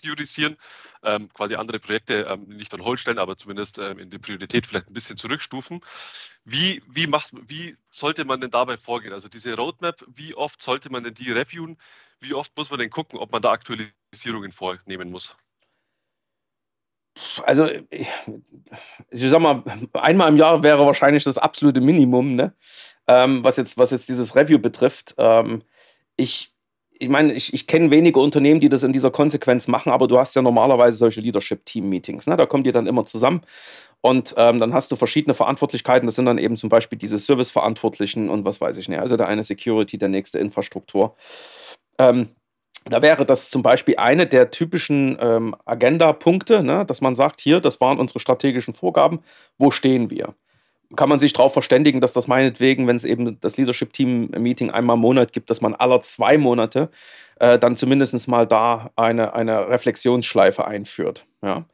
priorisieren, 0.00 0.56
ähm, 1.02 1.28
quasi 1.32 1.54
andere 1.54 1.78
Projekte 1.78 2.26
ähm, 2.28 2.48
nicht 2.48 2.74
on 2.74 2.84
hold 2.84 3.00
stellen, 3.00 3.18
aber 3.18 3.36
zumindest 3.36 3.78
ähm, 3.78 3.98
in 3.98 4.10
der 4.10 4.18
Priorität 4.18 4.66
vielleicht 4.66 4.90
ein 4.90 4.94
bisschen 4.94 5.16
zurückstufen. 5.16 5.80
Wie, 6.44 6.82
wie, 6.88 7.06
macht, 7.06 7.32
wie 7.48 7.76
sollte 7.90 8.24
man 8.24 8.40
denn 8.40 8.50
dabei 8.50 8.76
vorgehen? 8.76 9.12
Also 9.12 9.28
diese 9.28 9.56
Roadmap, 9.56 10.04
wie 10.14 10.34
oft 10.34 10.62
sollte 10.62 10.90
man 10.90 11.02
denn 11.02 11.14
die 11.14 11.32
reviewen? 11.32 11.76
Wie 12.20 12.34
oft 12.34 12.56
muss 12.56 12.70
man 12.70 12.80
denn 12.80 12.90
gucken, 12.90 13.18
ob 13.18 13.32
man 13.32 13.42
da 13.42 13.50
Aktualisierungen 13.50 14.52
vornehmen 14.52 15.10
muss? 15.10 15.36
Also, 17.44 17.68
ich, 17.90 18.08
ich 19.10 19.30
sag 19.30 19.40
mal, 19.40 19.62
einmal 19.92 20.28
im 20.28 20.36
Jahr 20.36 20.62
wäre 20.62 20.84
wahrscheinlich 20.84 21.24
das 21.24 21.38
absolute 21.38 21.80
Minimum, 21.80 22.34
ne? 22.34 22.54
Ähm, 23.06 23.44
was, 23.44 23.56
jetzt, 23.56 23.76
was 23.76 23.90
jetzt 23.90 24.08
dieses 24.08 24.34
Review 24.34 24.58
betrifft. 24.58 25.14
Ähm, 25.18 25.62
ich, 26.16 26.53
ich 26.98 27.08
meine, 27.08 27.32
ich, 27.32 27.52
ich 27.52 27.66
kenne 27.66 27.90
wenige 27.90 28.20
Unternehmen, 28.20 28.60
die 28.60 28.68
das 28.68 28.82
in 28.82 28.92
dieser 28.92 29.10
Konsequenz 29.10 29.66
machen, 29.68 29.90
aber 29.92 30.06
du 30.06 30.18
hast 30.18 30.36
ja 30.36 30.42
normalerweise 30.42 30.96
solche 30.96 31.20
Leadership-Team-Meetings. 31.20 32.26
Ne? 32.26 32.36
Da 32.36 32.46
kommt 32.46 32.66
ihr 32.66 32.72
dann 32.72 32.86
immer 32.86 33.04
zusammen 33.04 33.42
und 34.00 34.34
ähm, 34.36 34.60
dann 34.60 34.72
hast 34.72 34.92
du 34.92 34.96
verschiedene 34.96 35.34
Verantwortlichkeiten. 35.34 36.06
Das 36.06 36.14
sind 36.14 36.26
dann 36.26 36.38
eben 36.38 36.56
zum 36.56 36.68
Beispiel 36.68 36.98
diese 36.98 37.18
Service-Verantwortlichen 37.18 38.30
und 38.30 38.44
was 38.44 38.60
weiß 38.60 38.76
ich 38.76 38.88
nicht. 38.88 39.00
Also 39.00 39.16
der 39.16 39.28
eine 39.28 39.44
Security, 39.44 39.98
der 39.98 40.08
nächste 40.08 40.38
Infrastruktur. 40.38 41.16
Ähm, 41.98 42.28
da 42.84 43.02
wäre 43.02 43.24
das 43.24 43.50
zum 43.50 43.62
Beispiel 43.62 43.96
eine 43.96 44.26
der 44.26 44.50
typischen 44.50 45.16
ähm, 45.20 45.56
Agenda-Punkte, 45.64 46.62
ne? 46.62 46.84
dass 46.86 47.00
man 47.00 47.14
sagt, 47.14 47.40
hier, 47.40 47.60
das 47.60 47.80
waren 47.80 47.98
unsere 47.98 48.20
strategischen 48.20 48.74
Vorgaben, 48.74 49.20
wo 49.58 49.70
stehen 49.70 50.10
wir? 50.10 50.34
Kann 50.96 51.08
man 51.08 51.18
sich 51.18 51.32
darauf 51.32 51.52
verständigen, 51.52 52.00
dass 52.00 52.12
das 52.12 52.26
meinetwegen, 52.26 52.86
wenn 52.86 52.96
es 52.96 53.04
eben 53.04 53.40
das 53.40 53.56
Leadership-Team-Meeting 53.56 54.70
einmal 54.70 54.94
im 54.94 55.00
Monat 55.00 55.32
gibt, 55.32 55.50
dass 55.50 55.60
man 55.60 55.74
aller 55.74 56.02
zwei 56.02 56.38
Monate 56.38 56.90
äh, 57.40 57.58
dann 57.58 57.76
zumindest 57.76 58.28
mal 58.28 58.46
da 58.46 58.90
eine, 58.96 59.34
eine 59.34 59.68
Reflexionsschleife 59.68 60.66
einführt. 60.66 61.26
Ja. 61.42 61.64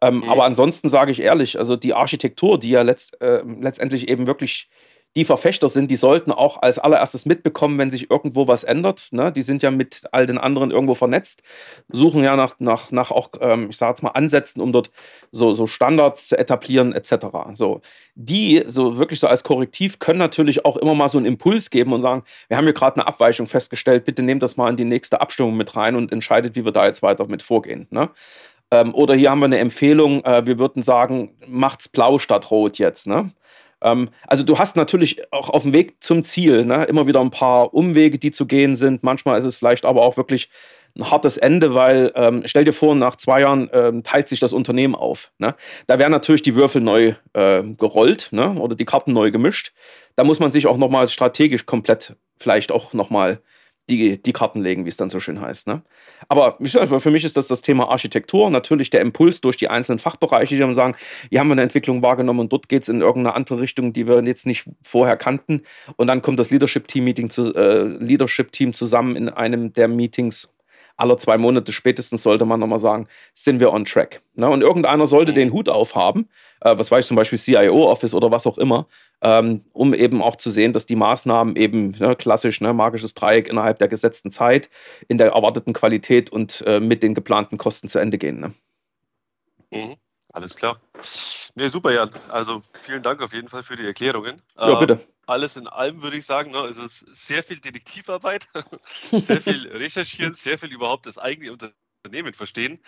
Ähm, 0.00 0.18
mhm. 0.18 0.28
Aber 0.28 0.44
ansonsten 0.44 0.88
sage 0.88 1.12
ich 1.12 1.20
ehrlich, 1.20 1.58
also 1.58 1.76
die 1.76 1.94
Architektur, 1.94 2.58
die 2.58 2.70
ja 2.70 2.82
letzt, 2.82 3.20
äh, 3.20 3.42
letztendlich 3.60 4.08
eben 4.08 4.26
wirklich 4.26 4.68
die 5.16 5.24
Verfechter 5.24 5.68
sind, 5.68 5.90
die 5.90 5.96
sollten 5.96 6.30
auch 6.30 6.62
als 6.62 6.78
allererstes 6.78 7.26
mitbekommen, 7.26 7.78
wenn 7.78 7.90
sich 7.90 8.10
irgendwo 8.10 8.46
was 8.46 8.62
ändert. 8.62 9.08
Ne? 9.10 9.32
Die 9.32 9.42
sind 9.42 9.60
ja 9.62 9.72
mit 9.72 10.02
all 10.12 10.26
den 10.26 10.38
anderen 10.38 10.70
irgendwo 10.70 10.94
vernetzt, 10.94 11.42
suchen 11.88 12.22
ja 12.22 12.36
nach, 12.36 12.54
nach, 12.60 12.92
nach 12.92 13.10
auch, 13.10 13.30
ähm, 13.40 13.70
ich 13.70 13.76
sage 13.76 13.90
jetzt 13.90 14.02
mal, 14.02 14.10
Ansätzen, 14.10 14.62
um 14.62 14.72
dort 14.72 14.90
so, 15.32 15.52
so 15.52 15.66
Standards 15.66 16.28
zu 16.28 16.38
etablieren, 16.38 16.92
etc. 16.92 17.26
So, 17.54 17.80
die, 18.14 18.62
so 18.68 18.98
wirklich 18.98 19.18
so 19.18 19.26
als 19.26 19.42
Korrektiv, 19.42 19.98
können 19.98 20.20
natürlich 20.20 20.64
auch 20.64 20.76
immer 20.76 20.94
mal 20.94 21.08
so 21.08 21.18
einen 21.18 21.26
Impuls 21.26 21.70
geben 21.70 21.92
und 21.92 22.02
sagen, 22.02 22.22
wir 22.46 22.56
haben 22.56 22.64
hier 22.64 22.74
gerade 22.74 22.96
eine 22.96 23.08
Abweichung 23.08 23.48
festgestellt, 23.48 24.04
bitte 24.04 24.22
nehmt 24.22 24.44
das 24.44 24.56
mal 24.56 24.70
in 24.70 24.76
die 24.76 24.84
nächste 24.84 25.20
Abstimmung 25.20 25.56
mit 25.56 25.74
rein 25.74 25.96
und 25.96 26.12
entscheidet, 26.12 26.54
wie 26.54 26.64
wir 26.64 26.72
da 26.72 26.86
jetzt 26.86 27.02
weiter 27.02 27.26
mit 27.26 27.42
vorgehen. 27.42 27.88
Ne? 27.90 28.10
Ähm, 28.70 28.94
oder 28.94 29.14
hier 29.14 29.30
haben 29.30 29.40
wir 29.40 29.46
eine 29.46 29.58
Empfehlung, 29.58 30.24
äh, 30.24 30.46
wir 30.46 30.60
würden 30.60 30.84
sagen, 30.84 31.34
macht's 31.48 31.88
blau 31.88 32.18
statt 32.18 32.52
rot 32.52 32.78
jetzt. 32.78 33.08
Ne? 33.08 33.32
Ähm, 33.82 34.10
also 34.26 34.42
du 34.42 34.58
hast 34.58 34.76
natürlich 34.76 35.32
auch 35.32 35.48
auf 35.48 35.62
dem 35.62 35.72
Weg 35.72 36.02
zum 36.02 36.24
Ziel 36.24 36.64
ne, 36.64 36.84
immer 36.84 37.06
wieder 37.06 37.20
ein 37.20 37.30
paar 37.30 37.74
Umwege, 37.74 38.18
die 38.18 38.30
zu 38.30 38.46
gehen 38.46 38.74
sind. 38.74 39.02
Manchmal 39.02 39.38
ist 39.38 39.44
es 39.44 39.56
vielleicht 39.56 39.84
aber 39.84 40.02
auch 40.02 40.16
wirklich 40.16 40.50
ein 40.96 41.10
hartes 41.10 41.36
Ende, 41.36 41.74
weil 41.74 42.12
ähm, 42.14 42.42
stell 42.46 42.64
dir 42.64 42.72
vor, 42.72 42.94
nach 42.94 43.16
zwei 43.16 43.42
Jahren 43.42 43.70
ähm, 43.72 44.02
teilt 44.02 44.28
sich 44.28 44.40
das 44.40 44.52
Unternehmen 44.52 44.94
auf. 44.94 45.30
Ne? 45.38 45.54
Da 45.86 45.98
werden 45.98 46.10
natürlich 46.10 46.42
die 46.42 46.56
Würfel 46.56 46.80
neu 46.80 47.14
äh, 47.32 47.62
gerollt 47.62 48.28
ne? 48.32 48.52
oder 48.52 48.74
die 48.74 48.84
Karten 48.84 49.12
neu 49.12 49.30
gemischt. 49.30 49.72
Da 50.16 50.24
muss 50.24 50.40
man 50.40 50.50
sich 50.50 50.66
auch 50.66 50.76
nochmal 50.76 51.08
strategisch 51.08 51.66
komplett 51.66 52.16
vielleicht 52.38 52.72
auch 52.72 52.92
nochmal 52.92 53.40
die, 53.90 54.22
die 54.22 54.32
Karten 54.32 54.62
legen, 54.62 54.84
wie 54.84 54.88
es 54.88 54.96
dann 54.96 55.10
so 55.10 55.20
schön 55.20 55.40
heißt. 55.40 55.66
Ne? 55.66 55.82
Aber 56.28 56.56
für 57.00 57.10
mich 57.10 57.24
ist 57.24 57.36
das 57.36 57.48
das 57.48 57.62
Thema 57.62 57.90
Architektur, 57.90 58.50
natürlich 58.50 58.90
der 58.90 59.00
Impuls 59.00 59.40
durch 59.40 59.56
die 59.56 59.68
einzelnen 59.68 59.98
Fachbereiche, 59.98 60.54
die 60.54 60.60
dann 60.60 60.72
sagen, 60.72 60.94
hier 61.28 61.40
haben 61.40 61.48
wir 61.48 61.52
eine 61.52 61.62
Entwicklung 61.62 62.02
wahrgenommen 62.02 62.40
und 62.40 62.52
dort 62.52 62.68
geht 62.68 62.84
es 62.84 62.88
in 62.88 63.00
irgendeine 63.00 63.34
andere 63.34 63.60
Richtung, 63.60 63.92
die 63.92 64.06
wir 64.06 64.22
jetzt 64.24 64.46
nicht 64.46 64.64
vorher 64.82 65.16
kannten. 65.16 65.62
Und 65.96 66.06
dann 66.06 66.22
kommt 66.22 66.38
das 66.38 66.50
Leadership-Team-Meeting 66.50 67.30
zu, 67.30 67.54
äh, 67.54 67.82
Leadership-Team 67.82 68.74
zusammen 68.74 69.16
in 69.16 69.28
einem 69.28 69.72
der 69.72 69.88
Meetings 69.88 70.52
alle 71.00 71.16
zwei 71.16 71.38
Monate 71.38 71.72
spätestens 71.72 72.22
sollte 72.22 72.44
man 72.44 72.60
nochmal 72.60 72.78
sagen, 72.78 73.08
sind 73.34 73.60
wir 73.60 73.72
on 73.72 73.84
track. 73.84 74.22
Ne? 74.34 74.48
Und 74.48 74.60
irgendeiner 74.62 75.06
sollte 75.06 75.32
mhm. 75.32 75.36
den 75.36 75.52
Hut 75.52 75.68
aufhaben, 75.68 76.28
äh, 76.60 76.76
was 76.76 76.90
weiß 76.90 77.00
ich 77.00 77.06
zum 77.06 77.16
Beispiel 77.16 77.38
CIO-Office 77.38 78.14
oder 78.14 78.30
was 78.30 78.46
auch 78.46 78.58
immer, 78.58 78.86
ähm, 79.22 79.64
um 79.72 79.94
eben 79.94 80.22
auch 80.22 80.36
zu 80.36 80.50
sehen, 80.50 80.72
dass 80.72 80.86
die 80.86 80.96
Maßnahmen 80.96 81.56
eben 81.56 81.92
ne, 81.98 82.16
klassisch, 82.16 82.60
ne, 82.60 82.72
magisches 82.74 83.14
Dreieck 83.14 83.48
innerhalb 83.48 83.78
der 83.78 83.88
gesetzten 83.88 84.30
Zeit, 84.30 84.70
in 85.08 85.18
der 85.18 85.32
erwarteten 85.32 85.72
Qualität 85.72 86.30
und 86.30 86.62
äh, 86.66 86.80
mit 86.80 87.02
den 87.02 87.14
geplanten 87.14 87.56
Kosten 87.56 87.88
zu 87.88 87.98
Ende 87.98 88.18
gehen. 88.18 88.40
Ne? 88.40 88.54
Mhm. 89.70 89.96
Alles 90.32 90.56
klar. 90.56 90.80
Nee, 91.54 91.68
super, 91.68 91.92
Jan. 91.92 92.10
Also 92.28 92.60
vielen 92.82 93.02
Dank 93.02 93.20
auf 93.20 93.32
jeden 93.32 93.48
Fall 93.48 93.62
für 93.62 93.76
die 93.76 93.84
Erklärungen. 93.86 94.40
Ja, 94.56 94.74
bitte. 94.78 94.94
Ähm, 94.94 95.00
alles 95.26 95.56
in 95.56 95.66
allem 95.68 96.02
würde 96.02 96.16
ich 96.16 96.26
sagen, 96.26 96.50
ne, 96.50 96.58
es 96.60 96.78
ist 96.78 97.06
sehr 97.12 97.42
viel 97.42 97.60
Detektivarbeit, 97.60 98.48
sehr 99.12 99.40
viel 99.40 99.68
recherchieren, 99.68 100.34
sehr 100.34 100.58
viel 100.58 100.72
überhaupt 100.72 101.06
das 101.06 101.18
eigene 101.18 101.52
Unternehmen 101.52 102.34
verstehen. 102.34 102.80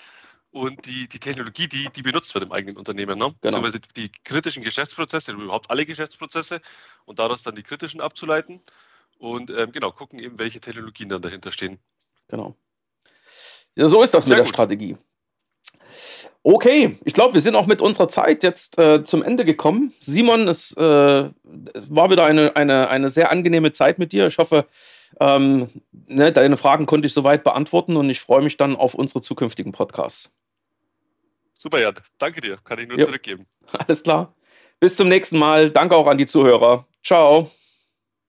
und 0.53 0.87
die, 0.87 1.09
die 1.09 1.19
Technologie, 1.19 1.67
die, 1.67 1.89
die 1.91 2.03
benutzt 2.03 2.35
wird 2.35 2.45
im 2.45 2.53
eigenen 2.53 2.77
Unternehmen. 2.77 3.19
Ne? 3.19 3.35
Genau. 3.41 3.63
Beziehungsweise 3.63 3.81
die 3.97 4.13
kritischen 4.25 4.63
Geschäftsprozesse, 4.63 5.33
überhaupt 5.33 5.71
alle 5.71 5.87
Geschäftsprozesse 5.87 6.61
und 7.07 7.19
daraus 7.19 7.43
dann 7.43 7.55
die 7.55 7.63
kritischen 7.63 8.01
abzuleiten 8.01 8.61
und 9.19 9.51
ähm, 9.51 9.73
genau 9.73 9.93
gucken 9.93 10.19
eben, 10.19 10.39
welche 10.39 10.61
Technologien 10.61 11.09
dann 11.09 11.23
dahinter 11.23 11.51
stehen. 11.53 11.79
Genau. 12.29 12.57
Ja, 13.75 13.89
so 13.89 14.03
ist 14.03 14.13
das 14.13 14.27
Sehr 14.27 14.37
mit 14.37 14.39
der 14.39 14.45
gut. 14.45 14.55
Strategie. 14.55 14.99
Okay, 16.45 16.99
ich 17.05 17.15
glaube, 17.15 17.35
wir 17.35 17.41
sind 17.41 17.55
auch 17.55 17.67
mit 17.67 17.81
unserer 17.81 18.09
Zeit 18.09 18.43
jetzt 18.43 18.79
äh, 18.79 19.05
zum 19.05 19.23
Ende 19.23 19.45
gekommen. 19.45 19.93
Simon, 20.01 20.49
es, 20.49 20.73
äh, 20.77 21.29
es 21.75 21.95
war 21.95 22.11
wieder 22.11 22.25
eine, 22.25 22.57
eine, 22.57 22.89
eine 22.89 23.11
sehr 23.11 23.31
angenehme 23.31 23.71
Zeit 23.71 23.99
mit 23.99 24.13
dir. 24.13 24.27
Ich 24.27 24.39
hoffe, 24.39 24.67
ähm, 25.21 25.69
ne, 26.09 26.33
deine 26.33 26.57
Fragen 26.57 26.87
konnte 26.87 27.07
ich 27.07 27.13
soweit 27.13 27.45
beantworten 27.45 27.97
und 27.97 28.11
ich 28.11 28.21
freue 28.21 28.43
mich 28.43 28.57
dann 28.57 28.75
auf 28.75 28.95
unsere 28.95 29.21
zukünftigen 29.21 29.71
Podcasts. 29.73 30.35
Super, 31.57 31.81
Jan. 31.81 31.95
Danke 32.19 32.41
dir. 32.41 32.57
Kann 32.65 32.81
ich 32.81 32.89
nur 32.89 32.99
Ja. 32.99 33.07
zurückgeben. 33.07 33.47
Alles 33.87 34.03
klar. 34.03 34.35
Bis 34.81 34.97
zum 34.97 35.09
nächsten 35.09 35.39
Mal. 35.39 35.71
Danke 35.71 35.95
auch 35.95 36.09
an 36.09 36.19
die 36.19 36.27
Zuhörer. 36.27 36.87
Ciao. 37.05 37.51